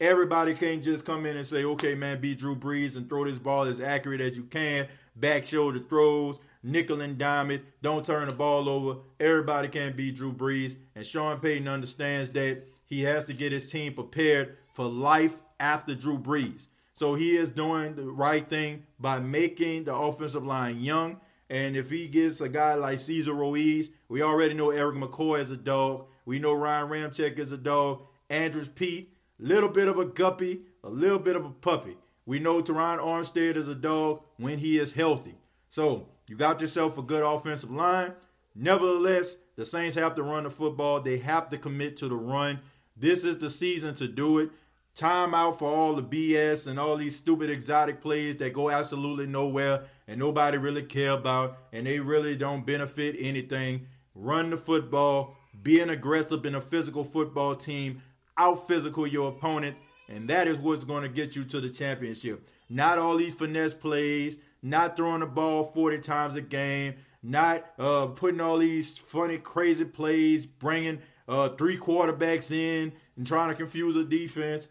Everybody 0.00 0.54
can't 0.54 0.82
just 0.82 1.04
come 1.04 1.26
in 1.26 1.36
and 1.36 1.46
say, 1.46 1.64
okay, 1.64 1.94
man, 1.94 2.20
be 2.20 2.34
Drew 2.34 2.56
Brees 2.56 2.96
and 2.96 3.08
throw 3.08 3.24
this 3.24 3.38
ball 3.38 3.64
as 3.64 3.80
accurate 3.80 4.20
as 4.20 4.36
you 4.36 4.44
can. 4.44 4.86
Back 5.16 5.44
shoulder 5.44 5.80
throws, 5.80 6.38
nickel 6.62 7.00
and 7.00 7.18
dime 7.18 7.50
it. 7.50 7.62
Don't 7.82 8.04
turn 8.04 8.28
the 8.28 8.34
ball 8.34 8.68
over. 8.68 9.00
Everybody 9.18 9.68
can't 9.68 9.96
be 9.96 10.12
Drew 10.12 10.32
Brees. 10.32 10.76
And 10.94 11.06
Sean 11.06 11.40
Payton 11.40 11.68
understands 11.68 12.30
that 12.30 12.66
he 12.86 13.02
has 13.02 13.26
to 13.26 13.34
get 13.34 13.52
his 13.52 13.70
team 13.70 13.94
prepared 13.94 14.56
for 14.74 14.86
life 14.86 15.40
after 15.58 15.94
Drew 15.94 16.18
Brees. 16.18 16.66
So 16.92 17.14
he 17.14 17.36
is 17.36 17.50
doing 17.50 17.94
the 17.94 18.10
right 18.10 18.48
thing 18.48 18.84
by 18.98 19.20
making 19.20 19.84
the 19.84 19.94
offensive 19.94 20.44
line 20.44 20.80
young. 20.80 21.20
And 21.48 21.76
if 21.76 21.90
he 21.90 22.06
gets 22.08 22.40
a 22.40 22.48
guy 22.48 22.74
like 22.74 23.00
Cesar 23.00 23.34
Ruiz, 23.34 23.90
we 24.08 24.22
already 24.22 24.54
know 24.54 24.70
Erik 24.70 24.96
McCoy 24.96 25.40
is 25.40 25.50
a 25.50 25.56
dog. 25.56 26.06
We 26.24 26.38
know 26.38 26.52
Ryan 26.52 26.88
Ramczyk 26.88 27.38
is 27.38 27.52
a 27.52 27.56
dog. 27.56 28.02
Andrus 28.28 28.68
Peat 28.68 29.16
little 29.40 29.68
bit 29.68 29.88
of 29.88 29.98
a 29.98 30.04
guppy, 30.04 30.60
a 30.84 30.88
little 30.88 31.18
bit 31.18 31.36
of 31.36 31.44
a 31.44 31.50
puppy. 31.50 31.96
We 32.26 32.38
know 32.38 32.62
Terron 32.62 32.98
Armstead 32.98 33.56
is 33.56 33.68
a 33.68 33.74
dog 33.74 34.22
when 34.36 34.58
he 34.58 34.78
is 34.78 34.92
healthy. 34.92 35.34
So 35.68 36.08
you 36.30 36.36
got 36.36 36.60
yourself 36.60 36.96
a 36.96 37.02
good 37.02 37.24
offensive 37.24 37.72
line. 37.72 38.12
Nevertheless, 38.54 39.36
the 39.56 39.66
Saints 39.66 39.96
have 39.96 40.14
to 40.14 40.22
run 40.22 40.44
the 40.44 40.50
football. 40.50 41.00
They 41.00 41.18
have 41.18 41.50
to 41.50 41.58
commit 41.58 41.96
to 41.96 42.08
the 42.08 42.14
run. 42.14 42.60
This 42.96 43.24
is 43.24 43.38
the 43.38 43.50
season 43.50 43.96
to 43.96 44.06
do 44.06 44.38
it. 44.38 44.50
Time 44.94 45.34
out 45.34 45.58
for 45.58 45.68
all 45.68 45.96
the 45.96 46.04
BS 46.04 46.68
and 46.68 46.78
all 46.78 46.96
these 46.96 47.16
stupid 47.16 47.50
exotic 47.50 48.00
plays 48.00 48.36
that 48.36 48.52
go 48.52 48.70
absolutely 48.70 49.26
nowhere 49.26 49.86
and 50.06 50.20
nobody 50.20 50.56
really 50.56 50.84
care 50.84 51.10
about 51.10 51.58
and 51.72 51.84
they 51.84 51.98
really 51.98 52.36
don't 52.36 52.64
benefit 52.64 53.16
anything. 53.18 53.88
Run 54.14 54.50
the 54.50 54.56
football, 54.56 55.36
be 55.64 55.80
an 55.80 55.90
aggressive 55.90 56.44
and 56.44 56.54
a 56.54 56.60
physical 56.60 57.02
football 57.02 57.56
team 57.56 58.02
out 58.38 58.68
physical 58.68 59.04
your 59.04 59.30
opponent, 59.30 59.76
and 60.08 60.28
that 60.28 60.46
is 60.46 60.58
what's 60.58 60.84
going 60.84 61.02
to 61.02 61.08
get 61.08 61.34
you 61.34 61.42
to 61.42 61.60
the 61.60 61.70
championship. 61.70 62.48
Not 62.68 62.98
all 62.98 63.16
these 63.16 63.34
finesse 63.34 63.74
plays, 63.74 64.38
not 64.62 64.96
throwing 64.96 65.20
the 65.20 65.26
ball 65.26 65.70
40 65.74 65.98
times 65.98 66.36
a 66.36 66.40
game, 66.40 66.94
not 67.22 67.64
uh, 67.78 68.06
putting 68.06 68.40
all 68.40 68.58
these 68.58 68.98
funny, 68.98 69.38
crazy 69.38 69.84
plays, 69.84 70.46
bringing 70.46 71.00
uh, 71.28 71.48
three 71.48 71.78
quarterbacks 71.78 72.50
in 72.50 72.92
and 73.16 73.26
trying 73.26 73.48
to 73.48 73.54
confuse 73.54 73.94
the 73.94 74.04
defense. 74.04 74.68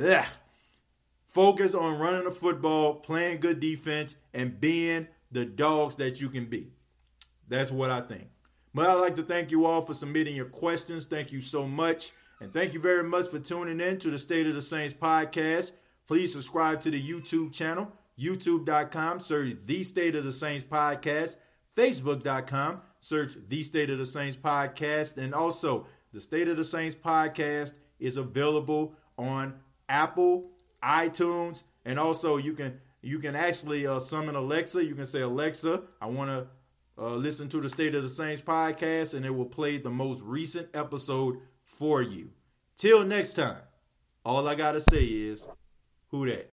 Ugh. 0.00 0.26
Focus 1.28 1.74
on 1.74 1.98
running 1.98 2.24
the 2.24 2.30
football, 2.30 2.94
playing 2.94 3.40
good 3.40 3.58
defense, 3.58 4.16
and 4.32 4.60
being 4.60 5.08
the 5.32 5.44
dogs 5.44 5.96
that 5.96 6.20
you 6.20 6.28
can 6.28 6.46
be. 6.46 6.68
That's 7.48 7.72
what 7.72 7.90
I 7.90 8.00
think. 8.00 8.28
But 8.72 8.88
I'd 8.88 8.94
like 8.94 9.16
to 9.16 9.22
thank 9.22 9.50
you 9.50 9.66
all 9.66 9.82
for 9.82 9.94
submitting 9.94 10.36
your 10.36 10.46
questions. 10.46 11.06
Thank 11.06 11.32
you 11.32 11.40
so 11.40 11.66
much. 11.66 12.12
And 12.40 12.52
thank 12.52 12.74
you 12.74 12.80
very 12.80 13.04
much 13.04 13.28
for 13.28 13.38
tuning 13.38 13.80
in 13.80 13.98
to 14.00 14.10
the 14.10 14.18
State 14.18 14.46
of 14.46 14.54
the 14.54 14.62
Saints 14.62 14.94
podcast. 14.94 15.72
Please 16.06 16.32
subscribe 16.32 16.80
to 16.82 16.90
the 16.90 17.02
YouTube 17.02 17.52
channel, 17.52 17.90
youtube.com, 18.18 19.20
search 19.20 19.56
The 19.66 19.84
State 19.84 20.14
of 20.14 20.24
the 20.24 20.32
Saints 20.32 20.64
podcast, 20.64 21.36
facebook.com, 21.76 22.80
search 23.00 23.36
The 23.48 23.62
State 23.62 23.90
of 23.90 23.98
the 23.98 24.06
Saints 24.06 24.36
podcast, 24.36 25.16
and 25.16 25.34
also 25.34 25.86
the 26.12 26.20
State 26.20 26.48
of 26.48 26.56
the 26.56 26.64
Saints 26.64 26.94
podcast 26.94 27.74
is 27.98 28.16
available 28.16 28.94
on 29.18 29.54
Apple, 29.88 30.50
iTunes, 30.82 31.62
and 31.84 31.98
also 31.98 32.36
you 32.36 32.52
can 32.52 32.80
you 33.02 33.18
can 33.18 33.36
actually 33.36 33.86
uh, 33.86 33.98
summon 33.98 34.34
Alexa. 34.34 34.82
You 34.84 34.94
can 34.94 35.06
say 35.06 35.20
Alexa, 35.20 35.82
I 36.00 36.06
want 36.06 36.30
to 36.30 36.46
uh, 37.02 37.14
listen 37.16 37.48
to 37.50 37.60
the 37.60 37.68
State 37.68 37.94
of 37.94 38.02
the 38.02 38.08
Saints 38.08 38.40
podcast, 38.40 39.14
and 39.14 39.26
it 39.26 39.30
will 39.30 39.44
play 39.44 39.76
the 39.76 39.90
most 39.90 40.22
recent 40.22 40.68
episode 40.74 41.38
for 41.64 42.00
you. 42.00 42.30
Till 42.76 43.04
next 43.04 43.34
time, 43.34 43.58
all 44.24 44.48
I 44.48 44.54
got 44.54 44.72
to 44.72 44.80
say 44.80 45.04
is, 45.04 45.46
who 46.08 46.26
that? 46.26 46.52